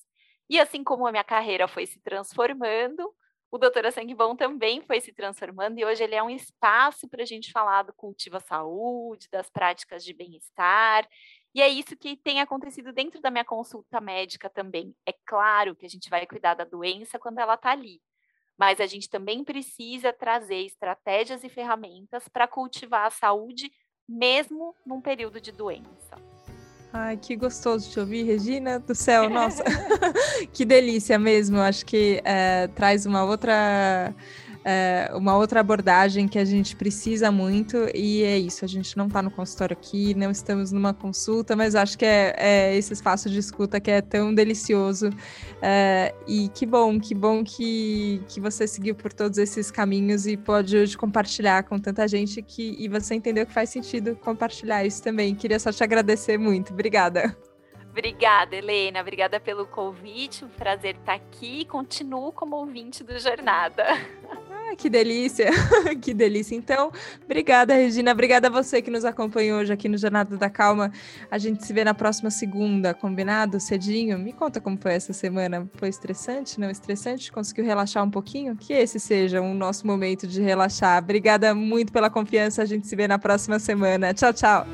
E 0.50 0.58
assim 0.58 0.82
como 0.82 1.06
a 1.06 1.12
minha 1.12 1.22
carreira 1.22 1.68
foi 1.68 1.86
se 1.86 2.00
transformando, 2.00 3.14
o 3.50 3.58
Doutora 3.58 3.90
Sangue 3.90 4.14
Bom 4.14 4.36
também 4.36 4.82
foi 4.82 5.00
se 5.00 5.12
transformando 5.12 5.78
e 5.78 5.84
hoje 5.84 6.04
ele 6.04 6.14
é 6.14 6.22
um 6.22 6.30
espaço 6.30 7.08
para 7.08 7.22
a 7.22 7.26
gente 7.26 7.50
falar 7.50 7.82
do 7.82 7.94
cultivo 7.94 8.36
à 8.36 8.40
saúde, 8.40 9.28
das 9.30 9.48
práticas 9.48 10.04
de 10.04 10.12
bem-estar. 10.12 11.08
E 11.54 11.62
é 11.62 11.68
isso 11.68 11.96
que 11.96 12.16
tem 12.16 12.40
acontecido 12.40 12.92
dentro 12.92 13.20
da 13.20 13.30
minha 13.30 13.44
consulta 13.44 14.00
médica 14.00 14.50
também. 14.50 14.94
É 15.06 15.14
claro 15.26 15.74
que 15.74 15.86
a 15.86 15.88
gente 15.88 16.10
vai 16.10 16.26
cuidar 16.26 16.54
da 16.54 16.64
doença 16.64 17.18
quando 17.18 17.38
ela 17.38 17.54
está 17.54 17.70
ali, 17.70 18.00
mas 18.58 18.80
a 18.80 18.86
gente 18.86 19.08
também 19.08 19.44
precisa 19.44 20.12
trazer 20.12 20.64
estratégias 20.64 21.44
e 21.44 21.48
ferramentas 21.48 22.26
para 22.28 22.48
cultivar 22.48 23.06
a 23.06 23.10
saúde, 23.10 23.70
mesmo 24.08 24.74
num 24.84 25.00
período 25.00 25.40
de 25.40 25.52
doença. 25.52 26.16
Ai, 26.92 27.16
que 27.18 27.36
gostoso 27.36 27.90
te 27.90 28.00
ouvir, 28.00 28.24
Regina 28.24 28.78
do 28.78 28.94
céu, 28.94 29.28
nossa, 29.28 29.62
que 30.52 30.64
delícia 30.64 31.18
mesmo. 31.18 31.58
Acho 31.58 31.84
que 31.84 32.20
é, 32.24 32.66
traz 32.68 33.04
uma 33.06 33.24
outra 33.24 34.14
é, 34.70 35.10
uma 35.14 35.34
outra 35.34 35.60
abordagem 35.60 36.28
que 36.28 36.38
a 36.38 36.44
gente 36.44 36.76
precisa 36.76 37.32
muito, 37.32 37.88
e 37.94 38.22
é 38.22 38.36
isso, 38.36 38.66
a 38.66 38.68
gente 38.68 38.94
não 38.98 39.06
está 39.06 39.22
no 39.22 39.30
consultório 39.30 39.74
aqui, 39.74 40.12
não 40.12 40.30
estamos 40.30 40.72
numa 40.72 40.92
consulta, 40.92 41.56
mas 41.56 41.74
acho 41.74 41.96
que 41.96 42.04
é, 42.04 42.34
é 42.36 42.76
esse 42.76 42.92
espaço 42.92 43.30
de 43.30 43.38
escuta 43.38 43.80
que 43.80 43.90
é 43.90 44.02
tão 44.02 44.34
delicioso. 44.34 45.08
É, 45.62 46.14
e 46.26 46.50
que 46.50 46.66
bom, 46.66 47.00
que 47.00 47.14
bom 47.14 47.42
que, 47.42 48.22
que 48.28 48.42
você 48.42 48.66
seguiu 48.66 48.94
por 48.94 49.10
todos 49.10 49.38
esses 49.38 49.70
caminhos 49.70 50.26
e 50.26 50.36
pode 50.36 50.76
hoje 50.76 50.98
compartilhar 50.98 51.62
com 51.62 51.78
tanta 51.78 52.06
gente 52.06 52.42
que, 52.42 52.76
e 52.78 52.88
você 52.88 53.14
entendeu 53.14 53.46
que 53.46 53.54
faz 53.54 53.70
sentido 53.70 54.16
compartilhar 54.16 54.84
isso 54.84 55.02
também. 55.02 55.34
Queria 55.34 55.58
só 55.58 55.72
te 55.72 55.82
agradecer 55.82 56.36
muito. 56.36 56.74
Obrigada. 56.74 57.34
Obrigada, 57.90 58.54
Helena. 58.54 59.00
Obrigada 59.00 59.40
pelo 59.40 59.66
convite. 59.66 60.44
Um 60.44 60.48
prazer 60.48 60.96
estar 60.96 61.14
aqui. 61.14 61.64
Continuo 61.64 62.32
como 62.32 62.54
ouvinte 62.54 63.02
do 63.02 63.18
Jornada. 63.18 63.84
Ah, 64.70 64.76
que 64.76 64.90
delícia, 64.90 65.50
que 66.00 66.12
delícia. 66.12 66.54
Então, 66.54 66.92
obrigada, 67.24 67.72
Regina. 67.72 68.12
Obrigada 68.12 68.48
a 68.48 68.50
você 68.50 68.82
que 68.82 68.90
nos 68.90 69.04
acompanhou 69.04 69.60
hoje 69.60 69.72
aqui 69.72 69.88
no 69.88 69.96
Jornada 69.96 70.36
da 70.36 70.50
Calma. 70.50 70.92
A 71.30 71.38
gente 71.38 71.64
se 71.64 71.72
vê 71.72 71.84
na 71.84 71.94
próxima 71.94 72.30
segunda, 72.30 72.92
combinado? 72.92 73.58
Cedinho? 73.58 74.18
Me 74.18 74.32
conta 74.32 74.60
como 74.60 74.76
foi 74.76 74.92
essa 74.92 75.12
semana. 75.14 75.68
Foi 75.74 75.88
estressante? 75.88 76.60
Não 76.60 76.70
estressante? 76.70 77.32
Conseguiu 77.32 77.64
relaxar 77.64 78.04
um 78.04 78.10
pouquinho? 78.10 78.56
Que 78.56 78.74
esse 78.74 79.00
seja 79.00 79.40
o 79.40 79.54
nosso 79.54 79.86
momento 79.86 80.26
de 80.26 80.42
relaxar. 80.42 81.02
Obrigada 81.02 81.54
muito 81.54 81.90
pela 81.90 82.10
confiança. 82.10 82.62
A 82.62 82.66
gente 82.66 82.86
se 82.86 82.94
vê 82.94 83.08
na 83.08 83.18
próxima 83.18 83.58
semana. 83.58 84.12
Tchau, 84.12 84.34
tchau. 84.34 84.66